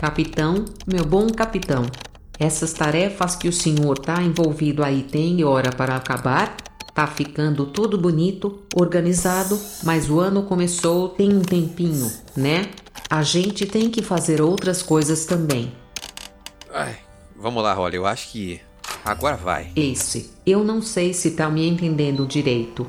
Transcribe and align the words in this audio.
Capitão, 0.00 0.64
meu 0.86 1.04
bom 1.04 1.26
capitão, 1.26 1.84
essas 2.38 2.72
tarefas 2.72 3.36
que 3.36 3.46
o 3.46 3.52
senhor 3.52 3.98
tá 3.98 4.22
envolvido 4.22 4.82
aí 4.82 5.02
tem 5.02 5.44
hora 5.44 5.70
para 5.70 5.94
acabar? 5.94 6.56
Tá 6.94 7.06
ficando 7.06 7.66
tudo 7.66 7.98
bonito, 7.98 8.62
organizado, 8.74 9.60
mas 9.82 10.08
o 10.08 10.18
ano 10.18 10.44
começou 10.44 11.10
tem 11.10 11.36
um 11.36 11.42
tempinho, 11.42 12.10
né? 12.34 12.70
A 13.10 13.22
gente 13.22 13.66
tem 13.66 13.90
que 13.90 14.00
fazer 14.00 14.40
outras 14.40 14.82
coisas 14.82 15.26
também. 15.26 15.70
Ai, 16.72 16.96
vamos 17.36 17.62
lá, 17.62 17.74
Holly, 17.74 17.96
eu 17.96 18.06
acho 18.06 18.30
que 18.30 18.58
agora 19.04 19.36
vai. 19.36 19.70
Esse, 19.76 20.30
eu 20.46 20.64
não 20.64 20.80
sei 20.80 21.12
se 21.12 21.32
tá 21.32 21.50
me 21.50 21.68
entendendo 21.68 22.26
direito. 22.26 22.86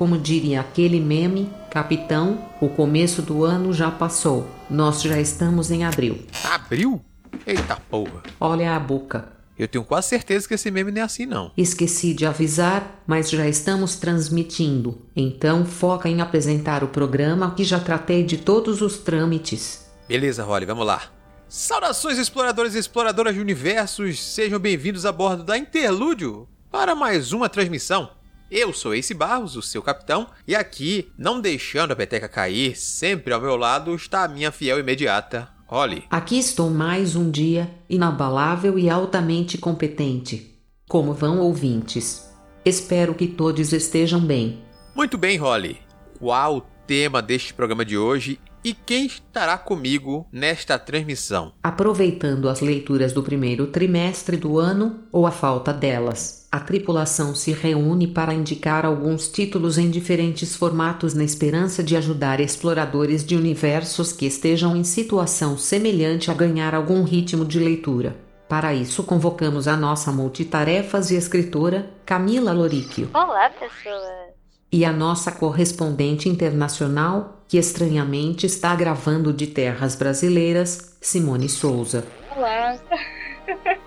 Como 0.00 0.16
diria 0.16 0.62
aquele 0.62 0.98
meme, 0.98 1.50
capitão, 1.70 2.42
o 2.58 2.70
começo 2.70 3.20
do 3.20 3.44
ano 3.44 3.70
já 3.70 3.90
passou. 3.90 4.48
Nós 4.70 5.02
já 5.02 5.20
estamos 5.20 5.70
em 5.70 5.84
abril. 5.84 6.20
Abril? 6.42 7.04
Eita 7.46 7.76
porra. 7.76 8.22
Olha 8.40 8.74
a 8.74 8.80
boca. 8.80 9.30
Eu 9.58 9.68
tenho 9.68 9.84
quase 9.84 10.08
certeza 10.08 10.48
que 10.48 10.54
esse 10.54 10.70
meme 10.70 10.90
não 10.90 11.02
é 11.02 11.04
assim, 11.04 11.26
não. 11.26 11.52
Esqueci 11.54 12.14
de 12.14 12.24
avisar, 12.24 13.02
mas 13.06 13.28
já 13.28 13.46
estamos 13.46 13.96
transmitindo. 13.96 15.02
Então 15.14 15.66
foca 15.66 16.08
em 16.08 16.22
apresentar 16.22 16.82
o 16.82 16.88
programa 16.88 17.54
que 17.54 17.62
já 17.62 17.78
tratei 17.78 18.24
de 18.24 18.38
todos 18.38 18.80
os 18.80 18.96
trâmites. 19.00 19.86
Beleza, 20.08 20.44
Holly, 20.44 20.64
vamos 20.64 20.86
lá. 20.86 21.02
Saudações, 21.46 22.16
exploradores 22.16 22.74
e 22.74 22.78
exploradoras 22.78 23.34
de 23.34 23.40
universos! 23.42 24.18
Sejam 24.18 24.58
bem-vindos 24.58 25.04
a 25.04 25.12
bordo 25.12 25.44
da 25.44 25.58
Interlúdio 25.58 26.48
para 26.70 26.94
mais 26.94 27.34
uma 27.34 27.50
transmissão. 27.50 28.18
Eu 28.50 28.72
sou 28.72 28.92
Ace 28.92 29.14
Barros, 29.14 29.54
o 29.54 29.62
seu 29.62 29.80
capitão, 29.80 30.26
e 30.44 30.56
aqui, 30.56 31.12
não 31.16 31.40
deixando 31.40 31.92
a 31.92 31.96
peteca 31.96 32.28
cair, 32.28 32.76
sempre 32.76 33.32
ao 33.32 33.40
meu 33.40 33.54
lado 33.54 33.94
está 33.94 34.24
a 34.24 34.28
minha 34.28 34.50
fiel 34.50 34.80
imediata, 34.80 35.48
Holly. 35.68 36.02
Aqui 36.10 36.36
estou 36.36 36.68
mais 36.68 37.14
um 37.14 37.30
dia, 37.30 37.70
inabalável 37.88 38.76
e 38.76 38.90
altamente 38.90 39.56
competente. 39.56 40.58
Como 40.88 41.14
vão, 41.14 41.38
ouvintes? 41.38 42.28
Espero 42.64 43.14
que 43.14 43.28
todos 43.28 43.72
estejam 43.72 44.18
bem. 44.18 44.64
Muito 44.96 45.16
bem, 45.16 45.36
Holly. 45.36 45.78
Qual 46.18 46.56
o 46.56 46.60
tema 46.88 47.22
deste 47.22 47.54
programa 47.54 47.84
de 47.84 47.96
hoje 47.96 48.40
e 48.64 48.74
quem 48.74 49.06
estará 49.06 49.56
comigo 49.58 50.26
nesta 50.32 50.76
transmissão? 50.76 51.52
Aproveitando 51.62 52.48
as 52.48 52.60
leituras 52.60 53.12
do 53.12 53.22
primeiro 53.22 53.68
trimestre 53.68 54.36
do 54.36 54.58
ano 54.58 55.04
ou 55.12 55.24
a 55.24 55.30
falta 55.30 55.72
delas, 55.72 56.39
a 56.52 56.58
tripulação 56.58 57.34
se 57.34 57.52
reúne 57.52 58.06
para 58.06 58.34
indicar 58.34 58.84
alguns 58.84 59.28
títulos 59.28 59.78
em 59.78 59.90
diferentes 59.90 60.56
formatos 60.56 61.14
na 61.14 61.22
esperança 61.22 61.82
de 61.82 61.96
ajudar 61.96 62.40
exploradores 62.40 63.24
de 63.24 63.36
universos 63.36 64.12
que 64.12 64.26
estejam 64.26 64.76
em 64.76 64.82
situação 64.82 65.56
semelhante 65.56 66.30
a 66.30 66.34
ganhar 66.34 66.74
algum 66.74 67.04
ritmo 67.04 67.44
de 67.44 67.58
leitura. 67.58 68.16
Para 68.48 68.74
isso, 68.74 69.04
convocamos 69.04 69.68
a 69.68 69.76
nossa 69.76 70.10
multitarefas 70.10 71.10
e 71.12 71.16
escritora, 71.16 71.88
Camila 72.04 72.52
Loríquio. 72.52 73.10
Olá, 73.14 73.48
pessoas! 73.50 74.30
e 74.72 74.84
a 74.84 74.92
nossa 74.92 75.32
correspondente 75.32 76.28
internacional, 76.28 77.42
que 77.48 77.58
estranhamente 77.58 78.46
está 78.46 78.74
gravando 78.74 79.32
de 79.32 79.48
terras 79.48 79.96
brasileiras, 79.96 80.96
Simone 81.00 81.48
Souza. 81.48 82.04
Olá! 82.36 82.78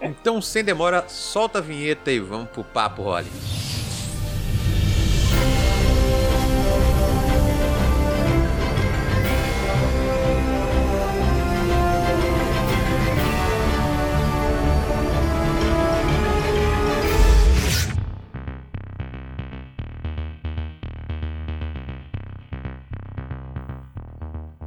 Então, 0.02 0.42
sem 0.42 0.64
demora, 0.64 1.06
solta 1.08 1.60
a 1.60 1.62
vinheta 1.62 2.12
e 2.12 2.20
vamos 2.20 2.50
pro 2.50 2.64
papo, 2.64 3.04
Holly. 3.04 3.30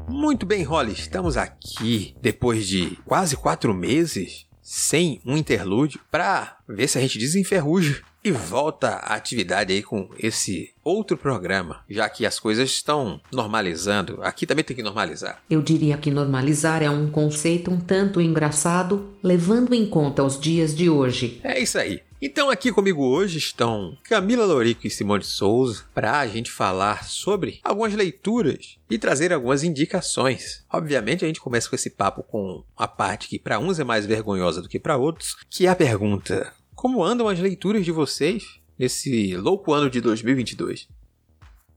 Muito 0.09 0.45
bem, 0.45 0.65
Holly, 0.65 0.93
estamos 0.93 1.37
aqui 1.37 2.17
depois 2.21 2.67
de 2.67 2.97
quase 3.05 3.37
quatro 3.37 3.73
meses 3.73 4.47
sem 4.67 5.21
um 5.25 5.37
interlúdio 5.37 6.01
para 6.11 6.57
ver 6.69 6.89
se 6.89 6.99
a 6.99 7.01
gente 7.01 7.21
desenferruja 7.21 8.03
e 8.25 8.33
volta 8.33 8.89
à 8.89 9.15
atividade 9.15 9.73
aí 9.73 9.81
com 9.81 10.09
esse 10.19 10.75
outro 10.83 11.17
programa, 11.17 11.85
já 11.89 12.09
que 12.09 12.27
as 12.27 12.41
coisas 12.41 12.69
estão 12.69 13.21
normalizando. 13.33 14.19
Aqui 14.21 14.45
também 14.45 14.65
tem 14.65 14.75
que 14.75 14.83
normalizar. 14.83 15.41
Eu 15.49 15.63
diria 15.63 15.97
que 15.97 16.11
normalizar 16.11 16.83
é 16.83 16.91
um 16.91 17.09
conceito 17.09 17.71
um 17.71 17.79
tanto 17.79 18.21
engraçado, 18.21 19.15
levando 19.23 19.73
em 19.73 19.87
conta 19.87 20.25
os 20.25 20.41
dias 20.41 20.75
de 20.75 20.91
hoje. 20.91 21.41
É 21.45 21.61
isso 21.61 21.79
aí. 21.79 22.01
Então 22.21 22.49
aqui 22.49 22.73
comigo 22.73 23.05
hoje 23.05 23.37
estão 23.37 23.95
Camila 24.03 24.47
Lorico 24.47 24.87
e 24.87 24.91
Simone 24.91 25.23
Souza 25.23 25.85
para 25.95 26.19
a 26.19 26.27
gente 26.27 26.51
falar 26.51 27.05
sobre 27.05 27.61
algumas 27.63 27.93
leituras 27.93 28.79
e 28.89 28.99
trazer 28.99 29.35
algumas 29.35 29.63
indicações. 29.63 30.65
Obviamente 30.73 31.25
a 31.25 31.29
gente 31.29 31.43
começa 31.43 31.69
com 31.69 31.77
esse 31.77 31.91
papo 31.91 32.23
com 32.23 32.65
a 32.75 32.89
parte 32.89 33.29
que 33.29 33.39
para 33.39 33.59
uns 33.59 33.79
é 33.79 33.85
mais 33.85 34.07
vergonhosa 34.07 34.63
do 34.63 34.69
que 34.69 34.81
para 34.81 34.97
outros, 34.97 35.37
que 35.51 35.67
é 35.67 35.69
a 35.69 35.77
pergunta: 35.77 36.55
como 36.75 37.05
andam 37.05 37.29
as 37.29 37.39
leituras 37.39 37.85
de 37.85 37.93
vocês 37.93 38.61
nesse 38.79 39.37
louco 39.37 39.75
ano 39.75 39.91
de 39.91 40.01
2022? 40.01 40.89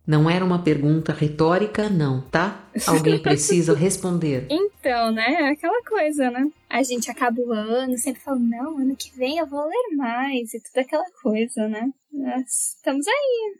Não 0.05 0.29
era 0.29 0.43
uma 0.43 0.63
pergunta 0.63 1.13
retórica, 1.13 1.89
não, 1.89 2.21
tá? 2.21 2.63
Alguém 2.87 3.19
precisa 3.21 3.75
responder. 3.75 4.47
Então, 4.49 5.11
né? 5.11 5.25
É 5.39 5.49
aquela 5.51 5.83
coisa, 5.83 6.31
né? 6.31 6.49
A 6.69 6.81
gente 6.81 7.11
acaba 7.11 7.39
o 7.39 7.51
ano 7.51 7.97
sempre 7.97 8.21
falando, 8.21 8.47
não, 8.47 8.77
ano 8.79 8.95
que 8.95 9.15
vem 9.15 9.37
eu 9.37 9.45
vou 9.45 9.65
ler 9.65 9.95
mais 9.95 10.53
e 10.53 10.59
tudo 10.59 10.81
aquela 10.81 11.05
coisa, 11.21 11.67
né? 11.67 11.89
Nós 12.11 12.75
estamos 12.75 13.05
aí. 13.07 13.53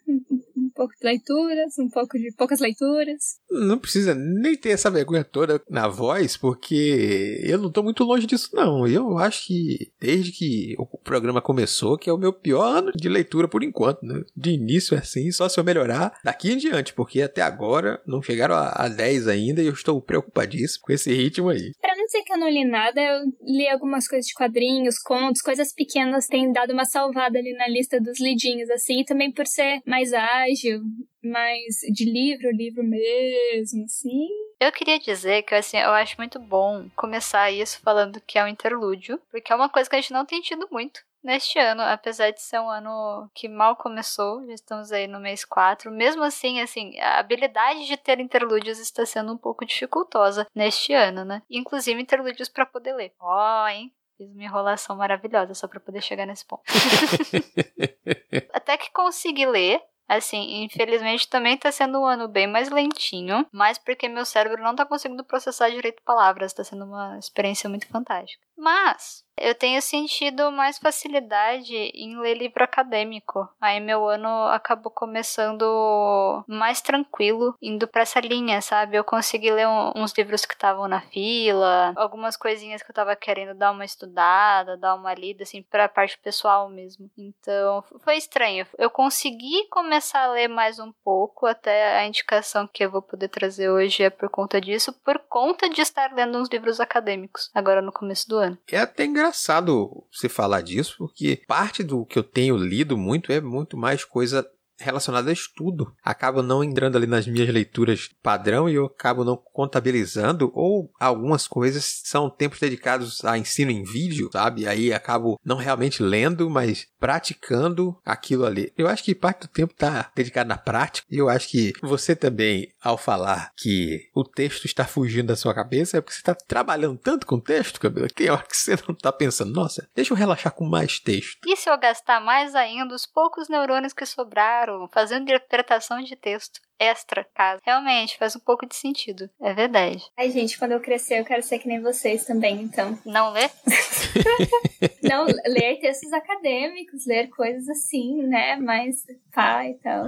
Um 0.57 0.69
pouco 0.75 0.93
de 0.99 1.05
leituras, 1.05 1.77
um 1.79 1.89
pouco 1.89 2.17
de 2.17 2.33
poucas 2.35 2.59
leituras. 2.59 3.39
Não 3.49 3.77
precisa 3.77 4.15
nem 4.15 4.55
ter 4.55 4.69
essa 4.69 4.89
vergonha 4.89 5.23
toda 5.23 5.61
na 5.69 5.87
voz, 5.87 6.35
porque 6.35 7.41
eu 7.43 7.57
não 7.57 7.71
tô 7.71 7.83
muito 7.83 8.03
longe 8.03 8.25
disso, 8.25 8.49
não. 8.53 8.87
Eu 8.87 9.17
acho 9.17 9.47
que 9.47 9.91
desde 9.99 10.31
que 10.31 10.75
o 10.77 10.85
programa 10.97 11.41
começou, 11.41 11.97
que 11.97 12.09
é 12.09 12.13
o 12.13 12.17
meu 12.17 12.33
pior 12.33 12.65
ano 12.65 12.91
de 12.91 13.07
leitura 13.07 13.47
por 13.47 13.63
enquanto, 13.63 14.03
né? 14.03 14.23
De 14.35 14.51
início 14.51 14.95
é 14.95 14.99
assim, 14.99 15.31
só 15.31 15.47
se 15.47 15.59
eu 15.59 15.63
melhorar 15.63 16.17
daqui 16.23 16.51
em 16.51 16.57
diante, 16.57 16.93
porque 16.93 17.21
até 17.21 17.41
agora 17.41 18.01
não 18.05 18.21
chegaram 18.21 18.55
a, 18.55 18.69
a 18.69 18.87
10 18.87 19.27
ainda 19.27 19.61
e 19.61 19.67
eu 19.67 19.73
estou 19.73 20.01
preocupadíssimo 20.01 20.85
com 20.85 20.93
esse 20.93 21.13
ritmo 21.13 21.49
aí. 21.49 21.71
Pra 21.79 21.95
não 21.95 22.05
dizer 22.05 22.23
que 22.23 22.33
eu 22.33 22.37
não 22.37 22.49
li 22.49 22.65
nada, 22.65 22.99
eu 22.99 23.25
li 23.43 23.67
algumas 23.67 24.07
coisas 24.07 24.25
de 24.25 24.33
quadrinhos, 24.33 24.97
contos, 24.99 25.41
coisas 25.41 25.73
pequenas, 25.73 26.27
tem 26.27 26.51
dado 26.51 26.73
uma 26.73 26.85
salvada 26.85 27.37
ali 27.37 27.53
na 27.53 27.67
lista 27.67 27.99
dos 27.99 28.19
lidinhos, 28.39 28.69
assim, 28.69 29.01
e 29.01 29.05
também 29.05 29.31
por 29.31 29.45
ser 29.45 29.81
mais 29.85 30.13
ágil, 30.13 30.81
mais 31.23 31.79
de 31.91 32.05
livro, 32.05 32.49
livro 32.51 32.83
mesmo, 32.83 33.83
assim. 33.83 34.27
Eu 34.59 34.71
queria 34.71 34.99
dizer 34.99 35.43
que 35.43 35.53
assim, 35.55 35.77
eu 35.77 35.91
acho 35.91 36.15
muito 36.17 36.39
bom 36.39 36.89
começar 36.95 37.51
isso 37.51 37.79
falando 37.81 38.21
que 38.21 38.37
é 38.37 38.43
um 38.43 38.47
interlúdio, 38.47 39.19
porque 39.29 39.51
é 39.51 39.55
uma 39.55 39.69
coisa 39.69 39.89
que 39.89 39.95
a 39.95 40.01
gente 40.01 40.13
não 40.13 40.25
tem 40.25 40.41
tido 40.41 40.67
muito 40.71 41.01
neste 41.23 41.59
ano, 41.59 41.81
apesar 41.81 42.31
de 42.31 42.41
ser 42.41 42.59
um 42.59 42.69
ano 42.69 43.29
que 43.33 43.47
mal 43.47 43.75
começou, 43.75 44.45
já 44.47 44.53
estamos 44.53 44.91
aí 44.91 45.07
no 45.07 45.19
mês 45.19 45.43
4, 45.43 45.91
mesmo 45.91 46.23
assim, 46.23 46.61
assim, 46.61 46.97
a 46.99 47.19
habilidade 47.19 47.85
de 47.85 47.97
ter 47.97 48.19
interlúdios 48.19 48.79
está 48.79 49.05
sendo 49.05 49.33
um 49.33 49.37
pouco 49.37 49.65
dificultosa 49.65 50.47
neste 50.55 50.93
ano, 50.93 51.25
né? 51.25 51.41
Inclusive 51.49 52.01
interlúdios 52.01 52.49
para 52.49 52.65
poder 52.65 52.93
ler. 52.93 53.11
Ó, 53.19 53.63
oh, 53.63 53.67
hein? 53.67 53.91
Fiz 54.19 54.29
uma 54.33 54.43
enrolação 54.43 54.97
maravilhosa 54.97 55.53
só 55.53 55.65
para 55.65 55.79
poder 55.79 56.01
chegar 56.01 56.25
nesse 56.25 56.45
ponto. 56.45 56.63
Até 58.51 58.75
que 58.75 58.91
consegui 58.91 59.45
ler, 59.45 59.81
Assim, 60.09 60.63
infelizmente 60.63 61.29
também 61.29 61.55
tá 61.55 61.71
sendo 61.71 61.99
um 61.99 62.05
ano 62.05 62.27
bem 62.27 62.47
mais 62.47 62.71
lentinho, 62.71 63.45
mas 63.51 63.77
porque 63.77 64.09
meu 64.09 64.25
cérebro 64.25 64.63
não 64.63 64.75
tá 64.75 64.83
conseguindo 64.83 65.23
processar 65.23 65.69
direito 65.69 66.01
palavras, 66.01 66.51
tá 66.51 66.63
sendo 66.63 66.83
uma 66.83 67.19
experiência 67.19 67.69
muito 67.69 67.87
fantástica. 67.87 68.43
Mas 68.59 69.23
eu 69.41 69.55
tenho 69.55 69.81
sentido 69.81 70.51
mais 70.51 70.77
facilidade 70.77 71.73
em 71.73 72.19
ler 72.19 72.35
livro 72.35 72.61
acadêmico. 72.63 73.47
Aí 73.59 73.79
meu 73.79 74.07
ano 74.07 74.27
acabou 74.47 74.91
começando 74.91 76.43
mais 76.45 76.81
tranquilo, 76.81 77.55
indo 77.61 77.87
para 77.87 78.01
essa 78.01 78.19
linha, 78.19 78.61
sabe? 78.61 78.97
Eu 78.97 79.03
consegui 79.03 79.49
ler 79.49 79.67
uns 79.95 80.13
livros 80.17 80.45
que 80.45 80.53
estavam 80.53 80.87
na 80.87 81.01
fila, 81.01 81.93
algumas 81.95 82.35
coisinhas 82.35 82.83
que 82.83 82.91
eu 82.91 82.95
tava 82.95 83.15
querendo 83.15 83.53
dar 83.55 83.71
uma 83.71 83.85
estudada, 83.85 84.75
dar 84.75 84.95
uma 84.95 85.13
lida, 85.13 85.43
assim, 85.43 85.63
pra 85.63 85.87
parte 85.87 86.17
pessoal 86.17 86.67
mesmo. 86.69 87.09
Então, 87.17 87.83
foi 88.01 88.17
estranho. 88.17 88.67
Eu 88.77 88.89
consegui 88.89 89.67
começar 89.69 90.23
a 90.23 90.31
ler 90.31 90.49
mais 90.49 90.79
um 90.79 90.91
pouco, 91.03 91.45
até 91.45 91.97
a 91.97 92.05
indicação 92.05 92.67
que 92.67 92.83
eu 92.83 92.91
vou 92.91 93.01
poder 93.01 93.29
trazer 93.29 93.69
hoje 93.69 94.03
é 94.03 94.09
por 94.09 94.29
conta 94.29 94.59
disso, 94.59 94.91
por 95.03 95.17
conta 95.29 95.69
de 95.69 95.81
estar 95.81 96.13
lendo 96.13 96.37
uns 96.37 96.49
livros 96.49 96.79
acadêmicos, 96.81 97.49
agora 97.53 97.81
no 97.81 97.91
começo 97.91 98.27
do 98.27 98.37
ano. 98.37 98.48
É 98.71 98.79
até 98.79 99.05
engraçado 99.05 100.05
você 100.11 100.29
falar 100.29 100.61
disso, 100.61 100.95
porque 100.97 101.41
parte 101.47 101.83
do 101.83 102.05
que 102.05 102.17
eu 102.17 102.23
tenho 102.23 102.57
lido 102.57 102.97
muito 102.97 103.31
é 103.31 103.41
muito 103.41 103.77
mais 103.77 104.03
coisa 104.03 104.47
relacionado 104.79 105.27
a 105.29 105.33
estudo. 105.33 105.93
Acabo 106.03 106.41
não 106.41 106.63
entrando 106.63 106.97
ali 106.97 107.07
nas 107.07 107.27
minhas 107.27 107.49
leituras 107.49 108.09
padrão 108.21 108.69
e 108.69 108.75
eu 108.75 108.85
acabo 108.85 109.23
não 109.23 109.37
contabilizando, 109.37 110.51
ou 110.53 110.91
algumas 110.99 111.47
coisas 111.47 112.01
são 112.03 112.29
tempos 112.29 112.59
dedicados 112.59 113.23
a 113.25 113.37
ensino 113.37 113.71
em 113.71 113.83
vídeo, 113.83 114.29
sabe? 114.31 114.67
Aí 114.67 114.93
acabo 114.93 115.39
não 115.43 115.57
realmente 115.57 116.01
lendo, 116.01 116.49
mas 116.49 116.87
praticando 116.99 117.97
aquilo 118.05 118.45
ali. 118.45 118.71
Eu 118.77 118.87
acho 118.87 119.03
que 119.03 119.15
parte 119.15 119.41
do 119.41 119.47
tempo 119.47 119.73
está 119.73 120.11
dedicado 120.15 120.49
na 120.49 120.57
prática, 120.57 121.07
e 121.09 121.17
eu 121.17 121.29
acho 121.29 121.49
que 121.49 121.73
você 121.81 122.15
também, 122.15 122.71
ao 122.81 122.97
falar 122.97 123.51
que 123.57 124.09
o 124.13 124.23
texto 124.23 124.65
está 124.65 124.85
fugindo 124.85 125.27
da 125.27 125.35
sua 125.35 125.53
cabeça, 125.53 125.97
é 125.97 126.01
porque 126.01 126.13
você 126.13 126.21
está 126.21 126.35
trabalhando 126.35 126.97
tanto 126.97 127.25
com 127.25 127.35
o 127.35 127.41
texto, 127.41 127.79
Camila, 127.79 128.07
que 128.07 128.13
tem 128.13 128.29
hora 128.29 128.43
que 128.43 128.57
você 128.57 128.77
não 128.87 128.95
está 128.95 129.11
pensando, 129.11 129.53
nossa, 129.53 129.87
deixa 129.95 130.13
eu 130.13 130.17
relaxar 130.17 130.53
com 130.53 130.65
mais 130.65 130.99
texto. 130.99 131.39
E 131.45 131.55
se 131.55 131.69
eu 131.69 131.77
gastar 131.77 132.19
mais 132.21 132.55
ainda 132.55 132.93
os 132.93 133.05
poucos 133.05 133.49
neurônios 133.49 133.93
que 133.93 134.05
sobraram 134.05 134.68
fazendo 134.91 135.23
interpretação 135.23 136.01
de 136.01 136.15
texto? 136.15 136.59
extra 136.79 137.25
caso. 137.35 137.61
Realmente, 137.63 138.17
faz 138.17 138.35
um 138.35 138.39
pouco 138.39 138.65
de 138.65 138.75
sentido. 138.75 139.29
É 139.41 139.53
verdade. 139.53 140.01
Ai, 140.17 140.31
gente, 140.31 140.57
quando 140.57 140.71
eu 140.71 140.79
crescer, 140.79 141.19
eu 141.19 141.25
quero 141.25 141.43
ser 141.43 141.59
que 141.59 141.67
nem 141.67 141.81
vocês 141.81 142.25
também, 142.25 142.61
então. 142.61 142.97
Não 143.05 143.31
ler? 143.31 143.51
Não, 145.03 145.25
ler 145.25 145.79
textos 145.79 146.13
acadêmicos, 146.13 147.05
ler 147.05 147.27
coisas 147.29 147.67
assim, 147.67 148.23
né? 148.23 148.55
Mais 148.55 149.05
pá 149.33 149.65
e 149.65 149.73
tal. 149.75 150.05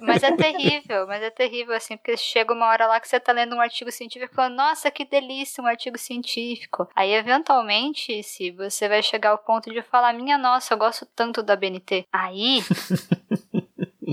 Mas 0.00 0.22
é 0.22 0.34
terrível, 0.34 1.06
mas 1.06 1.22
é 1.22 1.30
terrível, 1.30 1.74
assim, 1.74 1.96
porque 1.96 2.16
chega 2.16 2.54
uma 2.54 2.66
hora 2.66 2.86
lá 2.86 3.00
que 3.00 3.08
você 3.08 3.20
tá 3.20 3.32
lendo 3.32 3.54
um 3.54 3.60
artigo 3.60 3.90
científico 3.92 4.32
e 4.32 4.36
fala, 4.36 4.48
nossa, 4.48 4.90
que 4.90 5.04
delícia, 5.04 5.62
um 5.62 5.66
artigo 5.66 5.98
científico. 5.98 6.88
Aí, 6.94 7.12
eventualmente, 7.12 8.22
se 8.22 8.50
você 8.50 8.88
vai 8.88 9.02
chegar 9.02 9.30
ao 9.30 9.38
ponto 9.38 9.70
de 9.70 9.82
falar, 9.82 10.12
minha 10.14 10.38
nossa, 10.38 10.72
eu 10.72 10.78
gosto 10.78 11.04
tanto 11.04 11.42
da 11.42 11.56
BNT. 11.56 12.06
Aí. 12.12 12.62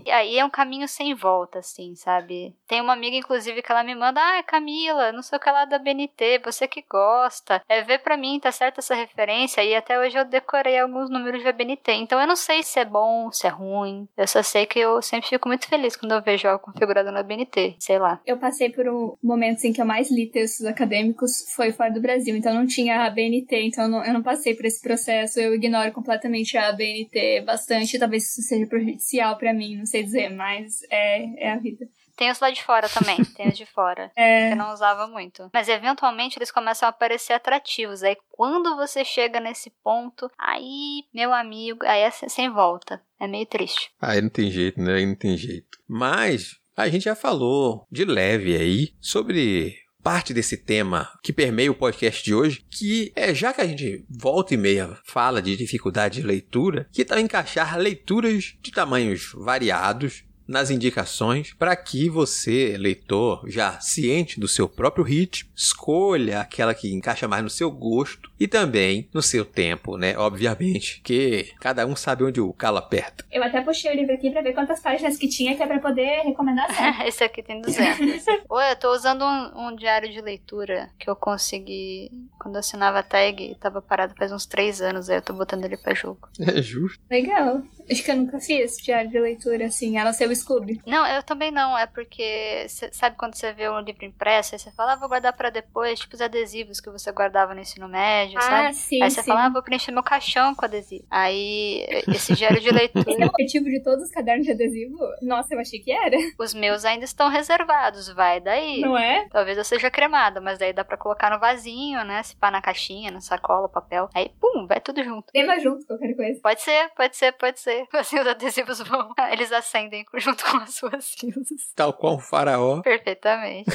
E 0.06 0.12
aí 0.12 0.38
é 0.38 0.46
um 0.46 0.50
caminho 0.50 0.88
sem 0.88 1.14
volta, 1.14 1.60
assim, 1.60 1.96
sabe? 1.96 2.56
Tem 2.68 2.82
uma 2.82 2.94
amiga, 2.94 3.16
inclusive, 3.16 3.62
que 3.62 3.72
ela 3.72 3.84
me 3.84 3.96
manda, 3.96 4.20
ah, 4.20 4.44
Camila, 4.44 5.12
não 5.12 5.22
sei 5.22 5.38
o 5.38 5.42
que 5.42 5.50
lá 5.50 5.66
da 5.66 5.78
BNT, 5.78 6.42
você 6.44 6.68
que 6.68 6.84
gosta. 6.90 7.62
É, 7.70 7.82
vê 7.82 7.98
pra 7.98 8.18
mim, 8.18 8.40
tá 8.40 8.52
certa 8.52 8.80
essa 8.80 8.96
referência, 8.96 9.64
e 9.64 9.76
até 9.76 10.00
hoje 10.00 10.18
eu 10.18 10.26
decorei 10.26 10.80
alguns 10.80 11.10
números 11.10 11.44
da 11.44 11.52
BNT. 11.52 11.92
Então 11.94 12.20
eu 12.20 12.28
não 12.28 12.36
sei 12.36 12.64
se 12.64 12.80
é 12.80 12.86
bom, 12.86 13.32
se 13.32 13.48
é 13.48 13.50
ruim. 13.50 14.08
Eu 14.18 14.28
só 14.28 14.42
sei 14.42 14.66
que 14.66 14.80
eu 14.80 15.02
sempre 15.02 15.30
fico 15.30 15.48
muito 15.48 15.68
feliz 15.68 15.96
quando 15.96 16.14
eu 16.14 16.22
vejo 16.22 16.48
algo 16.48 16.64
configurado 16.64 17.12
na 17.12 17.24
BNT, 17.24 17.76
sei 17.80 18.00
lá. 18.00 18.20
Eu 18.26 18.38
passei 18.38 18.70
por 18.70 18.88
um 18.88 19.16
momento, 19.24 19.58
assim, 19.58 19.74
que 19.74 19.82
eu 19.82 19.86
mais 19.86 20.12
li 20.12 20.28
textos 20.28 20.66
acadêmicos 20.66 21.46
foi 21.56 21.72
fora 21.72 21.92
do 21.92 22.02
Brasil, 22.02 22.36
então 22.36 22.54
não 22.54 22.66
tinha 22.66 23.06
a 23.06 23.10
BNT, 23.10 23.64
então 23.64 23.86
eu 23.86 23.90
não, 23.90 24.06
eu 24.06 24.14
não 24.14 24.24
passei 24.24 24.56
por 24.56 24.66
esse 24.66 24.82
processo, 24.82 25.40
eu 25.40 25.54
ignoro 25.54 25.92
completamente 25.92 26.58
a 26.58 26.72
BNT 26.72 27.42
bastante, 27.42 28.00
talvez 28.00 28.24
isso 28.24 28.42
seja 28.42 28.66
prejudicial 28.68 29.38
para 29.38 29.54
mim, 29.54 29.85
não 29.86 29.92
sei 29.92 30.04
dizer, 30.04 30.30
mas 30.32 30.82
é, 30.90 31.46
é 31.48 31.52
a 31.52 31.58
vida. 31.58 31.88
Tem 32.18 32.32
os 32.32 32.40
lá 32.40 32.50
de 32.50 32.64
fora 32.64 32.90
também, 32.90 33.18
tem 33.36 33.50
os 33.50 33.58
de 33.58 33.66
fora. 33.66 34.12
É. 34.16 34.48
Que 34.48 34.54
eu 34.54 34.58
não 34.58 34.74
usava 34.74 35.06
muito. 35.08 35.50
Mas 35.54 35.70
eventualmente 35.70 36.40
eles 36.40 36.50
começam 36.50 36.90
a 36.90 36.92
parecer 36.92 37.34
atrativos. 37.34 38.02
Aí 38.02 38.18
quando 38.30 38.76
você 38.76 39.06
chega 39.06 39.40
nesse 39.40 39.70
ponto, 39.84 40.30
aí, 40.38 41.04
meu 41.14 41.32
amigo, 41.32 41.86
aí 41.86 42.02
é 42.02 42.10
sem 42.10 42.50
volta. 42.50 43.02
É 43.20 43.28
meio 43.28 43.46
triste. 43.46 43.92
Aí 44.02 44.22
não 44.22 44.30
tem 44.30 44.50
jeito, 44.50 44.82
né? 44.82 44.96
Aí 44.96 45.06
não 45.06 45.16
tem 45.16 45.38
jeito. 45.38 45.78
Mas 45.88 46.60
a 46.76 46.90
gente 46.90 47.04
já 47.04 47.16
falou 47.16 47.86
de 47.92 48.06
leve 48.06 48.56
aí 48.56 48.94
sobre 49.00 49.76
parte 50.06 50.36
desse 50.36 50.56
tema 50.56 51.10
que 51.24 51.34
permeia 51.34 51.72
o 51.72 51.74
podcast 51.74 52.24
de 52.24 52.32
hoje, 52.32 52.64
que 52.70 53.12
é 53.16 53.34
já 53.34 53.52
que 53.52 53.60
a 53.60 53.66
gente 53.66 54.06
volta 54.08 54.54
e 54.54 54.58
meia 54.58 54.96
fala 55.04 55.42
de 55.42 55.58
dificuldade 55.58 56.22
de 56.22 56.28
leitura, 56.28 56.88
que 56.92 57.04
tal 57.04 57.18
encaixar 57.18 57.76
leituras 57.80 58.56
de 58.62 58.72
tamanhos 58.72 59.32
variados 59.34 60.24
nas 60.48 60.70
indicações 60.70 61.54
para 61.54 61.76
que 61.76 62.10
você, 62.10 62.76
leitor, 62.78 63.44
já 63.48 63.80
ciente 63.80 64.40
do 64.40 64.48
seu 64.48 64.68
próprio 64.68 65.04
ritmo, 65.04 65.50
escolha 65.56 66.42
aquela 66.42 66.74
que 66.74 66.94
encaixa 66.94 67.28
mais 67.28 67.44
no 67.44 67.50
seu 67.50 67.72
gosto 67.72 68.32
e 68.40 68.48
também 68.48 69.10
no 69.14 69.22
seu 69.22 69.46
tempo, 69.46 69.98
né? 69.98 70.18
Obviamente, 70.18 71.02
que 71.02 71.54
cada 71.60 71.86
um 71.86 71.96
sabe 71.96 72.24
onde 72.24 72.42
o 72.42 72.54
calo 72.54 72.78
aperta. 72.78 73.26
Eu 73.32 73.44
até 73.44 73.62
puxei 73.62 73.92
o 73.92 73.96
livro 73.96 74.14
aqui 74.14 74.30
para 74.30 74.42
ver 74.42 74.54
quantas 74.54 74.80
páginas 74.80 75.18
que 75.18 75.28
tinha, 75.28 75.56
que 75.56 75.64
é 75.64 75.68
para 75.68 75.80
poder 75.80 76.22
recomendar 76.24 76.72
certo. 76.74 77.02
Esse 77.08 77.24
aqui 77.24 77.42
tem 77.42 77.62
200. 77.62 78.26
Oi, 78.50 78.72
eu 78.72 78.76
tô 78.76 78.94
usando 78.94 79.24
um, 79.24 79.68
um, 79.68 79.76
diário 79.76 80.12
de 80.12 80.22
leitura 80.22 80.90
que 81.00 81.10
eu 81.10 81.16
consegui 81.16 82.12
quando 82.40 82.56
eu 82.56 82.60
assinava 82.60 83.00
a 83.00 83.04
tag, 83.04 83.56
tava 83.60 83.82
parado 83.82 84.14
faz 84.16 84.32
uns 84.32 84.46
3 84.46 84.82
anos, 84.82 85.10
aí 85.10 85.18
eu 85.18 85.22
tô 85.22 85.34
botando 85.34 85.66
ele 85.66 85.78
para 85.78 85.94
jogo. 85.94 86.30
É 86.56 86.62
justo. 86.62 87.00
Legal. 87.10 87.64
Acho 87.90 88.04
que 88.04 88.12
eu 88.12 88.16
nunca 88.16 88.40
fiz 88.40 88.78
diário 88.78 89.10
de 89.10 89.20
leitura 89.20 89.66
assim, 89.66 89.98
ela 89.98 90.14
ser 90.14 90.30
o 90.30 90.36
Scooby. 90.36 90.82
Não, 90.86 91.06
eu 91.06 91.24
também 91.24 91.52
não. 91.52 91.78
É 91.78 91.86
porque, 91.86 92.66
cê, 92.68 92.90
sabe 92.92 93.16
quando 93.16 93.36
você 93.36 93.54
vê 93.54 93.70
um 93.70 93.80
livro 93.80 94.06
impresso, 94.06 94.56
aí 94.56 94.60
você 94.60 94.72
fala, 94.72 94.94
ah, 94.94 94.96
vou 94.96 95.10
guardar 95.10 95.34
para 95.34 95.50
depois, 95.50 96.00
tipo 96.00 96.16
os 96.16 96.22
adesivos 96.22 96.80
que 96.80 96.90
você 96.90 97.12
guardava 97.12 97.54
no 97.54 97.62
ensino 97.62 97.88
médio, 97.88 98.38
ah, 98.38 98.42
sabe? 98.42 98.74
Sim, 98.76 99.04
aí 99.04 99.12
você 99.12 99.22
sim. 99.22 99.28
fala, 99.28 99.46
ah, 99.46 99.50
vou 99.50 99.62
preencher 99.62 99.92
meu 99.92 100.04
caixão 100.04 100.56
com 100.56 100.66
adesivo. 100.66 101.06
Aí, 101.10 101.86
esse 102.08 102.34
diário 102.34 102.60
de 102.60 102.70
leitura. 102.72 103.10
Esse 103.10 103.22
é 103.22 103.26
o 103.26 103.30
objetivo 103.30 103.66
de 103.66 103.84
todos 103.84 104.06
os 104.06 104.12
cadernos 104.12 104.46
de 104.46 104.52
adesivo? 104.52 104.98
Nossa, 105.22 105.54
eu 105.54 105.60
achei 105.60 105.80
que 105.80 105.92
era. 105.92 106.18
Os 106.40 106.54
meus 106.54 106.86
ainda 106.86 107.06
estão 107.06 107.30
reservados, 107.30 108.10
vai 108.10 108.40
daí. 108.40 108.82
Não 108.82 108.98
é? 108.98 109.28
Talvez 109.30 109.58
eu 109.58 109.64
seja 109.64 109.92
cremada, 109.92 110.42
mas 110.42 110.58
daí 110.58 110.74
dá 110.74 110.84
pra 110.84 110.98
colocar 110.98 111.30
no 111.30 111.40
vasinho, 111.40 112.04
né? 112.04 112.24
Se 112.24 112.36
pá 112.36 112.50
na 112.50 112.62
caixinha, 112.62 113.12
na 113.12 113.22
sacola, 113.22 113.70
papel. 113.70 114.10
Aí, 114.14 114.32
pum, 114.40 114.66
vai 114.68 114.80
tudo 114.80 115.04
junto. 115.04 115.28
Leva 115.34 115.60
junto 115.60 115.86
qualquer 115.86 116.16
coisa. 116.16 116.40
Pode 116.42 116.62
ser, 116.62 116.90
pode 116.96 117.16
ser, 117.16 117.32
pode 117.34 117.60
ser. 117.60 117.75
Assim, 117.94 118.20
os 118.20 118.28
adesivos 118.28 118.80
vão. 118.80 119.14
Eles 119.32 119.52
acendem 119.52 120.06
junto 120.16 120.44
com 120.44 120.58
as 120.58 120.76
suas 120.76 121.06
cinzas. 121.06 121.74
Tal 121.76 121.94
qual 121.94 122.16
um 122.16 122.20
faraó. 122.20 122.82
Perfeitamente. 122.84 123.70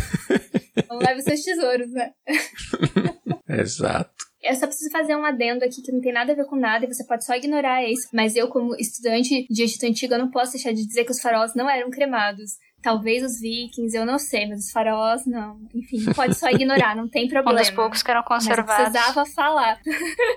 Não 0.88 0.98
leve 0.98 1.18
os 1.18 1.24
seus 1.24 1.42
tesouros, 1.42 1.90
né? 1.92 2.12
Exato. 3.48 4.30
Eu 4.42 4.54
só 4.54 4.66
preciso 4.66 4.90
fazer 4.90 5.14
um 5.14 5.24
adendo 5.24 5.64
aqui 5.64 5.82
que 5.82 5.92
não 5.92 6.00
tem 6.00 6.12
nada 6.12 6.32
a 6.32 6.34
ver 6.34 6.46
com 6.46 6.56
nada 6.56 6.84
e 6.84 6.88
você 6.88 7.04
pode 7.04 7.26
só 7.26 7.34
ignorar 7.34 7.84
isso. 7.84 8.08
Mas 8.12 8.34
eu, 8.36 8.48
como 8.48 8.74
estudante 8.76 9.46
de 9.50 9.62
Egito 9.62 9.84
Antigo, 9.84 10.14
eu 10.14 10.18
não 10.18 10.30
posso 10.30 10.52
deixar 10.52 10.72
de 10.72 10.86
dizer 10.86 11.04
que 11.04 11.10
os 11.10 11.20
faraós 11.20 11.54
não 11.54 11.68
eram 11.68 11.90
cremados. 11.90 12.52
Talvez 12.82 13.22
os 13.22 13.38
vikings, 13.40 13.94
eu 13.94 14.06
não 14.06 14.18
sei, 14.18 14.46
mas 14.46 14.64
os 14.66 14.70
faraós 14.72 15.26
não. 15.26 15.60
Enfim, 15.74 16.04
pode 16.14 16.34
só 16.34 16.48
ignorar, 16.48 16.96
não 16.96 17.06
tem 17.08 17.26
Um 17.26 17.28
problema. 17.30 17.58
dos 17.60 17.70
poucos 17.70 18.02
que 18.02 18.10
eram 18.10 18.24
Mas 18.28 18.42
conservados. 18.44 18.90
precisava 18.92 19.26
falar. 19.26 19.78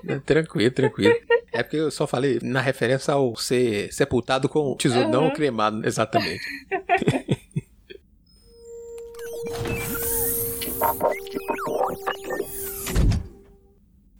É, 0.07 0.19
Tranquilo, 0.19 0.72
tranquilo. 0.72 1.16
É 1.54 1.63
porque 1.63 1.78
eu 1.78 1.90
só 1.90 2.06
falei 2.06 2.40
na 2.42 2.60
referência 2.60 3.13
ao 3.13 3.36
ser 3.38 3.94
sepultado 3.94 4.50
com 4.50 4.75
tesouro, 4.75 5.07
não 5.10 5.25
Uhum. 5.25 5.34
cremado, 5.34 5.86
exatamente. 5.88 6.44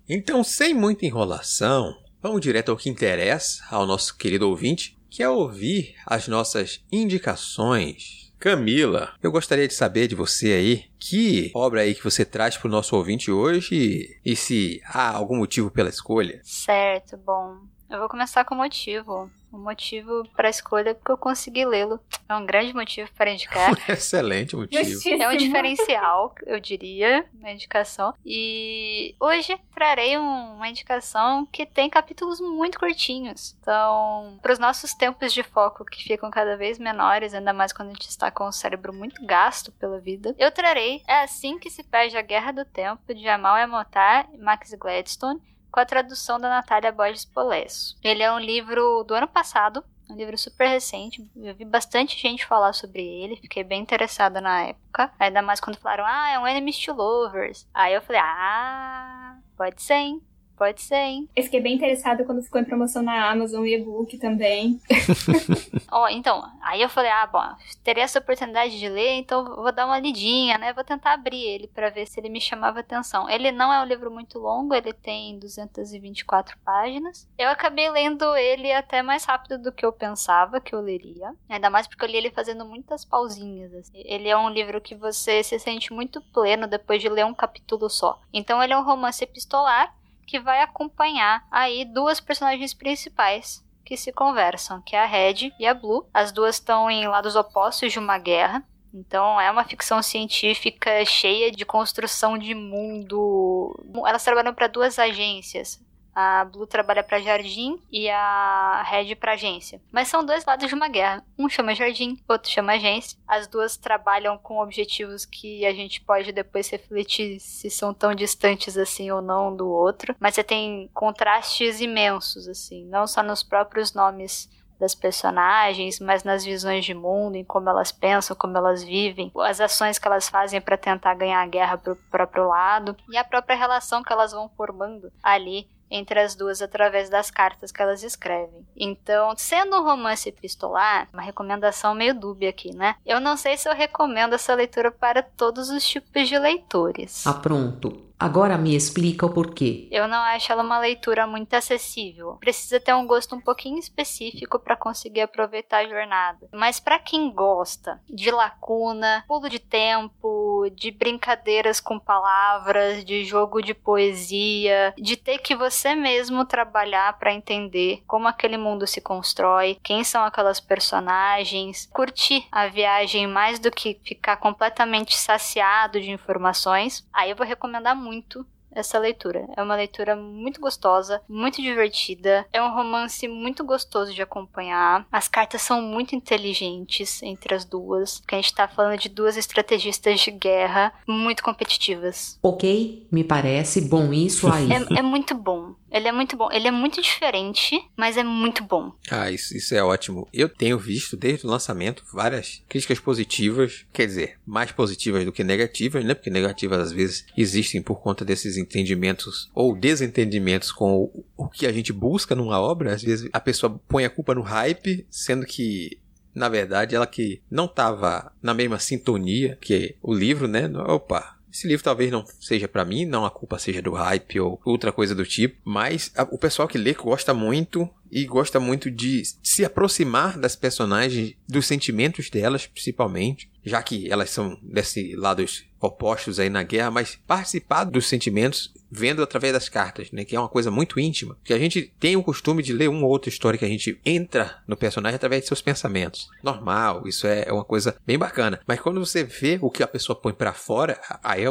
Então, 0.07 0.43
sem 0.43 0.74
muita 0.74 1.05
enrolação, 1.05 1.95
vamos 2.21 2.41
direto 2.41 2.69
ao 2.69 2.77
que 2.77 2.89
interessa 2.89 3.63
ao 3.69 3.86
nosso 3.86 4.17
querido 4.17 4.47
ouvinte, 4.50 4.97
que 5.09 5.24
é 5.24 5.29
ouvir 5.29 5.95
as 6.05 6.27
nossas 6.27 6.83
indicações. 6.91 8.22
Camila, 8.43 9.13
eu 9.23 9.31
gostaria 9.31 9.69
de 9.69 9.73
saber 9.73 10.05
de 10.05 10.15
você 10.15 10.51
aí 10.51 10.83
que 11.00 11.50
obra 11.55 11.79
aí 11.79 11.95
que 11.95 12.03
você 12.03 12.25
traz 12.25 12.57
para 12.57 12.67
o 12.67 12.71
nosso 12.71 12.93
ouvinte 12.93 13.31
hoje 13.31 14.19
e 14.25 14.35
se 14.35 14.81
há 14.83 15.15
algum 15.15 15.38
motivo 15.38 15.71
pela 15.71 15.88
escolha. 15.88 16.41
Certo, 16.43 17.15
bom. 17.15 17.59
Eu 17.93 18.00
vou 18.00 18.09
começar 18.09 18.43
com 18.43 18.55
o 18.55 18.57
motivo. 18.57 19.29
O 19.51 19.57
motivo 19.59 20.27
para 20.35 20.47
a 20.47 20.50
escolha 20.50 20.89
é 20.89 20.93
porque 20.95 21.12
eu 21.12 21.17
consegui 21.17 21.63
lê-lo. 21.63 22.00
É 22.27 22.33
um 22.33 22.43
grande 22.43 22.73
motivo 22.73 23.07
para 23.15 23.29
indicar. 23.31 23.69
Excelente 23.88 24.55
motivo. 24.55 24.81
É 25.21 25.29
um 25.29 25.38
diferencial, 25.38 26.33
eu 26.47 26.59
diria, 26.59 27.23
na 27.35 27.51
indicação. 27.51 28.15
E 28.25 29.15
hoje 29.19 29.55
trarei 29.75 30.17
um- 30.17 30.55
uma 30.55 30.67
indicação 30.67 31.45
que 31.45 31.67
tem 31.67 31.88
capítulos 31.88 32.39
muito 32.41 32.79
curtinhos. 32.79 33.55
Então, 33.62 34.39
para 34.41 34.53
os 34.53 34.57
nossos 34.57 34.95
tempos 34.95 35.31
de 35.31 35.43
foco 35.43 35.85
que 35.85 36.03
ficam 36.03 36.31
cada 36.31 36.57
vez 36.57 36.79
menores, 36.79 37.31
ainda 37.35 37.53
mais 37.53 37.71
quando 37.71 37.89
a 37.89 37.93
gente 37.93 38.09
está 38.09 38.31
com 38.31 38.45
o 38.45 38.51
cérebro 38.51 38.91
muito 38.91 39.23
gasto 39.23 39.71
pela 39.73 40.00
vida, 40.00 40.33
eu 40.39 40.51
trarei 40.51 41.03
É 41.07 41.21
Assim 41.23 41.59
que 41.59 41.69
se 41.69 41.83
perde 41.83 42.17
a 42.17 42.21
Guerra 42.23 42.51
do 42.51 42.65
Tempo, 42.65 43.13
de 43.13 43.27
Amal 43.29 43.55
Emotar 43.57 44.27
e 44.33 44.38
Max 44.38 44.73
Gladstone, 44.73 45.39
com 45.73 45.79
a 45.79 45.85
tradução 45.85 46.39
da 46.39 46.47
Natália 46.47 46.91
Borges 46.91 47.25
Polesso. 47.25 47.97
Ele 48.03 48.21
é 48.21 48.31
um 48.31 48.37
livro 48.37 49.03
do 49.03 49.15
ano 49.15 49.27
passado, 49.27 49.83
um 50.07 50.15
livro 50.15 50.37
super 50.37 50.67
recente. 50.67 51.27
Eu 51.35 51.55
vi 51.55 51.65
bastante 51.65 52.15
gente 52.15 52.45
falar 52.45 52.73
sobre 52.73 53.01
ele, 53.01 53.37
fiquei 53.37 53.63
bem 53.63 53.81
interessada 53.81 54.39
na 54.39 54.67
época. 54.67 55.11
Ainda 55.19 55.41
mais 55.41 55.59
quando 55.59 55.79
falaram, 55.79 56.05
ah, 56.05 56.29
é 56.29 56.37
um 56.37 56.47
Enemies 56.47 56.77
to 56.77 56.93
Lovers. 56.93 57.67
Aí 57.73 57.91
eu 57.91 58.03
falei, 58.03 58.21
ah, 58.23 59.35
pode 59.57 59.81
ser, 59.81 59.95
hein? 59.95 60.21
Pode 60.63 60.82
ser, 60.82 60.96
hein? 60.96 61.29
Eu 61.36 61.43
fiquei 61.43 61.60
bem 61.60 61.75
interessada 61.75 62.24
quando 62.24 62.41
ficou 62.41 62.62
em 62.62 62.63
promoção 62.63 63.01
na 63.01 63.29
Amazon 63.29 63.65
e 63.65 63.75
e-book 63.75 64.17
também. 64.17 64.79
Ó, 65.91 66.05
oh, 66.05 66.08
então, 66.08 66.41
aí 66.62 66.82
eu 66.82 66.88
falei, 66.88 67.12
ah, 67.12 67.27
bom, 67.27 67.43
teria 67.84 68.05
essa 68.05 68.20
oportunidade 68.20 68.79
de 68.79 68.88
ler, 68.88 69.15
então 69.15 69.43
vou 69.43 69.74
dar 69.74 69.86
uma 69.86 70.00
lidinha, 70.00 70.58
né? 70.58 70.72
Vou 70.72 70.86
tentar 70.86 71.15
abrir 71.15 71.43
ele 71.43 71.67
para 71.67 71.89
ver 71.89 72.08
se 72.08 72.17
ele 72.17 72.29
me 72.29 72.39
chamava 72.39 72.79
atenção. 72.79 73.29
Ele 73.29 73.51
não 73.51 73.74
é 73.74 73.82
um 73.82 73.86
livro 73.86 74.10
muito 74.10 74.39
longo, 74.39 74.74
ele 74.74 74.93
tem 74.93 75.38
224 75.38 76.58
páginas. 76.63 77.27
Eu 77.38 77.50
acabei 77.50 77.89
lendo 77.89 78.34
ele 78.38 78.72
até 78.72 79.01
mais 79.01 79.25
rápido 79.25 79.62
do 79.62 79.72
que 79.74 79.86
eu 79.86 79.91
pensava 79.91 80.62
que 80.62 80.74
eu 80.74 80.79
leria. 80.79 81.36
Ainda 81.50 81.70
mais 81.70 81.88
porque 81.88 82.05
eu 82.05 82.10
li 82.10 82.15
ele 82.15 82.32
fazendo 82.32 82.63
muitas 82.63 83.03
pausinhas. 83.03 83.74
Assim. 83.74 84.01
Ele 84.05 84.29
é 84.29 84.38
um 84.38 84.50
livro 84.50 84.79
que 84.79 84.96
você 84.96 85.43
se 85.43 85.60
sente 85.60 85.91
muito 85.91 86.22
pleno 86.22 86.67
depois 86.67 87.01
de 87.01 87.10
ler 87.10 87.25
um 87.25 87.34
capítulo 87.34 87.89
só. 87.89 88.22
Então 88.32 88.63
ele 88.63 88.72
é 88.72 88.77
um 88.77 88.86
romance 88.86 89.22
epistolar 89.22 89.93
que 90.25 90.39
vai 90.39 90.61
acompanhar 90.61 91.45
aí 91.51 91.85
duas 91.85 92.19
personagens 92.19 92.73
principais 92.73 93.63
que 93.85 93.97
se 93.97 94.11
conversam, 94.11 94.81
que 94.81 94.95
é 94.95 95.03
a 95.03 95.05
Red 95.05 95.51
e 95.59 95.65
a 95.65 95.73
Blue. 95.73 96.07
As 96.13 96.31
duas 96.31 96.55
estão 96.55 96.89
em 96.89 97.07
lados 97.07 97.35
opostos 97.35 97.91
de 97.91 97.99
uma 97.99 98.17
guerra. 98.17 98.63
Então 98.93 99.41
é 99.41 99.49
uma 99.49 99.63
ficção 99.63 100.01
científica 100.03 101.03
cheia 101.03 101.51
de 101.51 101.65
construção 101.65 102.37
de 102.37 102.53
mundo. 102.53 103.75
Elas 104.05 104.23
trabalham 104.23 104.53
para 104.53 104.67
duas 104.67 104.99
agências, 104.99 105.81
a 106.15 106.46
Blue 106.46 106.67
trabalha 106.67 107.03
para 107.03 107.20
Jardim 107.20 107.79
e 107.91 108.10
a 108.10 108.84
Red 108.86 109.15
para 109.15 109.34
agência. 109.34 109.82
Mas 109.91 110.08
são 110.08 110.25
dois 110.25 110.46
lados 110.46 110.67
de 110.67 110.75
uma 110.75 110.88
guerra. 110.88 111.24
Um 111.38 111.50
chama 111.50 111.75
Jardim, 111.75 112.22
outro 112.27 112.50
chama 112.50 112.74
agência. 112.74 113.17
As 113.27 113.48
duas 113.48 113.77
trabalham 113.77 114.38
com 114.38 114.60
objetivos 114.60 115.25
que 115.25 115.65
a 115.65 115.74
gente 115.74 116.01
pode 116.01 116.32
depois 116.32 116.70
refletir 116.70 117.39
se 117.39 117.70
são 117.70 117.93
tão 117.93 118.13
distantes 118.13 118.77
assim 118.77 119.12
ou 119.12 119.22
não 119.22 119.55
do 119.55 119.70
outro. 119.70 120.15
Mas 120.20 120.36
você 120.36 120.43
tem 120.43 120.89
contrastes 120.93 121.82
imensos, 121.82 122.48
assim, 122.48 122.86
não 122.86 123.08
só 123.08 123.24
nos 123.24 123.43
próprios 123.43 123.93
nomes 123.93 124.50
das 124.79 124.93
personagens, 124.93 126.00
mas 126.00 126.24
nas 126.24 126.43
visões 126.43 126.84
de 126.84 126.93
mundo, 126.93 127.36
em 127.36 127.43
como 127.43 127.70
elas 127.70 127.91
pensam, 127.91 128.36
como 128.36 128.58
elas 128.58 128.84
vivem, 128.84 129.32
as 129.39 129.62
ações 129.62 129.98
que 129.98 130.08
elas 130.08 130.27
fazem 130.27 130.60
para 130.60 130.77
tentar 130.77 131.13
ganhar 131.15 131.41
a 131.41 131.48
guerra 131.48 131.77
pro 131.77 131.96
próprio 132.12 132.48
lado 132.48 132.96
e 133.10 133.17
a 133.17 133.24
própria 133.24 133.55
relação 133.55 134.03
que 134.03 134.12
elas 134.12 134.34
vão 134.34 134.50
formando 134.50 135.12
ali 135.22 135.70
entre 135.93 136.19
as 136.19 136.33
duas 136.33 136.62
através 136.62 137.09
das 137.09 137.29
cartas 137.29 137.71
que 137.71 137.81
elas 137.81 138.03
escrevem. 138.03 138.65
Então, 138.75 139.33
sendo 139.38 139.77
um 139.77 139.83
romance 139.83 140.27
epistolar, 140.27 141.07
uma 141.13 141.21
recomendação 141.21 141.93
meio 141.93 142.19
dúbia 142.19 142.50
aqui, 142.50 142.75
né? 142.75 142.95
Eu 143.05 143.19
não 143.19 143.38
sei 143.38 143.55
se 143.57 143.69
eu 143.69 143.75
recomendo 143.75 144.33
essa 144.33 144.55
leitura 144.55 144.91
para 144.91 145.21
todos 145.21 145.69
os 145.69 145.85
tipos 145.85 146.27
de 146.27 146.38
leitores. 146.39 147.27
Ah, 147.27 147.33
pronto. 147.33 148.12
Agora 148.20 148.58
me 148.58 148.75
explica 148.75 149.25
o 149.25 149.34
porquê. 149.34 149.88
Eu 149.91 150.08
não 150.08 150.20
acho 150.20 150.51
ela 150.51 150.63
uma 150.63 150.79
leitura 150.79 151.27
muito 151.27 151.53
acessível. 151.53 152.38
Precisa 152.39 152.79
ter 152.79 152.93
um 152.93 153.05
gosto 153.05 153.36
um 153.36 153.41
pouquinho 153.41 153.77
específico 153.77 154.60
para 154.60 154.77
conseguir 154.77 155.22
aproveitar 155.22 155.79
a 155.79 155.88
jornada. 155.89 156.48
Mas 156.53 156.79
para 156.79 157.00
quem 157.00 157.32
gosta 157.32 158.01
de 158.10 158.32
lacuna, 158.32 159.25
pulo 159.27 159.50
de 159.50 159.60
tempo, 159.60 160.70
de 160.74 160.91
brincadeiras 160.91 161.79
com 161.79 162.00
palavras, 162.00 163.03
de 163.03 163.25
jogo 163.25 163.62
de 163.62 163.74
poesia, 163.74 164.93
de 164.98 165.17
ter 165.17 165.39
que 165.39 165.55
você 165.55 165.96
mesmo 165.96 166.46
trabalhar 166.46 167.17
para 167.20 167.34
entender 167.34 168.03
como 168.08 168.27
aquele 168.27 168.58
mundo 168.58 168.88
se 168.88 169.01
constrói, 169.01 169.77
quem 169.84 170.03
são 170.03 170.24
aquelas 170.24 170.60
personagens, 170.60 171.89
curtir 171.91 172.48
a 172.51 172.67
viagem 172.67 173.27
mais 173.27 173.60
do 173.60 173.72
que 173.72 174.00
ficar 174.03 174.38
completamente 174.38 175.17
saciado 175.17 176.00
de 176.00 176.12
informações, 176.12 177.05
aí 177.12 177.29
eu 177.29 177.36
vou 177.36 177.46
recomendar 177.46 177.96
muito 178.03 178.45
essa 178.75 178.98
leitura. 179.00 179.48
É 179.55 179.62
uma 179.62 179.75
leitura 179.75 180.15
muito 180.15 180.60
gostosa, 180.60 181.22
muito 181.29 181.62
divertida. 181.62 182.45
É 182.51 182.62
um 182.62 182.74
romance 182.74 183.27
muito 183.27 183.63
gostoso 183.63 184.13
de 184.13 184.22
acompanhar. 184.22 185.05
As 185.12 185.27
cartas 185.27 185.62
são 185.62 185.81
muito 185.81 186.15
inteligentes 186.15 187.22
entre 187.24 187.53
as 187.53 187.65
duas, 187.65 188.19
porque 188.19 188.36
a 188.36 188.41
gente 188.41 188.53
tá 188.53 188.67
falando 188.67 189.00
de 189.00 189.10
duas 189.10 189.38
estrategistas 189.38 190.19
de 190.19 190.31
guerra 190.31 190.93
muito 191.07 191.43
competitivas. 191.43 192.39
Ok, 192.41 193.07
me 193.12 193.24
parece 193.24 193.81
bom 193.81 194.12
isso 194.12 194.51
aí. 194.51 194.69
é, 194.72 195.00
é 195.00 195.01
muito 195.01 195.36
bom. 195.36 195.75
Ele 195.93 196.07
é 196.07 196.12
muito 196.12 196.35
bom. 196.35 196.50
Ele 196.51 196.67
é 196.67 196.71
muito 196.71 197.00
diferente, 197.00 197.79
mas 197.95 198.17
é 198.17 198.23
muito 198.23 198.63
bom. 198.63 198.91
Ah, 199.12 199.29
isso, 199.29 199.55
isso 199.55 199.75
é 199.75 199.83
ótimo. 199.83 200.27
Eu 200.33 200.50
tenho 200.50 200.79
visto 200.79 201.15
desde 201.15 201.45
o 201.45 201.50
lançamento 201.50 202.03
várias 202.12 202.63
críticas 202.67 203.00
positivas, 203.00 203.85
quer 203.93 204.07
dizer, 204.07 204.39
mais 204.43 204.71
positivas 204.71 205.23
do 205.23 205.31
que 205.31 205.43
negativas, 205.43 206.03
né? 206.03 206.15
Porque 206.15 206.31
negativas 206.31 206.79
às 206.79 206.91
vezes 206.91 207.25
existem 207.38 207.79
por 207.79 208.01
conta 208.01 208.25
desses 208.25 208.57
entendimentos 208.57 209.51
ou 209.53 209.75
desentendimentos 209.75 210.71
com 210.71 210.95
o, 210.95 211.25
o 211.38 211.47
que 211.47 211.67
a 211.67 211.71
gente 211.71 211.93
busca 211.93 212.33
numa 212.33 212.59
obra. 212.59 212.93
Às 212.93 213.03
vezes 213.03 213.29
a 213.31 213.39
pessoa 213.39 213.79
põe 213.88 214.03
a 214.03 214.09
culpa 214.09 214.33
no 214.33 214.41
hype, 214.41 215.05
sendo 215.12 215.45
que 215.45 216.00
na 216.33 216.50
verdade, 216.50 216.95
ela 216.95 217.05
que 217.05 217.41
não 217.50 217.65
estava 217.65 218.31
na 218.41 218.55
mesma 218.55 218.79
sintonia 218.79 219.55
que 219.62 219.95
o 220.01 220.12
livro, 220.12 220.47
né? 220.47 220.67
Opa, 220.88 221.38
esse 221.53 221.67
livro 221.67 221.83
talvez 221.83 222.10
não 222.10 222.25
seja 222.39 222.67
para 222.67 222.83
mim, 222.83 223.05
não 223.05 223.25
a 223.25 223.29
culpa 223.29 223.60
seja 223.60 223.81
do 223.81 223.91
hype 223.91 224.39
ou 224.39 224.60
outra 224.65 224.91
coisa 224.91 225.13
do 225.13 225.24
tipo, 225.24 225.55
mas 225.63 226.12
a, 226.17 226.24
o 226.24 226.38
pessoal 226.38 226.67
que 226.67 226.79
lê 226.79 226.93
gosta 226.93 227.31
muito 227.31 227.88
e 228.12 228.25
gosta 228.25 228.60
muito 228.60 228.89
de 228.89 229.24
se 229.43 229.63
aproximar 229.63 230.38
das 230.39 230.55
personagens, 230.55 231.36
dos 231.48 231.67
sentimentos 231.67 232.29
delas, 232.29 232.65
principalmente, 232.65 233.51
já 233.63 233.81
que 233.83 234.12
elas 234.12 234.31
são 234.31 234.57
desse 234.63 235.15
lados 235.15 235.63
opostos 235.83 236.39
aí 236.39 236.49
na 236.49 236.63
guerra, 236.63 236.91
mas 236.91 237.19
participar 237.27 237.83
dos 237.83 238.07
sentimentos 238.07 238.73
vendo 238.93 239.23
através 239.23 239.53
das 239.53 239.67
cartas, 239.67 240.11
né? 240.11 240.23
Que 240.23 240.35
é 240.35 240.39
uma 240.39 240.47
coisa 240.47 240.69
muito 240.69 240.99
íntima. 240.99 241.35
Que 241.43 241.53
a 241.53 241.57
gente 241.57 241.91
tem 241.99 242.15
o 242.15 242.23
costume 242.23 242.61
de 242.61 242.71
ler 242.71 242.89
uma 242.89 243.05
ou 243.05 243.09
outra 243.09 243.29
história 243.29 243.57
que 243.57 243.65
a 243.65 243.67
gente 243.69 243.99
entra 244.05 244.61
no 244.67 244.77
personagem 244.77 245.15
através 245.15 245.41
de 245.41 245.47
seus 245.47 245.61
pensamentos. 245.61 246.29
Normal, 246.43 247.07
isso 247.07 247.25
é 247.25 247.51
uma 247.51 247.65
coisa 247.65 247.95
bem 248.05 248.19
bacana. 248.19 248.59
Mas 248.67 248.79
quando 248.79 249.03
você 249.03 249.23
vê 249.23 249.57
o 249.59 249.71
que 249.71 249.81
a 249.81 249.87
pessoa 249.87 250.15
põe 250.15 250.31
para 250.31 250.53
fora, 250.53 251.01
aí 251.23 251.43
é 251.43 251.47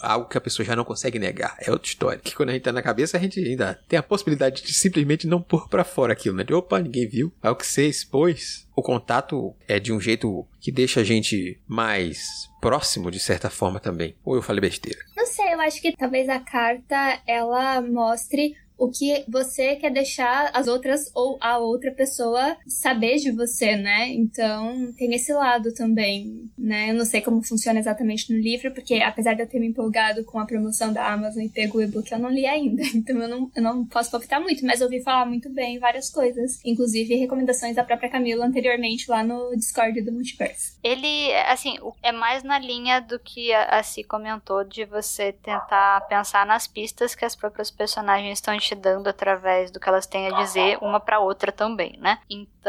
algo 0.00 0.28
que 0.28 0.36
a 0.36 0.40
pessoa 0.40 0.66
já 0.66 0.76
não 0.76 0.84
consegue 0.84 1.18
negar. 1.18 1.56
É 1.60 1.70
outra 1.70 1.88
história. 1.88 2.20
Que 2.22 2.36
quando 2.36 2.50
a 2.50 2.52
gente 2.52 2.62
tá 2.62 2.72
na 2.72 2.82
cabeça, 2.82 3.16
a 3.16 3.20
gente 3.20 3.40
ainda 3.40 3.80
tem 3.88 3.98
a 3.98 4.02
possibilidade 4.02 4.62
de 4.62 4.74
simplesmente 4.74 5.26
não 5.26 5.40
pôr 5.40 5.68
para 5.68 5.84
fora 5.84 6.12
aquilo, 6.12 6.36
né? 6.36 6.44
De, 6.44 6.52
opa, 6.52 6.78
ninguém 6.78 7.08
viu. 7.08 7.32
É 7.42 7.48
o 7.48 7.56
que 7.56 7.66
você 7.66 7.86
expôs. 7.86 8.68
O 8.76 8.82
contato 8.82 9.54
é 9.66 9.80
de 9.80 9.92
um 9.92 10.00
jeito 10.00 10.46
que 10.60 10.70
deixa 10.70 11.00
a 11.00 11.04
gente 11.04 11.58
mais 11.66 12.51
próximo 12.62 13.10
de 13.10 13.18
certa 13.18 13.50
forma 13.50 13.80
também. 13.80 14.14
Ou 14.24 14.36
eu 14.36 14.40
falei 14.40 14.60
besteira? 14.60 15.00
Não 15.16 15.26
sei, 15.26 15.52
eu 15.52 15.60
acho 15.60 15.82
que 15.82 15.94
talvez 15.96 16.28
a 16.28 16.38
carta 16.38 17.20
ela 17.26 17.82
mostre 17.82 18.56
o 18.82 18.90
que 18.90 19.24
você 19.28 19.76
quer 19.76 19.92
deixar 19.92 20.50
as 20.52 20.66
outras 20.66 21.08
ou 21.14 21.38
a 21.40 21.56
outra 21.58 21.92
pessoa 21.92 22.56
saber 22.66 23.16
de 23.18 23.30
você, 23.30 23.76
né? 23.76 24.08
Então 24.08 24.92
tem 24.98 25.14
esse 25.14 25.32
lado 25.32 25.72
também, 25.72 26.50
né? 26.58 26.90
Eu 26.90 26.94
não 26.94 27.04
sei 27.04 27.20
como 27.20 27.44
funciona 27.44 27.78
exatamente 27.78 28.32
no 28.32 28.40
livro, 28.40 28.72
porque 28.72 28.96
apesar 28.96 29.34
de 29.34 29.42
eu 29.42 29.46
ter 29.46 29.60
me 29.60 29.68
empolgado 29.68 30.24
com 30.24 30.40
a 30.40 30.44
promoção 30.44 30.92
da 30.92 31.12
Amazon 31.12 31.44
e 31.44 31.48
pego 31.48 31.78
o 31.78 31.82
e-book, 31.82 32.10
eu 32.10 32.18
não 32.18 32.30
li 32.30 32.44
ainda. 32.44 32.82
Então 33.02 33.18
eu 33.18 33.28
não, 33.28 33.50
eu 33.56 33.62
não 33.62 33.84
posso 33.84 34.10
palpitar 34.10 34.40
muito, 34.40 34.64
mas 34.64 34.80
ouvi 34.80 35.02
falar 35.02 35.26
muito 35.26 35.48
bem 35.50 35.78
várias 35.78 36.08
coisas, 36.08 36.60
inclusive 36.64 37.16
recomendações 37.16 37.74
da 37.74 37.82
própria 37.82 38.08
Camila 38.08 38.46
anteriormente 38.46 39.10
lá 39.10 39.24
no 39.24 39.56
Discord 39.56 40.00
do 40.02 40.12
Multiverse. 40.12 40.78
Ele, 40.84 41.34
assim, 41.48 41.78
é 42.02 42.12
mais 42.12 42.44
na 42.44 42.58
linha 42.58 43.00
do 43.00 43.18
que 43.18 43.52
a 43.52 43.82
Si 43.82 44.04
comentou 44.04 44.62
de 44.62 44.84
você 44.84 45.32
tentar 45.32 46.02
pensar 46.02 46.46
nas 46.46 46.68
pistas 46.68 47.14
que 47.14 47.24
as 47.24 47.34
próprias 47.34 47.70
personagens 47.70 48.38
estão 48.38 48.56
te 48.58 48.71
dando 48.74 49.08
através 49.08 49.70
do 49.70 49.80
que 49.80 49.88
elas 49.88 50.06
têm 50.06 50.28
a 50.28 50.42
dizer 50.42 50.78
uma 50.80 51.00
para 51.00 51.20
outra 51.20 51.50
também, 51.52 51.98
né? 51.98 52.18
Então, 52.28 52.61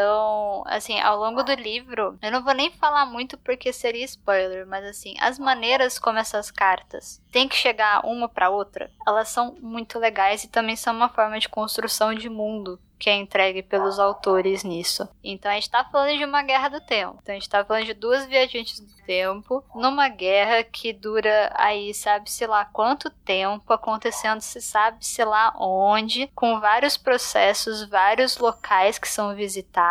assim, 0.66 1.00
ao 1.00 1.18
longo 1.18 1.44
do 1.44 1.54
livro, 1.54 2.18
eu 2.22 2.32
não 2.32 2.44
vou 2.44 2.54
nem 2.54 2.72
falar 2.72 3.06
muito 3.06 3.38
porque 3.38 3.72
seria 3.72 4.06
spoiler, 4.06 4.66
mas 4.68 4.86
assim, 4.86 5.16
as 5.20 5.38
maneiras 5.38 6.00
como 6.00 6.20
essas 6.20 6.50
cartas 6.50 7.22
têm 7.32 7.48
que 7.48 7.56
chegar 7.56 8.06
uma 8.06 8.28
para 8.30 8.50
outra, 8.50 8.92
elas 9.08 9.30
são 9.30 9.56
muito 9.62 10.00
legais 10.00 10.44
e 10.44 10.50
também 10.50 10.76
são 10.76 10.94
uma 10.94 11.10
forma 11.10 11.40
de 11.40 11.50
construção 11.50 12.14
de 12.14 12.30
mundo 12.30 12.80
que 13.04 13.10
é 13.10 13.16
entregue 13.18 13.62
pelos 13.62 14.00
autores 14.00 14.64
nisso. 14.64 15.06
Então 15.22 15.52
a 15.52 15.56
gente 15.56 15.70
tá 15.70 15.84
falando 15.84 16.18
de 16.18 16.24
uma 16.24 16.42
guerra 16.42 16.70
do 16.70 16.80
tempo. 16.80 17.20
Então 17.22 17.36
a 17.36 17.38
gente 17.38 17.50
tá 17.50 17.66
falando 17.66 17.86
de 17.86 17.94
duas 17.94 18.26
viajantes 18.26 18.80
do 18.80 18.94
tempo 19.06 19.62
numa 19.76 20.08
guerra 20.08 20.64
que 20.64 20.94
dura 20.94 21.52
aí 21.54 21.94
sabe-se 21.94 22.48
lá 22.48 22.64
quanto 22.64 23.10
tempo, 23.10 23.74
acontecendo 23.74 24.40
se 24.40 24.62
sabe-se 24.62 25.22
lá 25.26 25.54
onde, 25.60 26.28
com 26.34 26.62
vários 26.62 26.96
processos, 26.96 27.84
vários 27.90 28.38
locais 28.38 28.98
que 28.98 29.10
são 29.10 29.36
visitados. 29.36 29.83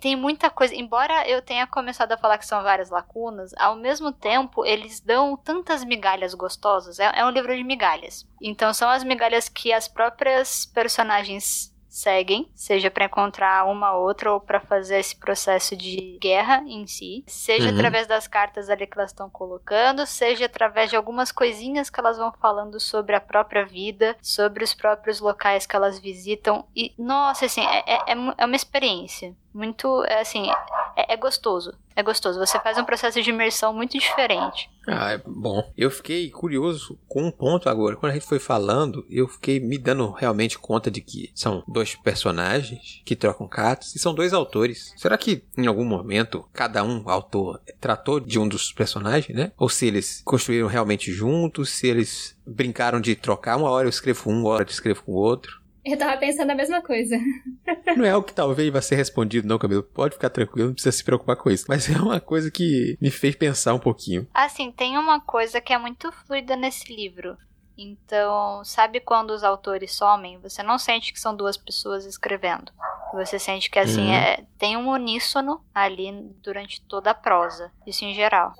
Tem 0.00 0.14
muita 0.14 0.48
coisa, 0.48 0.74
embora 0.74 1.28
eu 1.28 1.42
tenha 1.42 1.66
começado 1.66 2.12
a 2.12 2.16
falar 2.16 2.38
que 2.38 2.46
são 2.46 2.62
várias 2.62 2.90
lacunas, 2.90 3.52
ao 3.58 3.76
mesmo 3.76 4.12
tempo 4.12 4.64
eles 4.64 5.00
dão 5.00 5.36
tantas 5.36 5.84
migalhas 5.84 6.34
gostosas. 6.34 6.98
É, 6.98 7.10
é 7.14 7.24
um 7.24 7.30
livro 7.30 7.54
de 7.54 7.64
migalhas. 7.64 8.26
Então 8.40 8.72
são 8.72 8.88
as 8.88 9.02
migalhas 9.02 9.48
que 9.48 9.72
as 9.72 9.88
próprias 9.88 10.64
personagens 10.66 11.73
seguem, 11.94 12.50
seja 12.56 12.90
para 12.90 13.04
encontrar 13.04 13.64
uma 13.66 13.94
outra 13.94 14.32
ou 14.32 14.40
para 14.40 14.58
fazer 14.58 14.98
esse 14.98 15.14
processo 15.14 15.76
de 15.76 16.18
guerra 16.20 16.64
em 16.66 16.88
si, 16.88 17.22
seja 17.24 17.68
uhum. 17.68 17.74
através 17.74 18.08
das 18.08 18.26
cartas 18.26 18.68
ali 18.68 18.84
que 18.84 18.98
elas 18.98 19.12
estão 19.12 19.30
colocando, 19.30 20.04
seja 20.04 20.46
através 20.46 20.90
de 20.90 20.96
algumas 20.96 21.30
coisinhas 21.30 21.88
que 21.88 22.00
elas 22.00 22.18
vão 22.18 22.32
falando 22.32 22.80
sobre 22.80 23.14
a 23.14 23.20
própria 23.20 23.64
vida, 23.64 24.16
sobre 24.20 24.64
os 24.64 24.74
próprios 24.74 25.20
locais 25.20 25.66
que 25.66 25.76
elas 25.76 26.00
visitam 26.00 26.64
e 26.74 26.92
nossa, 26.98 27.46
assim, 27.46 27.64
é, 27.64 27.84
é, 27.86 28.12
é, 28.12 28.34
é 28.38 28.44
uma 28.44 28.56
experiência 28.56 29.32
muito, 29.54 30.04
é 30.04 30.20
assim, 30.20 30.50
é, 30.96 31.14
é, 31.14 31.16
gostoso. 31.16 31.78
É 31.96 32.02
gostoso. 32.02 32.38
Você 32.38 32.58
faz 32.60 32.76
um 32.76 32.84
processo 32.84 33.22
de 33.22 33.30
imersão 33.30 33.72
muito 33.72 33.98
diferente. 33.98 34.70
Ah, 34.86 35.12
é 35.12 35.22
bom. 35.24 35.72
Eu 35.76 35.90
fiquei 35.90 36.28
curioso 36.30 36.98
com 37.08 37.22
um 37.22 37.30
ponto 37.30 37.68
agora. 37.68 37.96
Quando 37.96 38.10
a 38.10 38.14
gente 38.14 38.26
foi 38.26 38.38
falando, 38.38 39.06
eu 39.08 39.26
fiquei 39.28 39.60
me 39.60 39.78
dando 39.78 40.10
realmente 40.10 40.58
conta 40.58 40.90
de 40.90 41.00
que 41.00 41.30
são 41.34 41.62
dois 41.66 41.94
personagens 41.94 43.00
que 43.04 43.16
trocam 43.16 43.48
cartas 43.48 43.94
e 43.94 43.98
são 43.98 44.14
dois 44.14 44.32
autores. 44.32 44.92
Será 44.96 45.16
que 45.16 45.44
em 45.56 45.66
algum 45.66 45.84
momento 45.84 46.46
cada 46.52 46.82
um 46.82 47.08
autor 47.08 47.60
tratou 47.80 48.20
de 48.20 48.38
um 48.38 48.46
dos 48.46 48.72
personagens, 48.72 49.36
né? 49.36 49.52
Ou 49.56 49.68
se 49.68 49.86
eles 49.86 50.20
construíram 50.24 50.66
realmente 50.66 51.12
juntos, 51.12 51.70
se 51.70 51.86
eles 51.86 52.36
brincaram 52.46 53.00
de 53.00 53.14
trocar 53.14 53.56
uma 53.56 53.70
hora 53.70 53.86
eu 53.86 53.90
escrevo 53.90 54.30
um, 54.30 54.40
uma 54.40 54.50
hora 54.50 54.64
eu 54.64 54.68
escrevo 54.68 55.02
com 55.02 55.12
o 55.12 55.16
outro. 55.16 55.63
Eu 55.84 55.98
tava 55.98 56.16
pensando 56.16 56.50
a 56.50 56.54
mesma 56.54 56.82
coisa. 56.82 57.18
Não 57.96 58.04
é 58.04 58.10
algo 58.10 58.26
que 58.26 58.32
talvez 58.32 58.72
vai 58.72 58.80
ser 58.80 58.96
respondido, 58.96 59.46
não, 59.46 59.58
Camilo. 59.58 59.82
Pode 59.82 60.14
ficar 60.14 60.30
tranquilo, 60.30 60.68
não 60.68 60.74
precisa 60.74 60.96
se 60.96 61.04
preocupar 61.04 61.36
com 61.36 61.50
isso. 61.50 61.66
Mas 61.68 61.88
é 61.88 61.96
uma 62.00 62.20
coisa 62.20 62.50
que 62.50 62.96
me 63.00 63.10
fez 63.10 63.34
pensar 63.34 63.74
um 63.74 63.78
pouquinho. 63.78 64.26
Assim, 64.32 64.72
tem 64.72 64.96
uma 64.96 65.20
coisa 65.20 65.60
que 65.60 65.72
é 65.72 65.78
muito 65.78 66.10
fluida 66.10 66.56
nesse 66.56 66.94
livro. 66.94 67.36
Então, 67.76 68.64
sabe 68.64 69.00
quando 69.00 69.30
os 69.30 69.42
autores 69.42 69.92
somem? 69.92 70.38
Você 70.38 70.62
não 70.62 70.78
sente 70.78 71.12
que 71.12 71.20
são 71.20 71.36
duas 71.36 71.56
pessoas 71.56 72.06
escrevendo. 72.06 72.72
Você 73.12 73.38
sente 73.38 73.70
que 73.70 73.78
assim 73.78 74.06
uhum. 74.06 74.14
é, 74.14 74.44
tem 74.58 74.76
um 74.76 74.88
uníssono 74.88 75.64
ali 75.74 76.12
durante 76.42 76.80
toda 76.82 77.10
a 77.10 77.14
prosa. 77.14 77.70
Isso 77.86 78.04
em 78.04 78.14
geral. 78.14 78.54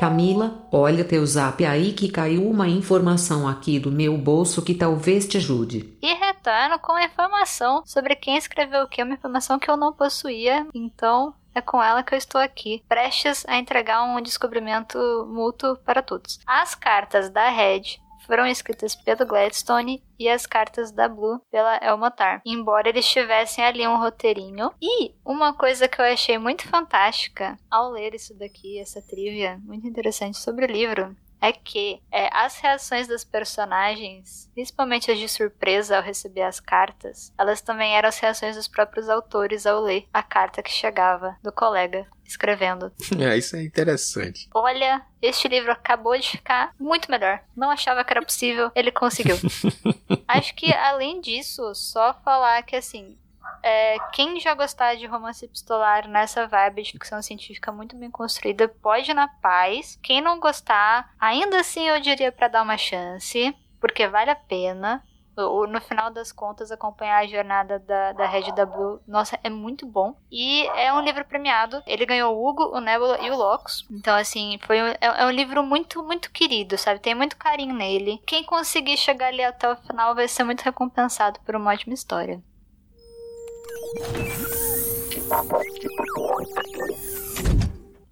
Camila, 0.00 0.66
olha 0.72 1.04
teu 1.04 1.26
zap 1.26 1.62
aí 1.62 1.92
que 1.92 2.08
caiu 2.08 2.48
uma 2.48 2.66
informação 2.66 3.46
aqui 3.46 3.78
do 3.78 3.92
meu 3.92 4.16
bolso 4.16 4.64
que 4.64 4.72
talvez 4.72 5.28
te 5.28 5.36
ajude. 5.36 5.94
E 6.00 6.14
retorno 6.14 6.78
com 6.78 6.92
a 6.92 7.04
informação 7.04 7.82
sobre 7.84 8.16
quem 8.16 8.38
escreveu 8.38 8.84
o 8.84 8.88
que, 8.88 9.02
uma 9.02 9.12
informação 9.12 9.58
que 9.58 9.70
eu 9.70 9.76
não 9.76 9.92
possuía, 9.92 10.66
então 10.72 11.34
é 11.54 11.60
com 11.60 11.82
ela 11.82 12.02
que 12.02 12.14
eu 12.14 12.18
estou 12.18 12.40
aqui, 12.40 12.82
prestes 12.88 13.44
a 13.46 13.58
entregar 13.58 14.02
um 14.04 14.22
descobrimento 14.22 14.98
mútuo 15.28 15.76
para 15.84 16.00
todos. 16.00 16.40
As 16.46 16.74
cartas 16.74 17.28
da 17.28 17.50
Red 17.50 18.00
foram 18.30 18.46
escritas 18.46 18.94
pelo 18.94 19.26
Gladstone 19.26 20.04
e 20.16 20.28
as 20.28 20.46
cartas 20.46 20.92
da 20.92 21.08
Blue 21.08 21.40
pela 21.50 21.80
Elmotar. 21.82 22.40
Embora 22.46 22.88
eles 22.88 23.04
tivessem 23.08 23.64
ali 23.64 23.84
um 23.84 23.98
roteirinho. 23.98 24.70
E 24.80 25.12
uma 25.24 25.52
coisa 25.52 25.88
que 25.88 26.00
eu 26.00 26.04
achei 26.04 26.38
muito 26.38 26.68
fantástica 26.68 27.58
ao 27.68 27.90
ler 27.90 28.14
isso 28.14 28.32
daqui, 28.38 28.78
essa 28.78 29.02
trivia 29.02 29.58
muito 29.64 29.84
interessante 29.84 30.38
sobre 30.38 30.64
o 30.64 30.70
livro, 30.70 31.16
é 31.40 31.52
que 31.52 32.00
é, 32.10 32.28
as 32.32 32.58
reações 32.58 33.08
dos 33.08 33.24
personagens, 33.24 34.50
principalmente 34.54 35.10
as 35.10 35.18
de 35.18 35.28
surpresa 35.28 35.96
ao 35.96 36.02
receber 36.02 36.42
as 36.42 36.60
cartas, 36.60 37.32
elas 37.38 37.60
também 37.60 37.96
eram 37.96 38.08
as 38.08 38.18
reações 38.18 38.56
dos 38.56 38.68
próprios 38.68 39.08
autores 39.08 39.66
ao 39.66 39.80
ler 39.80 40.06
a 40.12 40.22
carta 40.22 40.62
que 40.62 40.70
chegava 40.70 41.36
do 41.42 41.52
colega 41.52 42.06
escrevendo. 42.24 42.92
É, 43.18 43.36
isso 43.38 43.56
é 43.56 43.62
interessante. 43.62 44.48
Olha, 44.54 45.02
este 45.20 45.48
livro 45.48 45.72
acabou 45.72 46.16
de 46.16 46.28
ficar 46.28 46.74
muito 46.78 47.10
melhor. 47.10 47.42
Não 47.56 47.70
achava 47.70 48.04
que 48.04 48.12
era 48.12 48.22
possível, 48.22 48.70
ele 48.74 48.92
conseguiu. 48.92 49.36
Acho 50.28 50.54
que 50.54 50.72
além 50.72 51.20
disso, 51.20 51.74
só 51.74 52.14
falar 52.24 52.62
que 52.62 52.76
assim, 52.76 53.18
é, 53.62 53.98
quem 54.12 54.40
já 54.40 54.54
gostar 54.54 54.96
de 54.96 55.06
romance 55.06 55.44
epistolar 55.44 56.08
nessa 56.08 56.46
vibe 56.46 56.82
de 56.82 56.92
ficção 56.92 57.20
científica 57.22 57.72
muito 57.72 57.96
bem 57.96 58.10
construída, 58.10 58.68
pode 58.68 59.10
ir 59.10 59.14
na 59.14 59.28
paz. 59.28 59.98
Quem 60.02 60.20
não 60.20 60.40
gostar, 60.40 61.14
ainda 61.18 61.60
assim 61.60 61.88
eu 61.88 62.00
diria 62.00 62.32
para 62.32 62.48
dar 62.48 62.62
uma 62.62 62.76
chance, 62.76 63.54
porque 63.80 64.06
vale 64.06 64.30
a 64.30 64.36
pena. 64.36 65.02
No 65.36 65.80
final 65.80 66.10
das 66.10 66.32
contas, 66.32 66.70
acompanhar 66.70 67.18
a 67.18 67.26
jornada 67.26 67.78
da, 67.78 68.12
da 68.12 68.26
Red 68.26 68.52
da 68.52 68.66
Blue, 68.66 69.00
nossa, 69.08 69.38
é 69.42 69.48
muito 69.48 69.86
bom. 69.86 70.14
E 70.30 70.66
é 70.76 70.92
um 70.92 71.00
livro 71.00 71.24
premiado. 71.24 71.82
Ele 71.86 72.04
ganhou 72.04 72.36
o 72.36 72.46
Hugo, 72.46 72.76
o 72.76 72.78
Nebula 72.78 73.18
e 73.22 73.30
o 73.30 73.36
Locus. 73.36 73.86
Então, 73.90 74.14
assim, 74.14 74.58
foi 74.66 74.82
um, 74.82 74.86
é, 74.88 74.98
é 75.00 75.24
um 75.24 75.30
livro 75.30 75.62
muito, 75.62 76.02
muito 76.02 76.30
querido, 76.30 76.76
sabe? 76.76 77.00
Tem 77.00 77.14
muito 77.14 77.38
carinho 77.38 77.74
nele. 77.74 78.20
Quem 78.26 78.44
conseguir 78.44 78.98
chegar 78.98 79.28
ali 79.28 79.42
até 79.42 79.72
o 79.72 79.76
final 79.76 80.14
vai 80.14 80.28
ser 80.28 80.44
muito 80.44 80.60
recompensado 80.60 81.40
por 81.40 81.56
uma 81.56 81.70
ótima 81.70 81.94
história. 81.94 82.42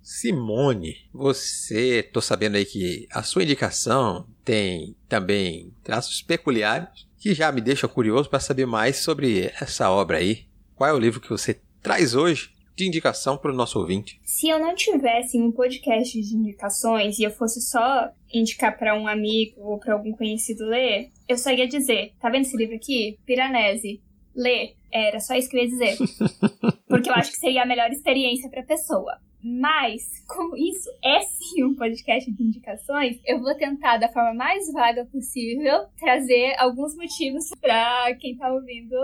Simone, 0.02 0.96
você, 1.12 2.02
tô 2.02 2.20
sabendo 2.20 2.56
aí 2.56 2.64
que 2.64 3.06
a 3.12 3.22
sua 3.22 3.42
indicação 3.44 4.26
tem 4.44 4.96
também 5.08 5.72
traços 5.84 6.22
peculiares 6.22 7.06
que 7.18 7.34
já 7.34 7.50
me 7.52 7.60
deixa 7.60 7.86
curioso 7.86 8.28
para 8.28 8.40
saber 8.40 8.66
mais 8.66 8.96
sobre 8.96 9.52
essa 9.60 9.90
obra 9.90 10.18
aí. 10.18 10.46
Qual 10.74 10.88
é 10.88 10.92
o 10.92 10.98
livro 10.98 11.20
que 11.20 11.30
você 11.30 11.60
traz 11.82 12.14
hoje 12.14 12.50
de 12.76 12.86
indicação 12.86 13.36
para 13.36 13.52
o 13.52 13.54
nosso 13.54 13.78
ouvinte? 13.78 14.20
Se 14.24 14.48
eu 14.48 14.58
não 14.60 14.74
tivesse 14.74 15.36
um 15.36 15.50
podcast 15.50 16.20
de 16.20 16.36
indicações 16.36 17.18
e 17.18 17.24
eu 17.24 17.30
fosse 17.30 17.60
só 17.60 18.08
indicar 18.32 18.78
para 18.78 18.94
um 18.94 19.08
amigo 19.08 19.60
ou 19.60 19.78
para 19.78 19.94
algum 19.94 20.12
conhecido 20.12 20.64
ler, 20.64 21.10
eu 21.28 21.36
só 21.36 21.50
ia 21.50 21.66
dizer: 21.66 22.12
tá 22.20 22.30
vendo 22.30 22.42
esse 22.42 22.56
livro 22.56 22.76
aqui? 22.76 23.18
Piranesi. 23.26 24.00
Lê. 24.38 24.74
Era 24.90 25.18
só 25.20 25.34
isso 25.34 25.50
que 25.50 25.56
eu 25.56 25.62
ia 25.62 25.68
dizer. 25.68 25.96
Porque 26.88 27.10
eu 27.10 27.14
acho 27.14 27.32
que 27.32 27.38
seria 27.38 27.64
a 27.64 27.66
melhor 27.66 27.90
experiência 27.90 28.48
pra 28.48 28.62
pessoa. 28.62 29.18
Mas, 29.42 30.02
como 30.26 30.56
isso 30.56 30.88
é 31.04 31.20
sim 31.20 31.64
um 31.64 31.74
podcast 31.74 32.30
de 32.30 32.42
indicações, 32.42 33.20
eu 33.26 33.40
vou 33.40 33.54
tentar, 33.54 33.98
da 33.98 34.08
forma 34.08 34.34
mais 34.34 34.72
vaga 34.72 35.04
possível, 35.04 35.86
trazer 35.98 36.54
alguns 36.58 36.96
motivos 36.96 37.48
para 37.60 38.14
quem 38.16 38.36
tá 38.36 38.52
ouvindo 38.52 38.96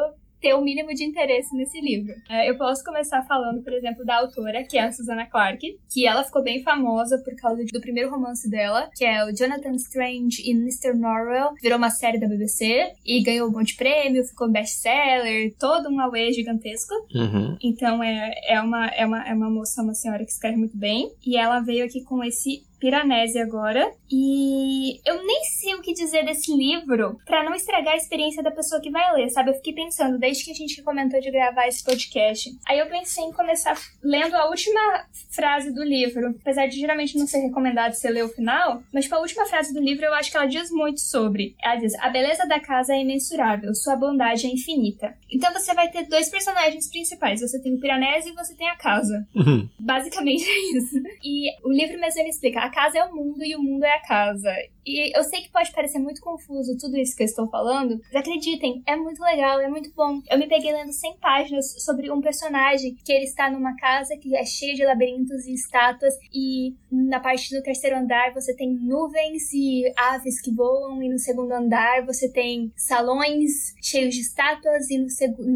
ter 0.45 0.53
o 0.53 0.61
mínimo 0.61 0.93
de 0.93 1.03
interesse 1.03 1.57
nesse 1.57 1.81
livro. 1.81 2.13
É, 2.29 2.51
eu 2.51 2.59
posso 2.59 2.85
começar 2.85 3.23
falando, 3.23 3.63
por 3.63 3.73
exemplo, 3.73 4.05
da 4.05 4.19
autora, 4.19 4.63
que 4.63 4.77
é 4.77 4.83
a 4.83 4.93
Susanna 4.93 5.25
Clarke, 5.25 5.79
que 5.91 6.07
ela 6.07 6.23
ficou 6.23 6.43
bem 6.43 6.63
famosa 6.63 7.17
por 7.25 7.35
causa 7.37 7.65
do 7.65 7.81
primeiro 7.81 8.11
romance 8.11 8.49
dela, 8.51 8.91
que 8.95 9.07
é 9.07 9.25
o 9.25 9.35
Jonathan 9.35 9.73
Strange 9.77 10.43
e 10.45 10.51
Mr. 10.51 10.93
Norrell. 10.93 11.55
Virou 11.63 11.79
uma 11.79 11.89
série 11.89 12.21
da 12.21 12.29
BBC 12.29 12.93
e 13.07 13.23
ganhou 13.23 13.49
um 13.49 13.53
monte 13.53 13.69
de 13.69 13.77
prêmio, 13.77 14.23
ficou 14.23 14.51
best-seller, 14.51 15.55
todo 15.59 15.89
um 15.89 15.99
away 15.99 16.31
gigantesco. 16.35 16.95
Uhum. 17.15 17.57
Então 17.63 18.03
é, 18.03 18.35
é, 18.47 18.61
uma, 18.61 18.87
é, 18.89 19.07
uma, 19.07 19.27
é 19.27 19.33
uma 19.33 19.49
moça, 19.49 19.83
uma 19.83 19.95
senhora 19.95 20.27
que 20.27 20.31
escreve 20.31 20.59
muito 20.59 20.77
bem. 20.77 21.11
E 21.27 21.39
ela 21.39 21.61
veio 21.61 21.87
aqui 21.87 22.05
com 22.05 22.23
esse 22.23 22.65
Piranesi 22.85 23.39
agora. 23.39 23.91
E 24.13 25.01
eu 25.09 25.25
nem 25.25 25.43
sei 25.45 25.75
o 25.75 25.81
que 25.81 25.95
dizer 25.95 26.23
desse 26.27 26.55
livro 26.55 27.19
para 27.25 27.43
não 27.43 27.55
estragar 27.55 27.95
a 27.95 27.97
experiência 27.97 28.43
da 28.43 28.51
pessoa 28.51 28.79
que 28.79 28.91
vai 28.91 29.11
ler, 29.15 29.31
sabe? 29.31 29.49
Eu 29.49 29.55
fiquei 29.55 29.73
pensando, 29.73 30.19
desde 30.19 30.45
que 30.45 30.51
a 30.51 30.55
gente 30.55 30.83
comentou 30.83 31.19
de 31.19 31.31
gravar 31.31 31.67
esse 31.67 31.83
podcast. 31.83 32.51
Aí 32.69 32.79
eu 32.79 32.87
pensei 32.87 33.25
em 33.25 33.33
começar 33.33 33.75
lendo 34.03 34.35
a 34.35 34.51
última 34.51 35.07
frase 35.31 35.73
do 35.73 35.83
livro. 35.83 36.35
Apesar 36.43 36.67
de 36.67 36.79
geralmente 36.79 37.17
não 37.17 37.27
ser 37.27 37.39
recomendado 37.39 37.95
você 37.95 38.11
ler 38.11 38.25
o 38.25 38.29
final, 38.29 38.83
mas 38.93 39.05
tipo, 39.05 39.17
a 39.17 39.21
última 39.21 39.47
frase 39.47 39.73
do 39.73 39.81
livro 39.81 40.05
eu 40.05 40.13
acho 40.13 40.31
que 40.31 40.37
ela 40.37 40.47
diz 40.47 40.71
muito 40.71 41.01
sobre. 41.01 41.57
Ela 41.63 41.77
diz: 41.77 41.95
A 41.95 42.11
beleza 42.11 42.47
da 42.47 42.61
casa 42.61 42.93
é 42.93 43.01
imensurável, 43.01 43.75
sua 43.75 43.97
bondade 43.97 44.47
é 44.47 44.51
infinita. 44.51 45.17
Então 45.33 45.51
você 45.55 45.73
vai 45.73 45.91
ter 45.91 46.07
dois 46.07 46.29
personagens 46.29 46.91
principais. 46.91 47.41
Você 47.41 47.61
tem 47.63 47.75
o 47.75 47.81
Piranesi 47.81 48.29
e 48.29 48.35
você 48.35 48.55
tem 48.55 48.69
a 48.69 48.77
casa. 48.77 49.27
Uhum. 49.35 49.67
Basicamente 49.81 50.45
é 50.47 50.77
isso. 50.77 50.97
E 51.25 51.67
o 51.67 51.73
livro 51.73 51.99
mesmo 51.99 52.21
ele 52.21 52.29
explica: 52.29 52.74
casa 52.75 52.99
é 52.99 53.05
o 53.05 53.15
mundo 53.15 53.45
e 53.45 53.55
o 53.57 53.63
mundo 53.63 53.85
é 53.85 53.95
a 53.95 54.03
casa. 54.03 54.53
E 54.87 55.17
eu 55.17 55.25
sei 55.25 55.43
que 55.43 55.51
pode 55.51 55.73
parecer 55.73 55.99
muito 55.99 56.21
confuso 56.21 56.77
tudo 56.79 56.97
isso 56.97 57.17
que 57.17 57.23
eu 57.23 57.27
estou 57.27 57.49
falando, 57.49 58.01
mas 58.13 58.21
acreditem, 58.21 58.83
é 58.87 58.97
muito 58.97 59.23
legal, 59.23 59.61
é 59.61 59.69
muito 59.69 59.93
bom. 59.95 60.21
Eu 60.31 60.39
me 60.39 60.47
peguei 60.47 60.73
lendo 60.73 60.93
100 60.93 61.19
páginas 61.19 61.85
sobre 61.85 62.11
um 62.11 62.21
personagem 62.21 62.97
que 63.05 63.13
ele 63.13 63.25
está 63.25 63.51
numa 63.51 63.77
casa 63.77 64.17
que 64.17 64.37
é 64.37 64.45
cheia 64.45 64.75
de 64.75 64.85
labirintos 64.85 65.47
e 65.47 65.55
estátuas, 65.55 66.15
e 66.33 66.75
na 66.91 67.21
parte 67.21 67.55
do 67.55 67.63
terceiro 67.63 67.97
andar 67.97 68.33
você 68.33 68.55
tem 68.55 68.75
nuvens 68.75 69.53
e 69.53 69.85
aves 69.97 70.41
que 70.41 70.55
voam, 70.55 71.03
e 71.03 71.09
no 71.09 71.19
segundo 71.19 71.53
andar 71.53 72.05
você 72.05 72.31
tem 72.31 72.73
salões 72.77 73.75
cheios 73.83 74.15
de 74.15 74.21
estátuas, 74.21 74.91
e 74.91 74.99
no, 74.99 75.07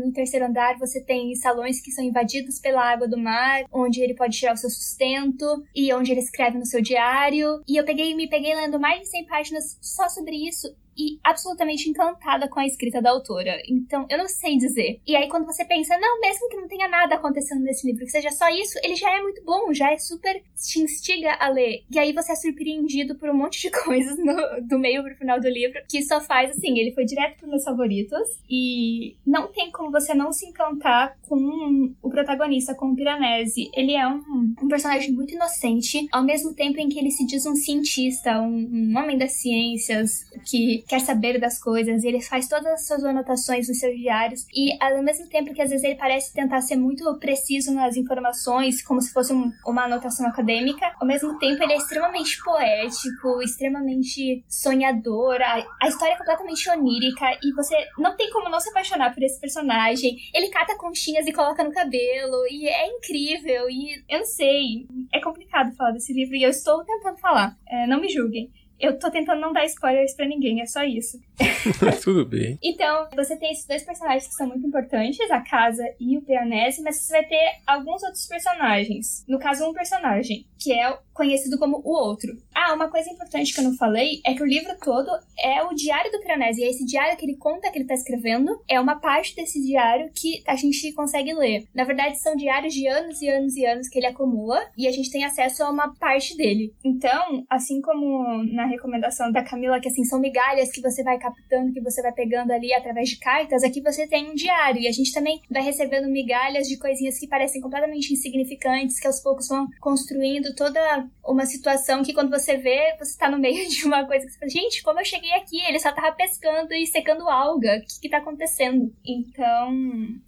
no 0.06 0.12
terceiro 0.12 0.46
andar 0.46 0.78
você 0.78 1.00
tem 1.00 1.34
salões 1.34 1.80
que 1.80 1.90
são 1.90 2.04
invadidos 2.04 2.58
pela 2.58 2.82
água 2.82 3.08
do 3.08 3.18
mar, 3.18 3.64
onde 3.72 4.00
ele 4.00 4.14
pode 4.14 4.36
tirar 4.36 4.54
o 4.54 4.56
seu 4.56 4.70
sustento, 4.70 5.64
e 5.74 5.92
onde 5.92 6.12
ele 6.12 6.20
escreve 6.20 6.58
no 6.58 6.66
seu 6.66 6.80
diário. 6.80 7.60
E 7.68 7.76
eu 7.76 7.84
peguei 7.84 8.14
me 8.14 8.28
peguei 8.28 8.54
lendo 8.54 8.80
mais 8.80 9.00
de 9.00 9.08
100 9.08 9.17
páginas 9.24 9.78
só 9.80 10.08
sobre 10.08 10.36
isso 10.36 10.74
e 10.98 11.18
absolutamente 11.22 11.88
encantada 11.88 12.48
com 12.48 12.58
a 12.58 12.66
escrita 12.66 13.00
da 13.00 13.10
autora. 13.10 13.62
Então, 13.68 14.06
eu 14.10 14.18
não 14.18 14.28
sei 14.28 14.56
dizer. 14.56 15.00
E 15.06 15.14
aí, 15.14 15.28
quando 15.28 15.46
você 15.46 15.64
pensa, 15.64 15.96
não, 15.98 16.20
mesmo 16.20 16.48
que 16.48 16.56
não 16.56 16.66
tenha 16.66 16.88
nada 16.88 17.14
acontecendo 17.14 17.62
nesse 17.62 17.86
livro, 17.86 18.04
que 18.04 18.10
seja 18.10 18.30
só 18.30 18.48
isso, 18.48 18.78
ele 18.82 18.96
já 18.96 19.10
é 19.16 19.22
muito 19.22 19.42
bom, 19.44 19.72
já 19.72 19.92
é 19.92 19.98
super 19.98 20.42
te 20.56 20.80
instiga 20.80 21.36
a 21.38 21.48
ler. 21.48 21.84
E 21.90 21.98
aí 21.98 22.12
você 22.12 22.32
é 22.32 22.36
surpreendido 22.36 23.14
por 23.14 23.30
um 23.30 23.34
monte 23.34 23.60
de 23.60 23.70
coisas 23.84 24.18
no, 24.18 24.34
do 24.66 24.78
meio 24.78 25.02
pro 25.04 25.14
final 25.14 25.40
do 25.40 25.48
livro, 25.48 25.80
que 25.88 26.02
só 26.02 26.20
faz 26.20 26.50
assim, 26.50 26.78
ele 26.78 26.92
foi 26.92 27.04
direto 27.04 27.38
pros 27.38 27.50
meus 27.50 27.64
favoritos. 27.64 28.40
E 28.50 29.16
não 29.24 29.48
tem 29.48 29.70
como 29.70 29.90
você 29.90 30.14
não 30.14 30.32
se 30.32 30.46
encantar 30.46 31.16
com 31.28 31.94
o 32.02 32.10
protagonista, 32.10 32.74
com 32.74 32.90
o 32.90 32.96
Piranesi. 32.96 33.70
Ele 33.74 33.92
é 33.92 34.06
um, 34.06 34.54
um 34.62 34.68
personagem 34.68 35.12
muito 35.12 35.34
inocente, 35.34 36.08
ao 36.10 36.24
mesmo 36.24 36.54
tempo 36.54 36.80
em 36.80 36.88
que 36.88 36.98
ele 36.98 37.10
se 37.10 37.24
diz 37.24 37.46
um 37.46 37.54
cientista, 37.54 38.40
um, 38.40 38.68
um 38.72 38.98
homem 38.98 39.16
das 39.16 39.32
ciências, 39.32 40.28
que 40.44 40.84
quer 40.88 41.00
saber 41.00 41.38
das 41.38 41.58
coisas. 41.58 42.02
Ele 42.02 42.20
faz 42.20 42.48
todas 42.48 42.66
as 42.66 42.86
suas 42.86 43.04
anotações 43.04 43.68
nos 43.68 43.78
seus 43.78 43.96
diários. 43.96 44.46
E 44.54 44.76
ao 44.82 45.02
mesmo 45.02 45.28
tempo 45.28 45.52
que 45.52 45.62
às 45.62 45.70
vezes 45.70 45.84
ele 45.84 45.96
parece 45.96 46.32
tentar 46.32 46.60
ser 46.62 46.76
muito 46.76 47.14
preciso 47.18 47.72
nas 47.72 47.96
informações, 47.96 48.82
como 48.82 49.00
se 49.00 49.12
fosse 49.12 49.32
um, 49.32 49.52
uma 49.66 49.84
anotação 49.84 50.26
acadêmica, 50.26 50.90
ao 51.00 51.06
mesmo 51.06 51.38
tempo 51.38 51.62
ele 51.62 51.74
é 51.74 51.76
extremamente 51.76 52.42
poético, 52.42 53.42
extremamente 53.42 54.44
sonhador. 54.48 55.40
A, 55.42 55.64
a 55.82 55.88
história 55.88 56.14
é 56.14 56.16
completamente 56.16 56.68
onírica 56.70 57.26
e 57.42 57.52
você 57.54 57.76
não 57.98 58.16
tem 58.16 58.30
como 58.30 58.48
não 58.48 58.60
se 58.60 58.70
apaixonar 58.70 59.14
por 59.14 59.22
esse 59.22 59.38
personagem. 59.40 60.16
Ele 60.32 60.48
cata 60.48 60.76
conchinhas 60.76 61.26
e 61.26 61.32
coloca 61.32 61.62
no 61.62 61.72
cabelo 61.72 62.46
e 62.50 62.66
é 62.66 62.86
incrível 62.86 63.68
e 63.68 64.02
eu 64.08 64.18
não 64.18 64.26
sei, 64.26 64.86
é 65.12 65.20
complicado 65.20 65.74
falar 65.76 65.90
desse 65.90 66.12
livro 66.12 66.34
e 66.34 66.42
eu 66.42 66.50
estou 66.50 66.82
tentando 66.84 67.18
falar. 67.18 67.56
É, 67.68 67.86
não 67.86 68.00
me 68.00 68.08
julguem. 68.08 68.50
Eu 68.78 68.98
tô 68.98 69.10
tentando 69.10 69.40
não 69.40 69.52
dar 69.52 69.64
spoilers 69.66 70.14
para 70.14 70.26
ninguém, 70.26 70.60
é 70.60 70.66
só 70.66 70.82
isso. 70.84 71.18
Tudo 72.02 72.26
bem. 72.26 72.58
Então, 72.62 73.08
você 73.14 73.36
tem 73.36 73.52
esses 73.52 73.66
dois 73.66 73.82
personagens 73.82 74.26
que 74.26 74.34
são 74.34 74.48
muito 74.48 74.66
importantes, 74.66 75.30
a 75.30 75.40
Casa 75.40 75.84
e 76.00 76.16
o 76.16 76.22
Piranesi, 76.22 76.82
mas 76.82 76.96
você 76.96 77.12
vai 77.12 77.24
ter 77.24 77.60
alguns 77.66 78.02
outros 78.02 78.26
personagens. 78.26 79.24
No 79.28 79.38
caso, 79.38 79.64
um 79.64 79.72
personagem, 79.72 80.46
que 80.58 80.72
é 80.72 80.98
conhecido 81.12 81.58
como 81.58 81.80
o 81.84 81.90
outro. 81.90 82.32
Ah, 82.54 82.74
uma 82.74 82.88
coisa 82.88 83.10
importante 83.10 83.52
que 83.52 83.60
eu 83.60 83.64
não 83.64 83.76
falei 83.76 84.20
é 84.24 84.34
que 84.34 84.42
o 84.42 84.46
livro 84.46 84.72
todo 84.82 85.10
é 85.38 85.62
o 85.64 85.74
diário 85.74 86.10
do 86.12 86.20
Piranesi. 86.20 86.62
E 86.62 86.68
esse 86.68 86.84
diário 86.84 87.16
que 87.16 87.24
ele 87.24 87.36
conta 87.36 87.70
que 87.70 87.78
ele 87.78 87.86
tá 87.86 87.94
escrevendo 87.94 88.60
é 88.68 88.80
uma 88.80 89.00
parte 89.00 89.34
desse 89.34 89.60
diário 89.60 90.10
que 90.14 90.42
a 90.46 90.54
gente 90.54 90.92
consegue 90.92 91.34
ler. 91.34 91.66
Na 91.74 91.84
verdade, 91.84 92.20
são 92.20 92.36
diários 92.36 92.72
de 92.72 92.86
anos 92.86 93.20
e 93.20 93.28
anos 93.28 93.56
e 93.56 93.66
anos 93.66 93.88
que 93.88 93.98
ele 93.98 94.06
acumula 94.06 94.60
e 94.76 94.86
a 94.86 94.92
gente 94.92 95.10
tem 95.10 95.24
acesso 95.24 95.62
a 95.62 95.70
uma 95.70 95.94
parte 95.96 96.36
dele. 96.36 96.72
Então, 96.84 97.44
assim 97.50 97.80
como 97.80 98.44
na 98.52 98.66
recomendação 98.66 99.32
da 99.32 99.42
Camila, 99.42 99.80
que 99.80 99.88
assim, 99.88 100.04
são 100.04 100.20
migalhas 100.20 100.70
que 100.70 100.80
você 100.80 101.02
vai 101.02 101.18
captando, 101.30 101.72
que 101.72 101.80
você 101.80 102.02
vai 102.02 102.12
pegando 102.12 102.50
ali 102.52 102.72
através 102.72 103.08
de 103.08 103.18
cartas, 103.18 103.62
aqui 103.62 103.80
você 103.80 104.06
tem 104.06 104.30
um 104.30 104.34
diário. 104.34 104.80
E 104.80 104.88
a 104.88 104.92
gente 104.92 105.12
também 105.12 105.40
vai 105.50 105.62
recebendo 105.62 106.08
migalhas 106.08 106.66
de 106.66 106.76
coisinhas 106.76 107.18
que 107.18 107.26
parecem 107.26 107.60
completamente 107.60 108.12
insignificantes, 108.12 109.00
que 109.00 109.06
aos 109.06 109.20
poucos 109.20 109.48
vão 109.48 109.68
construindo 109.80 110.54
toda 110.54 111.08
uma 111.24 111.46
situação 111.46 112.02
que 112.02 112.14
quando 112.14 112.30
você 112.30 112.56
vê, 112.56 112.96
você 112.98 113.16
tá 113.18 113.30
no 113.30 113.38
meio 113.38 113.66
de 113.68 113.84
uma 113.84 114.06
coisa 114.06 114.26
que 114.26 114.32
você 114.32 114.38
fala, 114.38 114.50
gente, 114.50 114.82
como 114.82 115.00
eu 115.00 115.04
cheguei 115.04 115.32
aqui? 115.34 115.60
Ele 115.66 115.78
só 115.78 115.92
tava 115.92 116.12
pescando 116.12 116.72
e 116.74 116.86
secando 116.86 117.28
alga. 117.28 117.78
O 117.78 117.80
que 117.80 118.00
que 118.02 118.08
tá 118.08 118.18
acontecendo? 118.18 118.92
Então, 119.04 119.72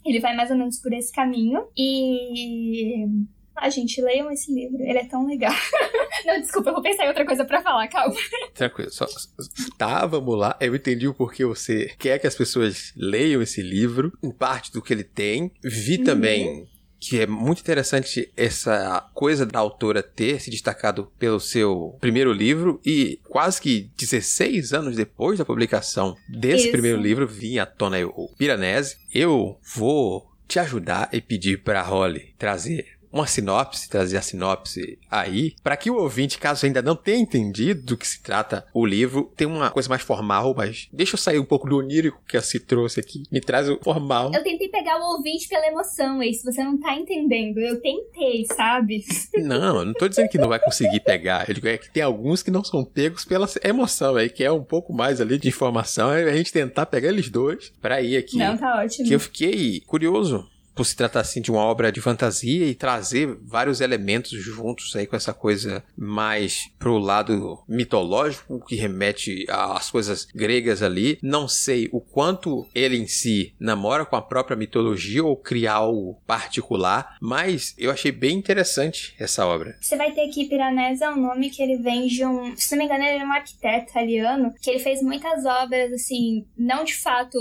ele 0.05 0.21
vai 0.21 0.35
mais 0.35 0.51
ou 0.51 0.57
menos 0.57 0.79
por 0.79 0.93
esse 0.93 1.13
caminho. 1.13 1.67
E 1.77 3.07
ah, 3.57 3.69
gente, 3.69 4.01
leiam 4.01 4.31
esse 4.31 4.53
livro, 4.53 4.83
ele 4.83 4.99
é 4.99 5.05
tão 5.05 5.27
legal. 5.27 5.53
Não, 6.25 6.41
desculpa, 6.41 6.71
eu 6.71 6.75
vou 6.75 6.83
pensar 6.83 7.05
em 7.05 7.09
outra 7.09 7.27
coisa 7.27 7.45
para 7.45 7.61
falar, 7.61 7.89
calma. 7.89 8.15
Tranquilo, 8.55 8.91
só. 8.91 9.07
Tá, 9.77 10.07
vamos 10.07 10.39
lá. 10.39 10.57
Eu 10.61 10.75
entendi 10.75 11.07
o 11.07 11.15
porquê 11.15 11.45
você 11.45 11.95
quer 11.99 12.19
que 12.19 12.27
as 12.27 12.35
pessoas 12.35 12.93
leiam 12.97 13.43
esse 13.43 13.63
livro, 13.63 14.13
em 14.23 14.31
parte 14.31 14.73
do 14.73 14.81
que 14.81 14.93
ele 14.93 15.05
tem. 15.05 15.53
Vi 15.63 15.99
uhum. 15.99 16.05
também 16.05 16.69
que 17.01 17.19
é 17.19 17.27
muito 17.27 17.61
interessante 17.61 18.31
essa 18.37 19.11
coisa 19.15 19.47
da 19.47 19.59
autora 19.59 20.03
ter 20.03 20.39
se 20.39 20.51
destacado 20.51 21.11
pelo 21.19 21.41
seu 21.41 21.97
primeiro 21.99 22.31
livro 22.31 22.79
e 22.85 23.19
quase 23.27 23.61
que 23.61 23.91
16 23.97 24.75
anos 24.75 24.97
depois 24.97 25.39
da 25.39 25.45
publicação 25.45 26.15
desse 26.29 26.65
Isso. 26.65 26.73
primeiro 26.73 27.01
livro 27.01 27.27
vinha 27.27 27.63
à 27.63 27.67
tona 27.67 27.97
o 28.07 28.29
Piranesi. 28.37 28.99
Eu 29.15 29.59
vou 29.75 30.31
te 30.47 30.59
ajudar 30.59 31.09
e 31.11 31.23
pedir 31.23 31.63
para 31.63 31.83
Holly 31.83 32.35
trazer 32.37 33.00
uma 33.13 33.27
sinopse, 33.27 33.89
trazer 33.89 34.17
a 34.17 34.23
sinopse 34.23 34.99
aí, 35.11 35.55
para 35.63 35.77
que 35.77 35.91
o 35.91 35.97
ouvinte, 35.97 36.39
caso 36.39 36.67
ainda 36.67 36.81
não 36.83 36.95
tenha 36.95 37.19
entendido 37.19 37.83
do 37.83 37.97
que 37.97 38.07
se 38.07 38.23
trata 38.23 38.65
o 38.73 38.87
livro, 38.87 39.33
tem 39.37 39.47
uma 39.47 39.71
coisa 39.71 39.89
mais 39.89 40.03
formal, 40.03 40.55
mas 40.57 40.89
deixa 40.93 41.15
eu 41.15 41.19
sair 41.19 41.39
um 41.39 41.45
pouco 41.45 41.69
do 41.69 41.77
onírico 41.77 42.23
que 42.27 42.37
a 42.37 42.43
Se 42.43 42.59
trouxe 42.59 43.01
aqui, 43.01 43.23
me 43.31 43.41
traz 43.41 43.69
o 43.69 43.79
formal. 43.83 44.33
Eu 44.35 44.43
tentei 44.43 44.69
pegar 44.69 44.99
o 44.99 45.17
ouvinte 45.17 45.49
pela 45.49 45.67
emoção, 45.67 46.21
aí, 46.21 46.33
se 46.35 46.45
você 46.45 46.63
não 46.63 46.79
tá 46.79 46.95
entendendo, 46.95 47.59
eu 47.59 47.81
tentei, 47.81 48.45
sabe? 48.47 49.05
Não, 49.37 49.85
não 49.85 49.93
tô 49.93 50.09
dizendo 50.09 50.29
que 50.29 50.39
não 50.39 50.49
vai 50.49 50.59
conseguir 50.59 51.01
pegar, 51.01 51.49
eu 51.49 51.55
digo 51.55 51.69
é 51.69 51.79
que 51.79 51.91
tem 51.91 52.03
alguns 52.03 52.43
que 52.43 52.51
não 52.51 52.65
são 52.65 52.85
pegos 52.85 53.25
pela 53.25 53.49
emoção 53.63 54.17
aí, 54.17 54.29
que 54.29 54.43
é 54.43 54.51
um 54.51 54.65
pouco 54.65 54.93
mais 54.93 55.21
ali 55.21 55.39
de 55.39 55.49
informação, 55.49 56.13
é 56.13 56.25
a 56.25 56.37
gente 56.37 56.53
tentar 56.53 56.87
pegar 56.87 57.09
eles 57.09 57.29
dois 57.29 57.73
para 57.81 58.01
ir 58.01 58.17
aqui. 58.17 58.37
Não, 58.37 58.57
tá 58.57 58.83
ótimo. 58.83 59.07
Que 59.07 59.15
eu 59.15 59.21
fiquei 59.21 59.81
curioso 59.87 60.49
por 60.81 60.87
se 60.87 60.97
tratar 60.97 61.21
assim 61.21 61.43
de 61.43 61.51
uma 61.51 61.61
obra 61.61 61.93
de 61.93 62.01
fantasia 62.01 62.65
e 62.65 62.75
trazer 62.75 63.37
vários 63.43 63.83
elementos 63.83 64.31
juntos 64.31 64.97
aí 64.97 65.07
com 65.07 65.15
essa 65.15 65.35
coisa 65.35 65.85
mais 65.95 66.71
pro 66.79 66.97
lado 66.97 67.63
mitológico 67.69 68.65
que 68.65 68.77
remete 68.77 69.45
às 69.51 69.91
coisas 69.91 70.25
gregas 70.35 70.83
ali. 70.83 71.19
Não 71.23 71.47
sei 71.47 71.91
o 71.93 72.01
quanto 72.01 72.67
ele 72.75 72.97
em 72.97 73.07
si 73.07 73.55
namora 73.61 74.07
com 74.07 74.17
a 74.17 74.23
própria 74.23 74.57
mitologia 74.57 75.23
ou 75.23 75.37
cria 75.37 75.73
algo 75.73 76.19
particular, 76.27 77.19
mas 77.21 77.75
eu 77.77 77.91
achei 77.91 78.11
bem 78.11 78.39
interessante 78.39 79.15
essa 79.19 79.47
obra. 79.47 79.77
Você 79.83 79.99
vai 79.99 80.13
ter 80.13 80.31
aqui 80.31 80.49
Piranesi 80.49 81.05
é 81.05 81.11
um 81.11 81.21
nome 81.21 81.51
que 81.51 81.63
ele 81.63 81.77
vem 81.77 82.07
de 82.07 82.25
um, 82.25 82.57
se 82.57 82.71
não 82.75 82.79
me 82.79 82.87
engano, 82.87 83.05
ele 83.05 83.23
é 83.23 83.27
um 83.27 83.33
arquiteto 83.33 83.91
italiano 83.91 84.55
que 84.63 84.71
ele 84.71 84.79
fez 84.79 85.03
muitas 85.03 85.45
obras 85.45 85.93
assim, 85.93 86.47
não 86.57 86.85
de 86.85 86.95
fato 86.95 87.39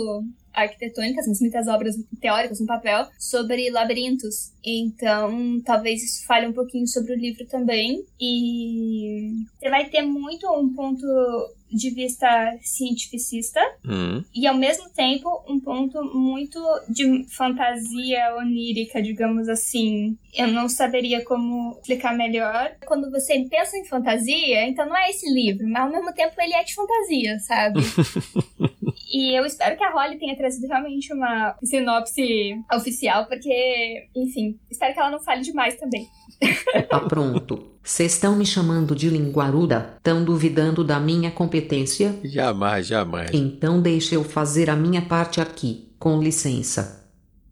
arquitetônicas, 0.61 1.27
mas 1.27 1.39
muitas 1.39 1.67
obras 1.67 1.95
teóricas 2.19 2.59
no 2.59 2.65
papel, 2.65 3.07
sobre 3.17 3.69
labirintos. 3.69 4.51
Então, 4.63 5.61
talvez 5.65 6.03
isso 6.03 6.25
fale 6.25 6.47
um 6.47 6.53
pouquinho 6.53 6.87
sobre 6.87 7.13
o 7.13 7.17
livro 7.17 7.45
também. 7.45 8.03
E 8.19 9.45
você 9.57 9.69
vai 9.69 9.85
ter 9.89 10.01
muito 10.01 10.47
um 10.51 10.73
ponto 10.73 11.05
de 11.71 11.91
vista 11.91 12.27
cientificista 12.61 13.59
uhum. 13.85 14.23
e 14.33 14.47
ao 14.47 14.55
mesmo 14.55 14.89
tempo 14.89 15.43
um 15.47 15.59
ponto 15.59 16.03
muito 16.15 16.59
de 16.89 17.25
fantasia 17.29 18.35
onírica, 18.37 19.01
digamos 19.01 19.47
assim. 19.47 20.17
Eu 20.33 20.47
não 20.47 20.67
saberia 20.67 21.23
como 21.23 21.77
explicar 21.79 22.15
melhor. 22.15 22.71
Quando 22.85 23.11
você 23.11 23.45
pensa 23.49 23.77
em 23.77 23.85
fantasia, 23.85 24.67
então 24.67 24.87
não 24.87 24.97
é 24.97 25.09
esse 25.09 25.31
livro, 25.31 25.67
mas 25.67 25.83
ao 25.83 25.91
mesmo 25.91 26.11
tempo 26.13 26.33
ele 26.39 26.53
é 26.53 26.63
de 26.63 26.73
fantasia, 26.73 27.39
sabe? 27.39 27.79
e 29.11 29.37
eu 29.37 29.45
espero 29.45 29.77
que 29.77 29.83
a 29.83 29.91
Holly 29.91 30.17
tenha 30.17 30.35
trazido 30.35 30.67
realmente 30.67 31.13
uma 31.13 31.55
sinopse 31.63 32.55
oficial, 32.73 33.25
porque, 33.27 34.07
enfim, 34.15 34.59
espero 34.69 34.93
que 34.93 34.99
ela 34.99 35.11
não 35.11 35.19
fale 35.19 35.41
demais 35.41 35.75
também. 35.75 36.07
Tá 36.89 36.99
pronto. 37.01 37.67
Vocês 37.83 38.13
estão 38.13 38.35
me 38.35 38.45
chamando 38.45 38.95
de 38.95 39.09
linguaruda? 39.09 39.95
Estão 39.97 40.23
duvidando 40.23 40.83
da 40.83 40.99
minha 40.99 41.31
competência? 41.31 42.15
Jamais, 42.23 42.87
jamais. 42.87 43.31
Então 43.33 43.81
deixe 43.81 44.15
eu 44.15 44.23
fazer 44.23 44.69
a 44.69 44.75
minha 44.75 45.01
parte 45.01 45.41
aqui, 45.41 45.91
com 45.97 46.21
licença. 46.21 46.99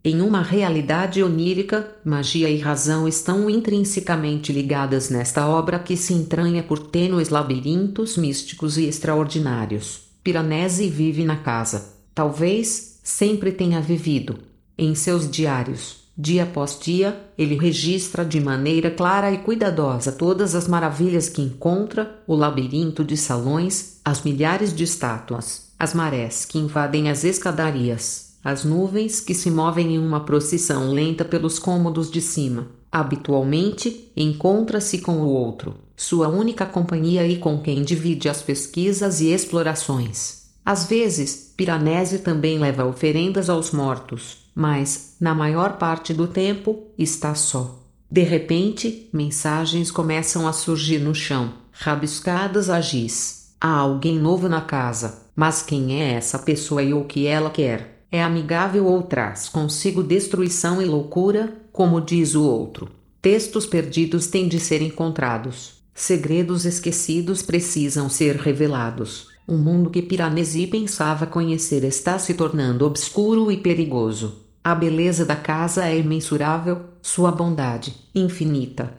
Em 0.04 0.22
uma 0.22 0.42
realidade 0.42 1.22
onírica, 1.22 1.96
magia 2.06 2.50
e 2.50 2.60
razão 2.60 3.08
estão 3.08 3.50
intrinsecamente 3.50 4.54
ligadas 4.54 5.10
nesta 5.10 5.46
obra 5.50 5.80
que 5.80 5.98
se 5.98 6.14
entranha 6.14 6.64
por 6.64 6.80
tênues 6.80 7.28
labirintos 7.28 8.16
místicos 8.16 8.78
e 8.78 8.86
extraordinários. 8.86 10.07
Piranesi 10.28 10.90
vive 10.90 11.24
na 11.24 11.38
casa. 11.38 11.94
Talvez 12.14 13.00
sempre 13.02 13.50
tenha 13.50 13.80
vivido. 13.80 14.38
Em 14.78 14.94
seus 14.94 15.32
diários, 15.32 16.06
Dia 16.20 16.44
após 16.44 16.78
dia, 16.82 17.18
ele 17.38 17.56
registra 17.56 18.26
de 18.26 18.42
maneira 18.42 18.92
clara 18.92 19.32
e 19.32 19.38
cuidadosa 19.38 20.12
todas 20.12 20.54
as 20.56 20.68
maravilhas 20.68 21.30
que 21.30 21.44
encontra, 21.44 22.20
o 22.28 22.36
labirinto 22.36 23.06
de 23.06 23.16
salões, 23.16 24.02
as 24.04 24.24
milhares 24.24 24.76
de 24.76 24.84
estátuas, 24.84 25.72
as 25.80 25.94
marés 25.94 26.44
que 26.44 26.58
invadem 26.58 27.10
as 27.10 27.24
escadarias, 27.24 28.34
as 28.44 28.66
nuvens 28.66 29.22
que 29.22 29.36
se 29.36 29.50
movem 29.50 29.94
em 29.94 30.00
uma 30.00 30.26
procissão 30.26 30.92
lenta 30.92 31.24
pelos 31.24 31.58
cômodos 31.58 32.12
de 32.12 32.20
cima. 32.20 32.68
Habitualmente, 32.92 34.12
encontra-se 34.18 34.98
com 34.98 35.20
o 35.20 35.30
outro, 35.30 35.76
sua 35.98 36.30
única 36.30 36.66
companhia 36.66 37.28
e 37.28 37.38
com 37.38 37.60
quem 37.60 37.84
divide 37.84 38.30
as 38.30 38.42
pesquisas 38.42 39.20
e 39.20 39.34
explorações. 39.34 40.44
Às 40.64 40.86
vezes, 40.86 41.54
Piranesi 41.58 42.20
também 42.20 42.60
leva 42.60 42.86
oferendas 42.86 43.50
aos 43.50 43.72
mortos, 43.72 44.38
mas, 44.54 45.16
na 45.20 45.34
maior 45.34 45.78
parte 45.78 46.14
do 46.14 46.28
tempo, 46.28 46.84
está 46.98 47.34
só. 47.34 47.80
De 48.10 48.22
repente, 48.22 49.10
mensagens 49.12 49.90
começam 49.90 50.48
a 50.48 50.54
surgir 50.54 51.00
no 51.00 51.16
chão, 51.16 51.54
rabiscadas 51.72 52.70
a 52.70 52.80
giz. 52.80 53.54
Há 53.60 53.70
alguém 53.70 54.20
novo 54.20 54.48
na 54.48 54.62
casa. 54.62 55.26
Mas 55.36 55.62
quem 55.62 56.02
é 56.02 56.14
essa 56.14 56.40
pessoa 56.40 56.82
e 56.82 56.94
o 56.94 57.04
que 57.04 57.28
ela 57.28 57.50
quer? 57.50 58.06
É 58.12 58.24
amigável 58.24 58.86
ou 58.86 59.04
traz 59.04 59.50
consigo 59.50 60.02
destruição 60.02 60.82
e 60.82 60.86
loucura, 60.86 61.54
como 61.72 62.02
diz 62.02 62.34
o 62.34 62.44
outro? 62.44 62.90
Textos 63.22 63.66
perdidos 63.66 64.28
têm 64.28 64.48
de 64.48 64.60
ser 64.60 64.82
encontrados. 64.82 65.77
Segredos 66.00 66.64
esquecidos 66.64 67.42
precisam 67.42 68.08
ser 68.08 68.36
revelados. 68.36 69.30
O 69.48 69.54
mundo 69.58 69.90
que 69.90 70.00
Piranesi 70.00 70.68
pensava 70.68 71.26
conhecer 71.26 71.84
está 71.84 72.20
se 72.20 72.36
tornando 72.36 72.86
obscuro 72.86 73.52
e 73.52 73.58
perigoso. 73.58 74.46
A 74.64 74.76
beleza 74.76 75.26
da 75.26 75.36
casa 75.36 75.88
é 75.88 75.98
imensurável, 75.98 76.82
sua 77.02 77.32
bondade, 77.32 77.96
infinita. 78.14 78.94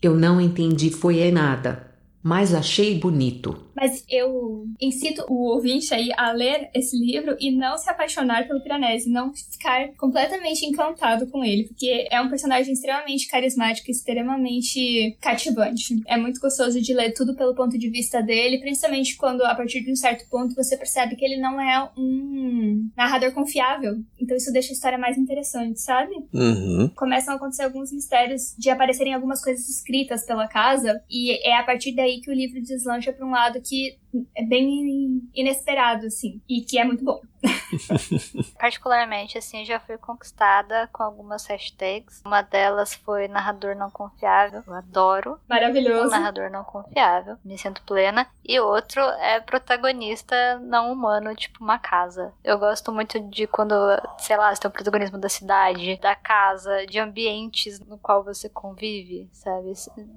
Eu 0.00 0.14
não 0.14 0.40
entendi 0.40 0.90
foi 0.90 1.18
é 1.18 1.32
nada, 1.32 1.87
mas 2.28 2.52
achei 2.52 2.98
bonito. 2.98 3.58
Mas 3.74 4.04
eu 4.06 4.66
incito 4.78 5.24
o 5.30 5.54
ouvinte 5.54 5.94
aí 5.94 6.10
a 6.14 6.32
ler 6.32 6.68
esse 6.74 6.94
livro 6.98 7.36
e 7.40 7.50
não 7.50 7.78
se 7.78 7.88
apaixonar 7.88 8.46
pelo 8.46 8.60
Piranesi, 8.60 9.08
não 9.08 9.32
ficar 9.32 9.88
completamente 9.96 10.66
encantado 10.66 11.28
com 11.28 11.42
ele, 11.42 11.64
porque 11.68 12.06
é 12.10 12.20
um 12.20 12.28
personagem 12.28 12.72
extremamente 12.72 13.28
carismático, 13.28 13.90
extremamente 13.90 15.16
cativante. 15.22 16.02
É 16.06 16.18
muito 16.18 16.38
gostoso 16.38 16.82
de 16.82 16.92
ler 16.92 17.12
tudo 17.12 17.34
pelo 17.34 17.54
ponto 17.54 17.78
de 17.78 17.88
vista 17.88 18.20
dele, 18.20 18.58
principalmente 18.58 19.16
quando 19.16 19.42
a 19.44 19.54
partir 19.54 19.80
de 19.80 19.92
um 19.92 19.96
certo 19.96 20.28
ponto 20.28 20.54
você 20.54 20.76
percebe 20.76 21.16
que 21.16 21.24
ele 21.24 21.40
não 21.40 21.58
é 21.58 21.88
um 21.96 22.90
narrador 22.94 23.32
confiável. 23.32 23.94
Então 24.20 24.36
isso 24.36 24.52
deixa 24.52 24.70
a 24.70 24.74
história 24.74 24.98
mais 24.98 25.16
interessante, 25.16 25.80
sabe? 25.80 26.12
Uhum. 26.34 26.90
Começam 26.94 27.32
a 27.32 27.36
acontecer 27.36 27.62
alguns 27.62 27.90
mistérios 27.90 28.54
de 28.58 28.68
aparecerem 28.68 29.14
algumas 29.14 29.42
coisas 29.42 29.66
escritas 29.68 30.26
pela 30.26 30.46
casa 30.46 31.00
e 31.08 31.30
é 31.48 31.56
a 31.56 31.62
partir 31.62 31.94
daí 31.94 32.17
que 32.20 32.30
o 32.30 32.34
livro 32.34 32.60
deslancha 32.62 33.12
para 33.12 33.26
um 33.26 33.30
lado 33.30 33.60
que 33.60 33.98
é 34.34 34.44
bem 34.44 35.22
inesperado, 35.34 36.06
assim, 36.06 36.40
e 36.48 36.62
que 36.62 36.78
é 36.78 36.84
muito 36.84 37.04
bom. 37.04 37.20
Particularmente, 38.58 39.38
assim, 39.38 39.64
já 39.64 39.78
fui 39.78 39.96
conquistada 39.98 40.88
com 40.92 41.02
algumas 41.02 41.46
hashtags. 41.46 42.22
Uma 42.24 42.42
delas 42.42 42.94
foi 42.94 43.28
narrador 43.28 43.76
não 43.76 43.90
confiável. 43.90 44.62
Eu 44.66 44.74
adoro. 44.74 45.40
Maravilhoso. 45.48 46.08
Um 46.08 46.10
narrador 46.10 46.50
não 46.50 46.64
confiável. 46.64 47.36
Me 47.44 47.58
sinto 47.58 47.82
plena. 47.82 48.26
E 48.44 48.58
outro 48.60 49.00
é 49.00 49.40
protagonista 49.40 50.58
não 50.60 50.92
humano, 50.92 51.34
tipo 51.34 51.62
uma 51.62 51.78
casa. 51.78 52.32
Eu 52.42 52.58
gosto 52.58 52.90
muito 52.92 53.20
de 53.28 53.46
quando, 53.46 53.74
sei 54.18 54.36
lá, 54.36 54.54
você 54.54 54.62
tem 54.62 54.68
o 54.68 54.72
protagonismo 54.72 55.18
da 55.18 55.28
cidade, 55.28 55.98
da 56.00 56.14
casa, 56.14 56.86
de 56.86 56.98
ambientes 56.98 57.78
no 57.80 57.98
qual 57.98 58.24
você 58.24 58.48
convive, 58.48 59.28
sabe? 59.32 59.72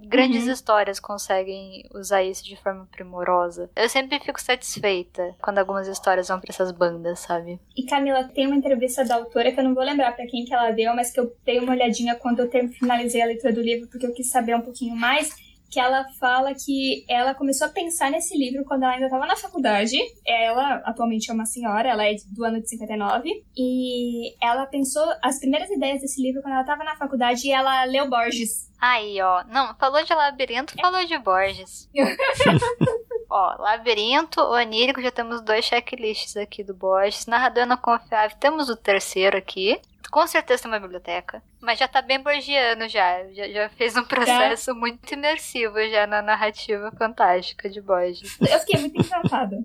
Grandes 0.07 0.45
uhum. 0.45 0.51
histórias 0.51 0.99
conseguem 0.99 1.87
usar 1.93 2.23
isso 2.23 2.43
de 2.43 2.55
forma 2.55 2.87
primorosa. 2.91 3.69
Eu 3.81 3.89
sempre 3.89 4.19
fico 4.19 4.39
satisfeita 4.39 5.35
quando 5.41 5.57
algumas 5.57 5.87
histórias 5.87 6.27
vão 6.27 6.39
pra 6.39 6.51
essas 6.51 6.71
bandas, 6.71 7.19
sabe? 7.21 7.59
E 7.75 7.83
Camila, 7.83 8.25
tem 8.25 8.45
uma 8.45 8.55
entrevista 8.55 9.03
da 9.03 9.15
autora 9.15 9.51
que 9.51 9.59
eu 9.59 9.63
não 9.63 9.73
vou 9.73 9.83
lembrar 9.83 10.15
para 10.15 10.27
quem 10.27 10.45
que 10.45 10.53
ela 10.53 10.69
deu, 10.69 10.93
mas 10.95 11.11
que 11.11 11.19
eu 11.19 11.35
dei 11.43 11.59
uma 11.59 11.73
olhadinha 11.73 12.15
quando 12.15 12.41
eu 12.41 12.49
finalizei 12.69 13.23
a 13.23 13.25
leitura 13.25 13.51
do 13.51 13.59
livro, 13.61 13.89
porque 13.89 14.05
eu 14.05 14.13
quis 14.13 14.29
saber 14.29 14.55
um 14.55 14.61
pouquinho 14.61 14.95
mais 14.95 15.33
que 15.71 15.79
ela 15.79 16.05
fala 16.19 16.53
que 16.53 17.05
ela 17.09 17.33
começou 17.33 17.65
a 17.65 17.71
pensar 17.71 18.11
nesse 18.11 18.37
livro 18.37 18.65
quando 18.65 18.83
ela 18.83 18.91
ainda 18.91 19.05
estava 19.05 19.25
na 19.25 19.37
faculdade. 19.37 19.97
Ela 20.27 20.75
atualmente 20.85 21.31
é 21.31 21.33
uma 21.33 21.45
senhora, 21.45 21.89
ela 21.89 22.05
é 22.05 22.13
do 22.27 22.43
ano 22.43 22.61
de 22.61 22.69
59. 22.69 23.29
E 23.57 24.35
ela 24.45 24.65
pensou 24.65 25.03
as 25.23 25.39
primeiras 25.39 25.69
ideias 25.71 26.01
desse 26.01 26.21
livro 26.21 26.41
quando 26.41 26.53
ela 26.53 26.61
estava 26.61 26.83
na 26.83 26.97
faculdade 26.97 27.47
e 27.47 27.51
ela 27.51 27.85
leu 27.85 28.09
Borges. 28.09 28.69
Aí, 28.79 29.21
ó. 29.21 29.43
Não, 29.45 29.73
falou 29.75 30.03
de 30.03 30.13
labirinto, 30.13 30.75
falou 30.79 31.05
de 31.05 31.17
Borges. 31.17 31.89
Ó, 33.33 33.55
Labirinto, 33.57 34.41
Onírico, 34.41 35.01
já 35.01 35.09
temos 35.09 35.39
dois 35.39 35.63
checklists 35.63 36.35
aqui 36.35 36.65
do 36.65 36.73
Borges. 36.73 37.27
Narrador 37.27 37.65
não 37.65 37.77
confiável, 37.77 38.35
temos 38.37 38.67
o 38.67 38.75
terceiro 38.75 39.37
aqui. 39.37 39.79
Com 40.11 40.27
certeza 40.27 40.63
tem 40.63 40.71
uma 40.71 40.81
biblioteca. 40.81 41.41
Mas 41.61 41.79
já 41.79 41.87
tá 41.87 42.01
bem 42.01 42.21
borgiano 42.21 42.89
já. 42.89 43.25
Já, 43.31 43.47
já 43.47 43.69
fez 43.69 43.95
um 43.95 44.03
processo 44.03 44.73
tá. 44.73 44.77
muito 44.77 45.13
imersivo 45.13 45.75
já 45.89 46.05
na 46.05 46.21
narrativa 46.21 46.91
fantástica 46.91 47.69
de 47.69 47.79
Borges. 47.79 48.37
Eu 48.41 48.59
fiquei 48.59 48.81
muito 48.81 48.99
encantada. 48.99 49.57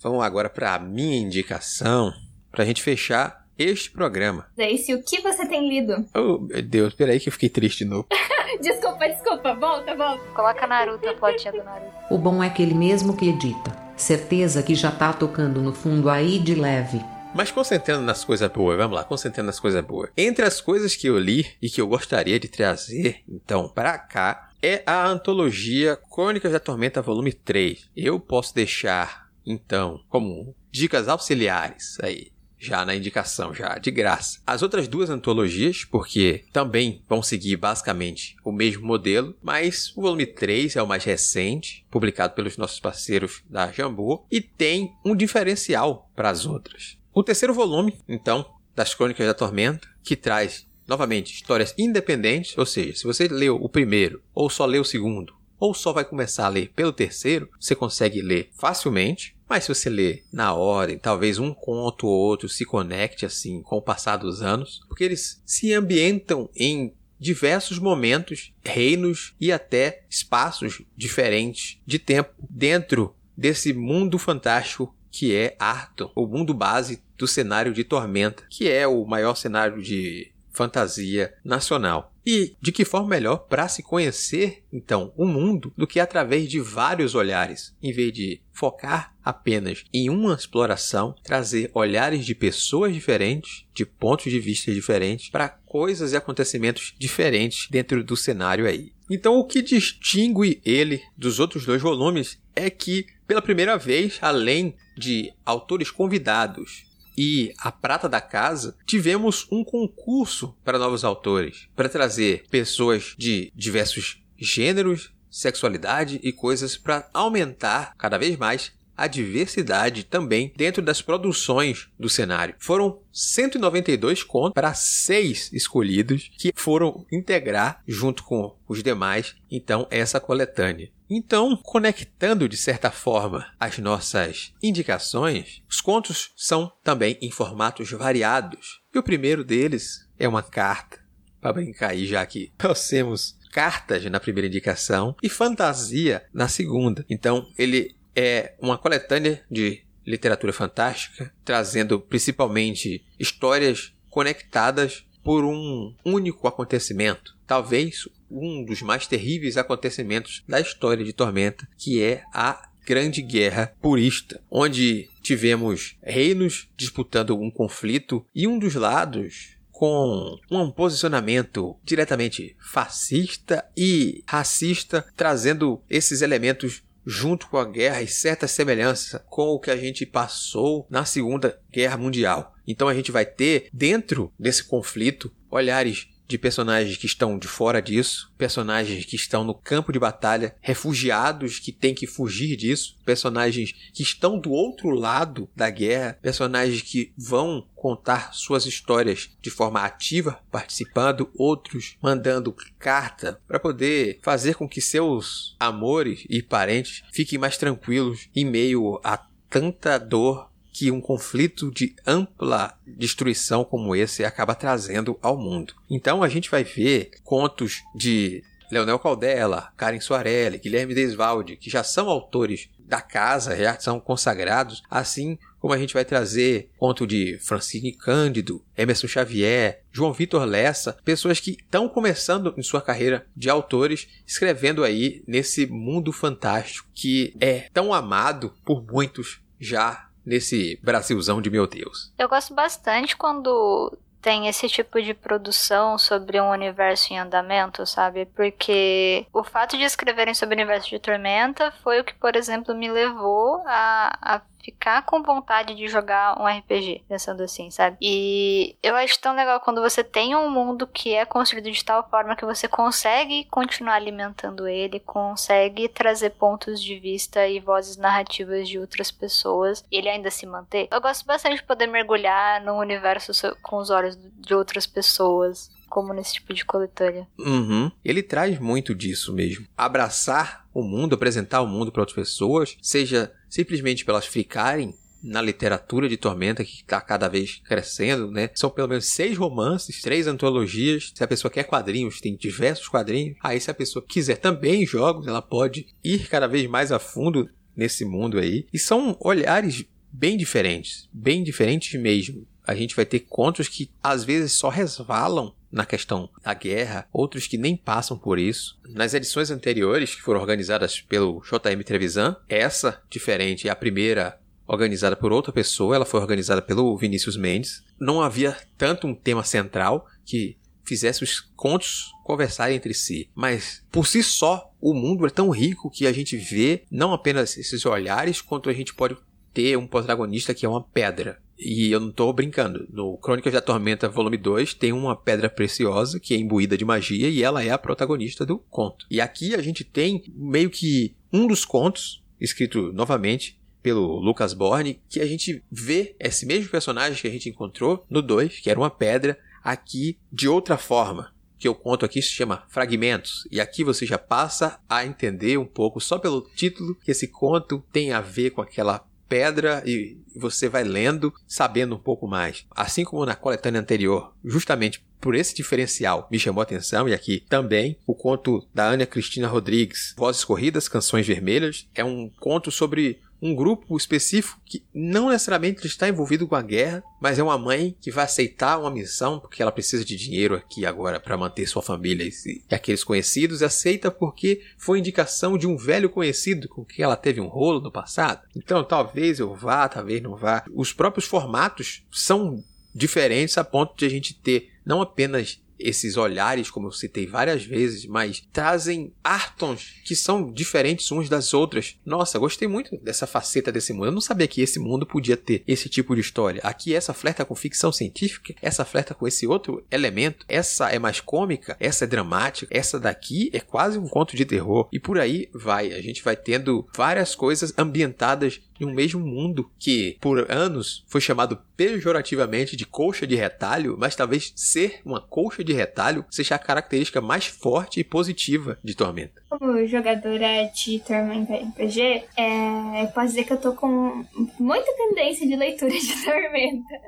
Vamos 0.00 0.24
agora 0.24 0.48
para 0.48 0.74
a 0.74 0.78
minha 0.78 1.18
indicação, 1.18 2.12
para 2.52 2.62
a 2.62 2.66
gente 2.66 2.84
fechar 2.84 3.37
este 3.58 3.90
programa. 3.90 4.46
Daisy, 4.56 4.94
o 4.94 5.02
que 5.02 5.20
você 5.20 5.46
tem 5.46 5.68
lido? 5.68 6.06
Oh, 6.14 6.38
meu 6.38 6.62
Deus, 6.62 6.94
peraí 6.94 7.18
que 7.18 7.28
eu 7.28 7.32
fiquei 7.32 7.48
triste 7.48 7.84
de 7.84 7.90
novo. 7.90 8.06
desculpa, 8.62 9.08
desculpa, 9.08 9.54
volta, 9.54 9.94
volta. 9.96 10.22
Coloca 10.34 10.66
Naruto, 10.66 11.08
a 11.08 11.14
plotinha 11.14 11.52
do 11.52 11.64
Naruto. 11.64 11.92
O 12.10 12.16
bom 12.16 12.42
é 12.42 12.46
aquele 12.46 12.74
mesmo 12.74 13.16
que 13.16 13.28
edita. 13.28 13.76
Certeza 13.96 14.62
que 14.62 14.74
já 14.74 14.92
tá 14.92 15.12
tocando 15.12 15.60
no 15.60 15.72
fundo 15.72 16.08
aí 16.08 16.38
de 16.38 16.54
leve. 16.54 17.04
Mas 17.34 17.50
concentrando 17.50 18.02
nas 18.02 18.24
coisas 18.24 18.50
boas, 18.50 18.76
vamos 18.78 18.96
lá, 18.96 19.04
concentrando 19.04 19.46
nas 19.46 19.60
coisas 19.60 19.84
boas. 19.84 20.10
Entre 20.16 20.44
as 20.44 20.60
coisas 20.60 20.96
que 20.96 21.08
eu 21.08 21.18
li 21.18 21.46
e 21.60 21.68
que 21.68 21.80
eu 21.80 21.86
gostaria 21.86 22.38
de 22.40 22.48
trazer, 22.48 23.22
então, 23.28 23.68
para 23.68 23.98
cá, 23.98 24.50
é 24.62 24.82
a 24.86 25.06
antologia 25.06 25.96
Crônicas 25.96 26.52
da 26.52 26.60
Tormenta, 26.60 27.02
volume 27.02 27.32
3. 27.32 27.90
Eu 27.96 28.18
posso 28.18 28.54
deixar, 28.54 29.28
então, 29.44 30.00
como 30.08 30.54
dicas 30.70 31.06
auxiliares 31.08 31.98
aí 32.02 32.32
já 32.58 32.84
na 32.84 32.94
indicação, 32.94 33.54
já 33.54 33.78
de 33.78 33.90
graça. 33.90 34.40
As 34.46 34.62
outras 34.62 34.88
duas 34.88 35.10
antologias, 35.10 35.84
porque 35.84 36.44
também 36.52 37.02
vão 37.08 37.22
seguir 37.22 37.56
basicamente 37.56 38.36
o 38.44 38.50
mesmo 38.50 38.86
modelo, 38.86 39.36
mas 39.42 39.92
o 39.96 40.02
volume 40.02 40.26
3 40.26 40.76
é 40.76 40.82
o 40.82 40.86
mais 40.86 41.04
recente, 41.04 41.86
publicado 41.90 42.34
pelos 42.34 42.56
nossos 42.56 42.80
parceiros 42.80 43.42
da 43.48 43.70
Jambu, 43.70 44.26
e 44.30 44.40
tem 44.40 44.92
um 45.04 45.14
diferencial 45.14 46.10
para 46.14 46.30
as 46.30 46.46
outras. 46.46 46.98
O 47.12 47.22
terceiro 47.22 47.54
volume, 47.54 47.98
então, 48.08 48.44
das 48.74 48.94
Crônicas 48.94 49.26
da 49.26 49.34
Tormenta, 49.34 49.88
que 50.02 50.16
traz 50.16 50.66
novamente 50.86 51.34
histórias 51.34 51.74
independentes, 51.76 52.56
ou 52.56 52.64
seja, 52.64 52.96
se 52.96 53.04
você 53.04 53.28
leu 53.28 53.56
o 53.56 53.68
primeiro 53.68 54.22
ou 54.34 54.48
só 54.48 54.64
leu 54.64 54.82
o 54.82 54.84
segundo, 54.84 55.34
ou 55.58 55.74
só 55.74 55.92
vai 55.92 56.04
começar 56.04 56.46
a 56.46 56.48
ler 56.48 56.72
pelo 56.74 56.92
terceiro, 56.92 57.50
você 57.60 57.74
consegue 57.74 58.22
ler 58.22 58.50
facilmente. 58.54 59.36
Mas 59.48 59.64
se 59.64 59.74
você 59.74 59.88
ler 59.88 60.24
na 60.32 60.52
ordem, 60.52 60.98
talvez 60.98 61.38
um 61.38 61.54
conto 61.54 62.06
ou 62.06 62.12
outro 62.12 62.48
se 62.48 62.64
conecte 62.64 63.24
assim 63.24 63.62
com 63.62 63.76
o 63.76 63.82
passar 63.82 64.16
dos 64.16 64.42
anos, 64.42 64.80
porque 64.86 65.04
eles 65.04 65.42
se 65.46 65.72
ambientam 65.72 66.50
em 66.54 66.94
diversos 67.18 67.78
momentos, 67.78 68.52
reinos 68.64 69.34
e 69.40 69.50
até 69.50 70.04
espaços 70.08 70.82
diferentes 70.96 71.80
de 71.84 71.98
tempo 71.98 72.32
dentro 72.48 73.14
desse 73.36 73.72
mundo 73.72 74.18
fantástico 74.18 74.94
que 75.10 75.34
é 75.34 75.56
Arton, 75.58 76.12
o 76.14 76.26
mundo 76.26 76.52
base 76.52 77.02
do 77.16 77.26
cenário 77.26 77.72
de 77.72 77.82
Tormenta, 77.82 78.44
que 78.48 78.68
é 78.70 78.86
o 78.86 79.04
maior 79.04 79.34
cenário 79.34 79.82
de 79.82 80.30
fantasia 80.50 81.34
nacional. 81.44 82.12
E 82.26 82.56
de 82.60 82.72
que 82.72 82.84
forma 82.84 83.08
melhor 83.08 83.38
para 83.48 83.68
se 83.68 83.82
conhecer, 83.82 84.64
então, 84.72 85.12
o 85.16 85.24
mundo 85.24 85.72
do 85.76 85.86
que 85.86 85.98
através 85.98 86.48
de 86.48 86.60
vários 86.60 87.14
olhares, 87.14 87.74
em 87.82 87.92
vez 87.92 88.12
de 88.12 88.42
focar 88.52 89.16
apenas 89.28 89.84
em 89.92 90.08
uma 90.08 90.32
exploração, 90.32 91.14
trazer 91.22 91.70
olhares 91.74 92.24
de 92.24 92.34
pessoas 92.34 92.94
diferentes, 92.94 93.66
de 93.74 93.84
pontos 93.84 94.32
de 94.32 94.40
vista 94.40 94.72
diferentes, 94.72 95.28
para 95.28 95.50
coisas 95.50 96.12
e 96.12 96.16
acontecimentos 96.16 96.94
diferentes 96.98 97.68
dentro 97.70 98.02
do 98.02 98.16
cenário 98.16 98.66
aí. 98.66 98.90
Então, 99.10 99.34
o 99.34 99.44
que 99.44 99.60
distingue 99.60 100.62
ele 100.64 101.02
dos 101.14 101.38
outros 101.38 101.66
dois 101.66 101.82
volumes 101.82 102.38
é 102.56 102.70
que, 102.70 103.04
pela 103.26 103.42
primeira 103.42 103.76
vez, 103.76 104.18
além 104.22 104.74
de 104.96 105.30
autores 105.44 105.90
convidados 105.90 106.86
e 107.16 107.52
A 107.58 107.70
Prata 107.70 108.08
da 108.08 108.22
Casa, 108.22 108.78
tivemos 108.86 109.46
um 109.52 109.62
concurso 109.62 110.56
para 110.64 110.78
novos 110.78 111.04
autores, 111.04 111.68
para 111.76 111.90
trazer 111.90 112.44
pessoas 112.48 113.14
de 113.18 113.52
diversos 113.54 114.22
gêneros, 114.38 115.12
sexualidade 115.30 116.18
e 116.22 116.32
coisas 116.32 116.78
para 116.78 117.10
aumentar 117.12 117.94
cada 117.98 118.16
vez 118.16 118.36
mais 118.38 118.72
a 118.98 119.06
diversidade 119.06 120.02
também 120.02 120.52
dentro 120.56 120.82
das 120.82 121.00
produções 121.00 121.88
do 121.96 122.08
cenário. 122.08 122.56
Foram 122.58 123.00
192 123.12 124.24
contos 124.24 124.54
para 124.54 124.74
seis 124.74 125.52
escolhidos 125.52 126.32
que 126.36 126.52
foram 126.54 127.06
integrar 127.12 127.80
junto 127.86 128.24
com 128.24 128.56
os 128.68 128.82
demais, 128.82 129.36
então 129.48 129.86
essa 129.88 130.18
coletânea. 130.18 130.90
Então, 131.08 131.56
conectando 131.56 132.48
de 132.48 132.56
certa 132.56 132.90
forma 132.90 133.46
as 133.58 133.78
nossas 133.78 134.52
indicações, 134.62 135.62
os 135.70 135.80
contos 135.80 136.32
são 136.36 136.70
também 136.82 137.16
em 137.22 137.30
formatos 137.30 137.90
variados. 137.92 138.82
E 138.92 138.98
o 138.98 139.02
primeiro 139.02 139.44
deles 139.44 140.06
é 140.18 140.28
uma 140.28 140.42
carta, 140.42 140.98
para 141.40 141.52
brincar 141.52 141.90
aí 141.90 142.04
já 142.04 142.26
que 142.26 142.52
temos 142.90 143.38
cartas 143.50 144.04
na 144.04 144.20
primeira 144.20 144.46
indicação 144.46 145.16
e 145.22 145.28
fantasia 145.28 146.22
na 146.32 146.48
segunda. 146.48 147.04
Então, 147.08 147.48
ele 147.56 147.96
é 148.14 148.54
uma 148.58 148.78
coletânea 148.78 149.42
de 149.50 149.82
literatura 150.06 150.52
fantástica, 150.52 151.32
trazendo 151.44 152.00
principalmente 152.00 153.04
histórias 153.18 153.92
conectadas 154.08 155.04
por 155.22 155.44
um 155.44 155.94
único 156.04 156.48
acontecimento, 156.48 157.36
talvez 157.46 158.08
um 158.30 158.64
dos 158.64 158.80
mais 158.82 159.06
terríveis 159.06 159.56
acontecimentos 159.56 160.42
da 160.48 160.60
história 160.60 161.04
de 161.04 161.12
Tormenta, 161.12 161.68
que 161.76 162.02
é 162.02 162.22
a 162.32 162.68
Grande 162.86 163.20
Guerra 163.20 163.74
Purista, 163.82 164.40
onde 164.50 165.10
tivemos 165.20 165.98
reinos 166.02 166.70
disputando 166.74 167.38
um 167.38 167.50
conflito 167.50 168.24
e 168.34 168.46
um 168.46 168.58
dos 168.58 168.74
lados 168.74 169.58
com 169.70 170.36
um 170.50 170.70
posicionamento 170.70 171.76
diretamente 171.84 172.56
fascista 172.58 173.64
e 173.76 174.24
racista, 174.26 175.06
trazendo 175.14 175.80
esses 175.88 176.20
elementos 176.20 176.82
junto 177.10 177.48
com 177.48 177.56
a 177.56 177.64
guerra 177.64 178.02
e 178.02 178.06
certa 178.06 178.46
semelhança 178.46 179.24
com 179.30 179.46
o 179.46 179.58
que 179.58 179.70
a 179.70 179.76
gente 179.78 180.04
passou 180.04 180.86
na 180.90 181.06
Segunda 181.06 181.58
Guerra 181.72 181.96
Mundial. 181.96 182.54
Então 182.66 182.86
a 182.86 182.92
gente 182.92 183.10
vai 183.10 183.24
ter 183.24 183.70
dentro 183.72 184.30
desse 184.38 184.62
conflito 184.62 185.34
olhares 185.50 186.06
de 186.28 186.36
personagens 186.36 186.96
que 186.96 187.06
estão 187.06 187.38
de 187.38 187.48
fora 187.48 187.80
disso, 187.80 188.30
personagens 188.36 189.04
que 189.06 189.16
estão 189.16 189.42
no 189.42 189.54
campo 189.54 189.90
de 189.90 189.98
batalha, 189.98 190.54
refugiados 190.60 191.58
que 191.58 191.72
têm 191.72 191.94
que 191.94 192.06
fugir 192.06 192.54
disso, 192.54 192.96
personagens 193.04 193.74
que 193.92 194.02
estão 194.02 194.38
do 194.38 194.50
outro 194.50 194.90
lado 194.90 195.48
da 195.56 195.70
guerra, 195.70 196.18
personagens 196.20 196.82
que 196.82 197.12
vão 197.16 197.66
contar 197.74 198.34
suas 198.34 198.66
histórias 198.66 199.30
de 199.40 199.50
forma 199.50 199.80
ativa, 199.80 200.38
participando, 200.50 201.30
outros 201.36 201.96
mandando 202.02 202.54
carta 202.78 203.40
para 203.48 203.58
poder 203.58 204.18
fazer 204.22 204.54
com 204.54 204.68
que 204.68 204.80
seus 204.80 205.56
amores 205.58 206.24
e 206.28 206.42
parentes 206.42 207.02
fiquem 207.10 207.38
mais 207.38 207.56
tranquilos 207.56 208.28
em 208.34 208.44
meio 208.44 209.00
a 209.02 209.16
tanta 209.48 209.96
dor 209.96 210.47
que 210.72 210.90
um 210.90 211.00
conflito 211.00 211.70
de 211.70 211.94
ampla 212.06 212.78
destruição 212.86 213.64
como 213.64 213.94
esse 213.94 214.24
acaba 214.24 214.54
trazendo 214.54 215.18
ao 215.22 215.36
mundo. 215.36 215.74
Então 215.88 216.22
a 216.22 216.28
gente 216.28 216.50
vai 216.50 216.64
ver 216.64 217.10
contos 217.24 217.82
de 217.94 218.42
Leonel 218.70 218.98
Caldela, 218.98 219.72
Karen 219.76 220.00
Soarelli, 220.00 220.58
Guilherme 220.58 220.94
Desvalde, 220.94 221.56
que 221.56 221.70
já 221.70 221.82
são 221.82 222.08
autores 222.08 222.68
da 222.78 223.00
casa, 223.00 223.56
já 223.56 223.78
são 223.78 224.00
consagrados, 224.00 224.82
assim 224.90 225.38
como 225.60 225.74
a 225.74 225.78
gente 225.78 225.94
vai 225.94 226.04
trazer 226.04 226.70
conto 226.78 227.06
de 227.06 227.38
Francine 227.40 227.92
Cândido, 227.92 228.64
Emerson 228.76 229.08
Xavier, 229.08 229.82
João 229.90 230.12
Vitor 230.12 230.44
Lessa, 230.44 230.96
pessoas 231.04 231.40
que 231.40 231.52
estão 231.52 231.88
começando 231.88 232.54
em 232.56 232.62
sua 232.62 232.80
carreira 232.80 233.26
de 233.36 233.50
autores, 233.50 234.08
escrevendo 234.26 234.84
aí 234.84 235.22
nesse 235.26 235.66
mundo 235.66 236.12
fantástico 236.12 236.88
que 236.94 237.34
é 237.40 237.68
tão 237.72 237.92
amado 237.92 238.54
por 238.64 238.84
muitos 238.84 239.40
já 239.60 240.07
nesse 240.28 240.78
Brasilzão 240.82 241.40
de 241.40 241.50
meu 241.50 241.66
Deus. 241.66 242.12
Eu 242.18 242.28
gosto 242.28 242.54
bastante 242.54 243.16
quando 243.16 243.96
tem 244.20 244.46
esse 244.46 244.68
tipo 244.68 245.00
de 245.00 245.14
produção 245.14 245.96
sobre 245.96 246.40
um 246.40 246.50
universo 246.50 247.12
em 247.12 247.18
andamento, 247.18 247.86
sabe? 247.86 248.26
Porque 248.26 249.26
o 249.32 249.42
fato 249.42 249.78
de 249.78 249.84
escreverem 249.84 250.34
sobre 250.34 250.54
o 250.54 250.58
universo 250.58 250.90
de 250.90 250.98
Tormenta 250.98 251.72
foi 251.82 252.00
o 252.00 252.04
que, 252.04 252.14
por 252.14 252.36
exemplo, 252.36 252.74
me 252.74 252.90
levou 252.90 253.62
a, 253.66 254.18
a 254.20 254.42
ficar 254.62 255.02
com 255.02 255.22
vontade 255.22 255.74
de 255.74 255.88
jogar 255.88 256.40
um 256.40 256.46
RPG, 256.46 257.04
pensando 257.08 257.42
assim, 257.42 257.70
sabe? 257.70 257.96
E 258.00 258.76
eu 258.82 258.94
acho 258.96 259.18
tão 259.20 259.34
legal 259.34 259.60
quando 259.60 259.80
você 259.80 260.02
tem 260.04 260.34
um 260.34 260.50
mundo 260.50 260.86
que 260.86 261.14
é 261.14 261.24
construído 261.24 261.70
de 261.70 261.84
tal 261.84 262.08
forma 262.08 262.36
que 262.36 262.44
você 262.44 262.68
consegue 262.68 263.44
continuar 263.44 263.94
alimentando 263.94 264.68
ele, 264.68 265.00
consegue 265.00 265.88
trazer 265.88 266.30
pontos 266.30 266.82
de 266.82 266.98
vista 266.98 267.46
e 267.46 267.60
vozes 267.60 267.96
narrativas 267.96 268.68
de 268.68 268.78
outras 268.78 269.10
pessoas 269.10 269.84
e 269.90 269.96
ele 269.96 270.08
ainda 270.08 270.30
se 270.30 270.46
manter. 270.46 270.88
Eu 270.90 271.00
gosto 271.00 271.24
bastante 271.24 271.56
de 271.56 271.62
poder 271.62 271.86
mergulhar 271.86 272.60
no 272.62 272.78
universo 272.78 273.32
com 273.62 273.76
os 273.76 273.90
olhos 273.90 274.16
de 274.16 274.54
outras 274.54 274.86
pessoas 274.86 275.70
como 275.88 276.12
nesse 276.12 276.34
tipo 276.34 276.54
de 276.54 276.64
coletânea. 276.64 277.26
Uhum. 277.38 277.90
Ele 278.04 278.22
traz 278.22 278.58
muito 278.58 278.94
disso 278.94 279.32
mesmo. 279.32 279.66
Abraçar 279.76 280.66
o 280.72 280.82
mundo, 280.82 281.14
apresentar 281.14 281.62
o 281.62 281.66
mundo 281.66 281.90
para 281.90 282.02
outras 282.02 282.14
pessoas, 282.14 282.76
seja 282.80 283.32
simplesmente 283.48 284.04
para 284.04 284.14
elas 284.14 284.26
ficarem 284.26 284.94
na 285.22 285.42
literatura 285.42 286.08
de 286.08 286.16
Tormenta, 286.16 286.64
que 286.64 286.76
está 286.76 287.00
cada 287.00 287.28
vez 287.28 287.60
crescendo, 287.64 288.30
né? 288.30 288.50
São 288.54 288.70
pelo 288.70 288.88
menos 288.88 289.06
seis 289.06 289.36
romances, 289.36 290.00
três 290.00 290.26
antologias. 290.26 291.12
Se 291.14 291.24
a 291.24 291.28
pessoa 291.28 291.50
quer 291.50 291.64
quadrinhos, 291.64 292.20
tem 292.20 292.36
diversos 292.36 292.88
quadrinhos. 292.88 293.36
Aí, 293.42 293.60
se 293.60 293.70
a 293.70 293.74
pessoa 293.74 294.04
quiser 294.06 294.36
também 294.36 294.86
jogos, 294.86 295.26
ela 295.26 295.42
pode 295.42 295.88
ir 296.04 296.28
cada 296.28 296.46
vez 296.46 296.68
mais 296.68 296.92
a 296.92 296.98
fundo 296.98 297.48
nesse 297.76 298.04
mundo 298.04 298.38
aí. 298.38 298.66
E 298.72 298.78
são 298.78 299.16
olhares 299.20 299.84
bem 300.12 300.36
diferentes, 300.36 301.08
bem 301.12 301.42
diferentes 301.42 302.00
mesmo. 302.00 302.46
A 302.68 302.74
gente 302.74 302.94
vai 302.94 303.06
ter 303.06 303.20
contos 303.20 303.66
que 303.66 303.90
às 304.02 304.24
vezes 304.24 304.52
só 304.52 304.68
resvalam 304.68 305.54
na 305.72 305.86
questão 305.86 306.28
da 306.44 306.52
guerra, 306.52 307.08
outros 307.10 307.46
que 307.46 307.56
nem 307.56 307.74
passam 307.74 308.18
por 308.18 308.38
isso. 308.38 308.78
Nas 308.86 309.14
edições 309.14 309.50
anteriores, 309.50 310.14
que 310.14 310.20
foram 310.20 310.38
organizadas 310.38 311.00
pelo 311.00 311.40
JM 311.40 311.82
Trevisan, 311.82 312.36
essa, 312.46 313.02
diferente, 313.08 313.68
é 313.68 313.70
a 313.70 313.76
primeira 313.76 314.38
organizada 314.66 315.16
por 315.16 315.32
outra 315.32 315.50
pessoa, 315.50 315.96
ela 315.96 316.04
foi 316.04 316.20
organizada 316.20 316.60
pelo 316.60 316.94
Vinícius 316.98 317.38
Mendes. 317.38 317.82
Não 317.98 318.20
havia 318.20 318.54
tanto 318.76 319.06
um 319.06 319.14
tema 319.14 319.42
central 319.42 320.06
que 320.26 320.58
fizesse 320.84 321.24
os 321.24 321.40
contos 321.56 322.12
conversarem 322.22 322.76
entre 322.76 322.92
si, 322.92 323.30
mas 323.34 323.82
por 323.90 324.06
si 324.06 324.22
só 324.22 324.70
o 324.78 324.92
mundo 324.92 325.26
é 325.26 325.30
tão 325.30 325.48
rico 325.48 325.90
que 325.90 326.06
a 326.06 326.12
gente 326.12 326.36
vê 326.36 326.84
não 326.90 327.14
apenas 327.14 327.56
esses 327.56 327.86
olhares, 327.86 328.42
quanto 328.42 328.68
a 328.68 328.74
gente 328.74 328.94
pode 328.94 329.16
ter 329.54 329.76
um 329.78 329.86
protagonista 329.86 330.52
que 330.52 330.66
é 330.66 330.68
uma 330.68 330.82
pedra. 330.82 331.40
E 331.58 331.90
eu 331.90 331.98
não 331.98 332.12
tô 332.12 332.32
brincando. 332.32 332.86
No 332.90 333.16
Crônicas 333.18 333.52
da 333.52 333.60
Tormenta, 333.60 334.08
volume 334.08 334.36
2, 334.36 334.74
tem 334.74 334.92
uma 334.92 335.16
pedra 335.16 335.50
preciosa 335.50 336.20
que 336.20 336.32
é 336.32 336.36
imbuída 336.36 336.76
de 336.78 336.84
magia 336.84 337.28
e 337.28 337.42
ela 337.42 337.64
é 337.64 337.70
a 337.70 337.78
protagonista 337.78 338.46
do 338.46 338.58
conto. 338.58 339.06
E 339.10 339.20
aqui 339.20 339.54
a 339.54 339.60
gente 339.60 339.82
tem 339.82 340.22
meio 340.34 340.70
que 340.70 341.16
um 341.32 341.46
dos 341.46 341.64
contos, 341.64 342.22
escrito 342.40 342.92
novamente 342.92 343.58
pelo 343.82 344.20
Lucas 344.20 344.52
Borne, 344.52 345.00
que 345.08 345.20
a 345.20 345.26
gente 345.26 345.62
vê 345.70 346.14
esse 346.20 346.46
mesmo 346.46 346.70
personagem 346.70 347.20
que 347.20 347.28
a 347.28 347.30
gente 347.30 347.48
encontrou 347.48 348.04
no 348.08 348.22
2, 348.22 348.60
que 348.60 348.70
era 348.70 348.78
uma 348.78 348.90
pedra, 348.90 349.38
aqui 349.62 350.18
de 350.32 350.48
outra 350.48 350.76
forma. 350.76 351.34
Que 351.58 351.66
eu 351.66 351.74
conto 351.74 352.04
aqui 352.04 352.22
se 352.22 352.28
chama 352.28 352.64
Fragmentos. 352.68 353.48
E 353.50 353.60
aqui 353.60 353.82
você 353.82 354.06
já 354.06 354.16
passa 354.16 354.80
a 354.88 355.04
entender 355.04 355.58
um 355.58 355.64
pouco, 355.64 356.00
só 356.00 356.18
pelo 356.18 356.48
título, 356.54 356.94
que 356.96 357.10
esse 357.10 357.26
conto 357.26 357.82
tem 357.92 358.12
a 358.12 358.20
ver 358.20 358.50
com 358.50 358.62
aquela 358.62 359.04
pedra 359.28 359.82
e 359.84 360.16
você 360.34 360.68
vai 360.68 360.84
lendo, 360.84 361.32
sabendo 361.46 361.94
um 361.94 361.98
pouco 361.98 362.26
mais. 362.26 362.64
Assim 362.70 363.04
como 363.04 363.26
na 363.26 363.34
coletânea 363.34 363.80
anterior, 363.80 364.32
justamente 364.44 365.04
por 365.20 365.34
esse 365.34 365.54
diferencial 365.54 366.28
me 366.30 366.38
chamou 366.38 366.60
a 366.60 366.62
atenção, 366.62 367.08
e 367.08 367.14
aqui 367.14 367.44
também 367.48 367.98
o 368.06 368.14
conto 368.14 368.66
da 368.72 368.84
Ana 368.84 369.04
Cristina 369.04 369.48
Rodrigues, 369.48 370.14
Vozes 370.16 370.44
Corridas, 370.44 370.88
Canções 370.88 371.26
Vermelhas, 371.26 371.88
é 371.94 372.04
um 372.04 372.30
conto 372.38 372.70
sobre 372.70 373.20
um 373.40 373.54
grupo 373.54 373.96
específico 373.96 374.60
que 374.64 374.82
não 374.92 375.28
necessariamente 375.28 375.86
está 375.86 376.08
envolvido 376.08 376.46
com 376.46 376.54
a 376.54 376.62
guerra, 376.62 377.02
mas 377.20 377.38
é 377.38 377.42
uma 377.42 377.58
mãe 377.58 377.96
que 378.00 378.10
vai 378.10 378.24
aceitar 378.24 378.78
uma 378.78 378.90
missão 378.90 379.38
porque 379.38 379.62
ela 379.62 379.72
precisa 379.72 380.04
de 380.04 380.16
dinheiro 380.16 380.54
aqui 380.54 380.84
agora 380.84 381.20
para 381.20 381.36
manter 381.36 381.66
sua 381.66 381.82
família 381.82 382.24
e, 382.24 382.62
aqueles 382.74 383.04
conhecidos, 383.04 383.60
e 383.60 383.64
aceita 383.64 384.10
porque 384.10 384.62
foi 384.76 384.98
indicação 384.98 385.56
de 385.56 385.66
um 385.66 385.76
velho 385.76 386.10
conhecido 386.10 386.68
com 386.68 386.84
quem 386.84 387.04
ela 387.04 387.16
teve 387.16 387.40
um 387.40 387.46
rolo 387.46 387.80
no 387.80 387.92
passado. 387.92 388.42
Então, 388.56 388.82
talvez 388.82 389.38
eu 389.38 389.54
vá, 389.54 389.88
talvez 389.88 390.20
não 390.20 390.36
vá. 390.36 390.64
Os 390.72 390.92
próprios 390.92 391.26
formatos 391.26 392.02
são 392.10 392.62
diferentes 392.94 393.56
a 393.56 393.64
ponto 393.64 393.96
de 393.96 394.06
a 394.06 394.08
gente 394.08 394.34
ter 394.34 394.70
não 394.84 395.00
apenas 395.00 395.60
esses 395.78 396.16
olhares, 396.16 396.70
como 396.70 396.88
eu 396.88 396.92
citei 396.92 397.26
várias 397.26 397.64
vezes, 397.64 398.06
mas 398.06 398.42
trazem 398.52 399.12
Artons 399.22 399.94
que 400.04 400.16
são 400.16 400.52
diferentes 400.52 401.10
uns 401.12 401.28
das 401.28 401.54
outras. 401.54 401.98
Nossa, 402.04 402.38
gostei 402.38 402.66
muito 402.66 402.96
dessa 402.98 403.26
faceta 403.26 403.70
desse 403.70 403.92
mundo. 403.92 404.06
Eu 404.06 404.12
não 404.12 404.20
sabia 404.20 404.48
que 404.48 404.60
esse 404.60 404.78
mundo 404.78 405.06
podia 405.06 405.36
ter 405.36 405.62
esse 405.66 405.88
tipo 405.88 406.14
de 406.14 406.20
história. 406.20 406.60
Aqui 406.64 406.94
essa 406.94 407.14
flerta 407.14 407.44
com 407.44 407.54
ficção 407.54 407.92
científica, 407.92 408.54
essa 408.62 408.84
flerta 408.84 409.14
com 409.14 409.26
esse 409.26 409.46
outro 409.46 409.84
elemento, 409.90 410.44
essa 410.48 410.90
é 410.90 410.98
mais 410.98 411.20
cômica, 411.20 411.76
essa 411.78 412.04
é 412.04 412.08
dramática, 412.08 412.68
essa 412.70 412.98
daqui 412.98 413.50
é 413.52 413.60
quase 413.60 413.98
um 413.98 414.08
conto 414.08 414.36
de 414.36 414.44
terror. 414.44 414.88
E 414.92 414.98
por 414.98 415.18
aí 415.18 415.48
vai. 415.52 415.92
A 415.92 416.00
gente 416.00 416.22
vai 416.22 416.36
tendo 416.36 416.86
várias 416.94 417.34
coisas 417.34 417.72
ambientadas 417.76 418.60
em 418.80 418.84
um 418.84 418.92
mesmo 418.92 419.20
mundo 419.20 419.70
que, 419.78 420.16
por 420.20 420.50
anos, 420.50 421.04
foi 421.06 421.20
chamado 421.20 421.58
pejorativamente 421.76 422.76
de 422.76 422.84
colcha 422.84 423.26
de 423.26 423.36
retalho, 423.36 423.96
mas 423.98 424.16
talvez 424.16 424.52
ser 424.56 425.00
uma 425.04 425.20
colcha 425.20 425.62
de 425.62 425.72
retalho 425.72 426.24
seja 426.30 426.56
a 426.56 426.58
característica 426.58 427.20
mais 427.20 427.46
forte 427.46 428.00
e 428.00 428.04
positiva 428.04 428.78
de 428.82 428.94
Tormenta. 428.94 429.42
Como 429.48 429.86
jogadora 429.86 430.70
de 430.74 430.98
Tormenta 431.00 431.54
RPG, 431.54 432.24
é, 432.36 433.02
eu 433.02 433.08
posso 433.08 433.28
dizer 433.28 433.44
que 433.44 433.52
eu 433.52 433.60
tô 433.60 433.72
com 433.72 434.24
muita 434.58 434.92
tendência 434.96 435.46
de 435.46 435.56
leitura 435.56 435.92
de 435.92 436.14
Tormenta. 436.24 437.00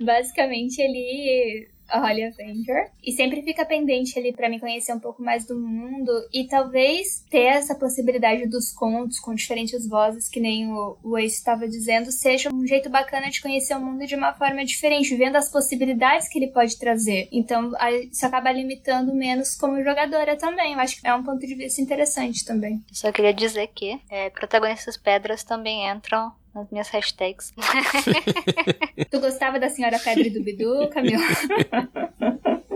Basicamente, 0.00 0.80
ele 0.80 1.68
a 1.88 2.00
Holly 2.00 2.24
Avenger. 2.24 2.90
E 3.02 3.12
sempre 3.12 3.42
fica 3.42 3.64
pendente 3.64 4.18
ali 4.18 4.32
para 4.32 4.48
me 4.48 4.60
conhecer 4.60 4.92
um 4.92 5.00
pouco 5.00 5.22
mais 5.22 5.46
do 5.46 5.58
mundo 5.58 6.12
e 6.32 6.46
talvez 6.46 7.24
ter 7.30 7.44
essa 7.44 7.74
possibilidade 7.74 8.46
dos 8.46 8.72
contos 8.72 9.18
com 9.18 9.34
diferentes 9.34 9.86
vozes, 9.88 10.28
que 10.28 10.40
nem 10.40 10.70
o, 10.72 10.96
o 11.02 11.18
Ace 11.18 11.36
estava 11.36 11.66
dizendo, 11.68 12.12
seja 12.12 12.50
um 12.52 12.66
jeito 12.66 12.88
bacana 12.88 13.30
de 13.30 13.40
conhecer 13.40 13.74
o 13.74 13.80
mundo 13.80 14.06
de 14.06 14.14
uma 14.14 14.32
forma 14.34 14.64
diferente, 14.64 15.16
vendo 15.16 15.36
as 15.36 15.50
possibilidades 15.50 16.28
que 16.28 16.38
ele 16.38 16.48
pode 16.48 16.78
trazer. 16.78 17.28
Então, 17.32 17.72
isso 18.10 18.26
acaba 18.26 18.52
limitando 18.52 19.14
menos 19.14 19.54
como 19.54 19.82
jogadora 19.82 20.36
também. 20.36 20.74
Eu 20.74 20.80
acho 20.80 21.00
que 21.00 21.06
é 21.06 21.14
um 21.14 21.22
ponto 21.22 21.46
de 21.46 21.54
vista 21.54 21.80
interessante 21.80 22.44
também. 22.44 22.82
Só 22.92 23.10
queria 23.12 23.32
dizer 23.32 23.68
que 23.68 24.00
é, 24.10 24.30
protagonistas 24.30 24.96
pedras 24.96 25.42
também 25.42 25.88
entram 25.88 26.32
nas 26.54 26.70
minhas 26.70 26.88
hashtags. 26.88 27.52
tu 29.10 29.20
gostava 29.20 29.58
da 29.58 29.68
Senhora 29.68 29.98
Pedra 29.98 30.30
do 30.30 30.42
Bidu, 30.42 30.88
Camila? 30.88 31.22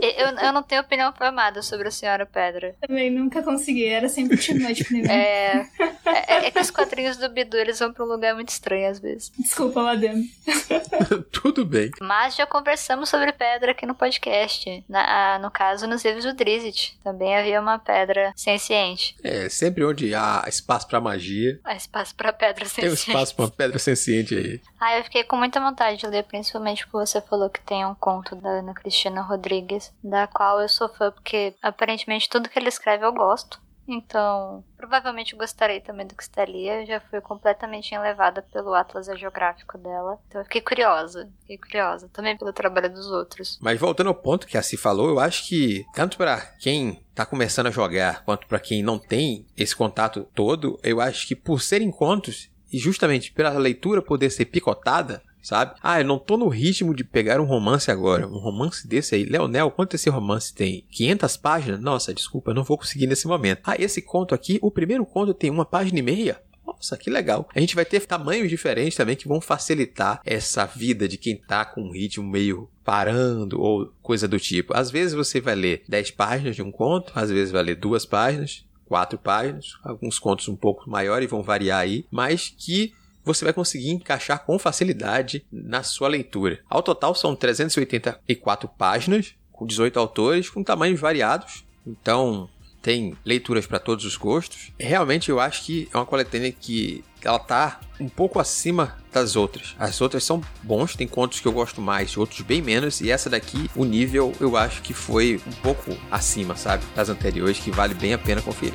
Eu, 0.03 0.37
eu 0.37 0.53
não 0.53 0.63
tenho 0.63 0.81
opinião 0.81 1.13
formada 1.13 1.63
sobre 1.63 1.87
a 1.87 1.91
Senhora 1.91 2.27
Pedra. 2.27 2.75
Também 2.81 3.09
nunca 3.09 3.41
consegui, 3.43 3.87
era 3.87 4.09
sempre 4.09 4.37
pra 4.37 4.55
mim. 4.91 5.07
É, 5.09 5.67
é, 6.05 6.47
é, 6.47 6.51
que 6.51 6.59
os 6.59 6.71
quadrinhos 6.71 7.17
do 7.17 7.29
Bidu 7.29 7.57
eles 7.57 7.79
vão 7.79 7.93
pra 7.93 8.05
um 8.05 8.09
lugar 8.09 8.35
muito 8.35 8.49
estranho 8.49 8.91
às 8.91 8.99
vezes. 8.99 9.31
Desculpa, 9.39 9.83
Madame. 9.83 10.29
Tudo 11.31 11.65
bem. 11.65 11.91
Mas 12.01 12.35
já 12.35 12.47
conversamos 12.47 13.09
sobre 13.09 13.33
pedra 13.33 13.71
aqui 13.71 13.87
no 13.87 13.95
podcast. 13.95 14.85
Na, 14.89 15.39
no 15.39 15.51
caso, 15.51 15.87
nos 15.87 16.05
livros 16.05 16.25
do 16.25 16.33
Drizzt. 16.35 16.95
Também 17.05 17.37
havia 17.37 17.61
uma 17.61 17.79
pedra 17.79 18.33
senciente. 18.35 19.15
É, 19.23 19.49
sempre 19.49 19.85
onde 19.85 20.15
há 20.15 20.45
espaço 20.49 20.89
pra 20.89 21.01
magia. 21.01 21.61
Há 21.63 21.77
espaço 21.77 22.15
pra 22.17 22.33
pedra 22.33 22.65
senciente. 22.65 22.81
Tem 22.81 22.91
um 22.91 22.95
espaço 22.95 23.37
pra 23.37 23.49
pedra 23.49 23.79
senciente 23.79 24.35
aí. 24.35 24.61
Ah, 24.85 24.99
eu 24.99 25.05
fiquei 25.05 25.23
com 25.23 25.37
muita 25.37 25.61
vontade 25.61 25.97
de 25.97 26.09
ler, 26.09 26.25
principalmente 26.25 26.85
porque 26.85 27.07
você 27.07 27.21
falou 27.21 27.49
que 27.49 27.61
tem 27.61 27.87
um 27.87 27.95
conto 27.95 28.35
da 28.35 28.49
Ana 28.49 28.75
Cristina 28.75 29.23
Rodrigues 29.23 29.95
da 30.03 30.27
qual 30.27 30.61
eu 30.61 30.69
sou 30.69 30.89
fã, 30.89 31.13
porque 31.13 31.55
aparentemente 31.63 32.29
tudo 32.29 32.49
que 32.49 32.59
ele 32.59 32.69
escreve 32.69 33.05
eu 33.05 33.13
gosto. 33.13 33.63
Então, 33.87 34.65
provavelmente 34.77 35.37
gostarei 35.37 35.81
também 35.81 36.07
do 36.07 36.17
que 36.17 36.23
está 36.23 36.43
ali. 36.43 36.69
Eu 36.69 36.85
já 36.85 37.01
fui 37.01 37.21
completamente 37.21 37.95
enlevada 37.95 38.43
pelo 38.43 38.75
Atlas 38.75 39.07
Geográfico 39.19 39.79
dela. 39.79 40.19
Então 40.27 40.41
eu 40.41 40.45
fiquei 40.45 40.61
curiosa. 40.61 41.31
Fiquei 41.41 41.59
curiosa. 41.59 42.09
Também 42.13 42.37
pelo 42.37 42.53
trabalho 42.53 42.93
dos 42.93 43.07
outros. 43.07 43.59
Mas 43.61 43.79
voltando 43.79 44.09
ao 44.09 44.15
ponto 44.15 44.47
que 44.47 44.59
a 44.59 44.63
Si 44.63 44.77
falou, 44.77 45.09
eu 45.09 45.21
acho 45.21 45.49
que 45.49 45.85
tanto 45.95 46.17
para 46.17 46.41
quem 46.59 47.05
está 47.11 47.27
começando 47.27 47.67
a 47.67 47.71
jogar, 47.71 48.25
quanto 48.25 48.47
para 48.47 48.61
quem 48.61 48.83
não 48.83 48.99
tem 48.99 49.47
esse 49.57 49.77
contato 49.77 50.27
todo, 50.35 50.79
eu 50.83 51.01
acho 51.01 51.27
que 51.27 51.37
por 51.37 51.61
serem 51.61 51.91
contos, 51.91 52.51
e 52.73 52.79
justamente 52.79 53.33
pela 53.33 53.51
leitura 53.51 54.01
poder 54.01 54.31
ser 54.31 54.47
picotada, 54.47 55.23
sabe? 55.43 55.75
Ah, 55.83 56.01
eu 56.01 56.07
não 56.07 56.19
tô 56.19 56.37
no 56.37 56.49
ritmo 56.49 56.95
de 56.95 57.05
pegar 57.05 57.41
um 57.41 57.45
romance 57.45 57.91
agora. 57.91 58.27
Um 58.27 58.39
romance 58.39 58.87
desse 58.87 59.15
aí. 59.15 59.25
Leonel, 59.25 59.71
quanto 59.71 59.95
esse 59.95 60.09
romance 60.09 60.55
tem? 60.55 60.85
500 60.91 61.37
páginas? 61.37 61.81
Nossa, 61.81 62.15
desculpa, 62.15 62.51
eu 62.51 62.55
não 62.55 62.65
vou 62.65 62.79
conseguir 62.79 63.07
nesse 63.07 63.27
momento. 63.27 63.61
Ah, 63.65 63.77
esse 63.79 64.01
conto 64.01 64.35
aqui, 64.35 64.59
o 64.63 64.71
primeiro 64.71 65.05
conto 65.05 65.35
tem 65.35 65.51
uma 65.51 65.65
página 65.65 65.99
e 65.99 66.03
meia? 66.03 66.41
Nossa, 66.65 66.97
que 66.97 67.11
legal. 67.11 67.49
A 67.55 67.61
gente 67.61 67.75
vai 67.75 67.85
ter 67.85 68.07
tamanhos 68.07 68.49
diferentes 68.49 68.97
também 68.97 69.17
que 69.17 69.29
vão 69.29 69.41
facilitar 69.41 70.21
essa 70.25 70.65
vida 70.65 71.09
de 71.09 71.19
quem 71.19 71.37
tá 71.37 71.65
com 71.65 71.83
um 71.83 71.93
ritmo 71.93 72.29
meio 72.29 72.69
parando 72.85 73.61
ou 73.61 73.93
coisa 74.01 74.27
do 74.27 74.39
tipo. 74.39 74.77
Às 74.77 74.91
vezes 74.91 75.13
você 75.13 75.41
vai 75.41 75.55
ler 75.55 75.83
10 75.89 76.13
páginas 76.13 76.57
de 76.57 76.63
um 76.63 76.71
conto, 76.71 77.13
às 77.15 77.31
vezes 77.31 77.53
vai 77.53 77.63
ler 77.63 77.77
duas 77.77 78.07
páginas, 78.07 78.65
quatro 78.93 79.19
páginas, 79.19 79.79
alguns 79.83 80.19
contos 80.19 80.49
um 80.49 80.55
pouco 80.55 80.91
maiores 80.91 81.31
vão 81.31 81.43
variar 81.43 81.81
aí, 81.81 82.05
mas 82.11 82.55
que 82.55 82.93
você 83.25 83.43
vai 83.43 83.55
conseguir 83.55 83.89
encaixar 83.89 84.45
com 84.45 84.59
facilidade 84.59 85.47
na 85.51 85.83
sua 85.83 86.09
leitura. 86.09 86.61
Ao 86.69 86.83
total 86.83 87.15
são 87.15 87.35
384 87.35 88.69
páginas, 88.69 89.35
com 89.51 89.65
18 89.65 89.99
autores, 89.99 90.51
com 90.51 90.63
tamanhos 90.63 91.01
variados. 91.01 91.65
Então, 91.87 92.51
tem 92.83 93.17
leituras 93.25 93.67
para 93.67 93.79
todos 93.79 94.05
os 94.05 94.15
gostos. 94.15 94.73
Realmente 94.79 95.31
eu 95.31 95.41
acho 95.41 95.65
que 95.65 95.89
é 95.91 95.97
uma 95.97 96.05
coletânea 96.05 96.53
que 96.53 97.03
ela 97.25 97.39
tá 97.39 97.81
um 98.01 98.09
pouco 98.09 98.39
acima 98.39 98.97
das 99.13 99.37
outras. 99.37 99.77
As 99.79 100.01
outras 100.01 100.25
são 100.25 100.43
bons, 100.63 100.97
tem 100.97 101.07
contos 101.07 101.41
que 101.41 101.47
eu 101.47 101.53
gosto 101.53 101.81
mais, 101.81 102.17
outros 102.17 102.41
bem 102.41 102.61
menos, 102.61 103.01
e 103.01 103.11
essa 103.11 103.31
daqui, 103.31 103.71
o 103.77 103.85
nível 103.85 104.33
eu 104.41 104.57
acho 104.57 104.83
que 104.83 104.93
foi 104.93 105.41
um 105.47 105.53
pouco 105.63 105.97
acima, 106.11 106.57
sabe, 106.57 106.85
das 106.95 107.09
anteriores, 107.09 107.59
que 107.59 107.71
vale 107.71 107.95
bem 107.95 108.15
a 108.15 108.19
pena 108.19 108.43
conferir. 108.43 108.75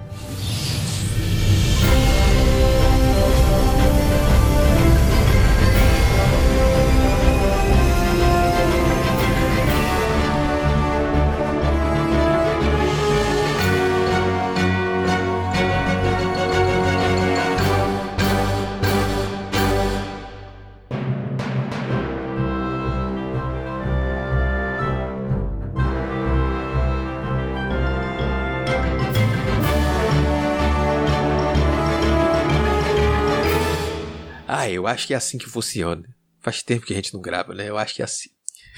Eu 34.79 34.87
acho 34.87 35.05
que 35.05 35.13
é 35.13 35.17
assim 35.17 35.37
que 35.37 35.49
funciona. 35.49 36.03
Faz 36.39 36.63
tempo 36.63 36.85
que 36.85 36.93
a 36.93 36.95
gente 36.95 37.13
não 37.13 37.21
grava, 37.21 37.53
né? 37.53 37.69
Eu 37.69 37.77
acho 37.77 37.95
que 37.95 38.01
é 38.01 38.05
assim. 38.05 38.29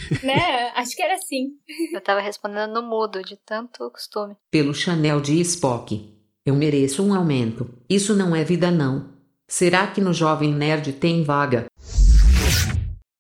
Né? 0.24 0.72
Acho 0.76 0.96
que 0.96 1.02
era 1.02 1.14
assim. 1.14 1.50
Eu 1.94 2.02
tava 2.02 2.22
respondendo 2.22 2.74
no 2.74 2.82
mudo, 2.82 3.22
de 3.22 3.38
tanto 3.46 3.90
costume. 3.92 4.36
Pelo 4.50 4.74
Chanel 4.74 5.22
de 5.22 5.40
Spock. 5.42 6.12
Eu 6.44 6.56
mereço 6.56 7.04
um 7.04 7.14
aumento. 7.14 7.70
Isso 7.88 8.16
não 8.16 8.36
é 8.36 8.44
vida, 8.44 8.72
não. 8.72 9.14
Será 9.48 9.86
que 9.86 10.02
no 10.02 10.14
Jovem 10.14 10.52
Nerd 10.54 10.94
tem 10.94 11.24
vaga? 11.24 11.68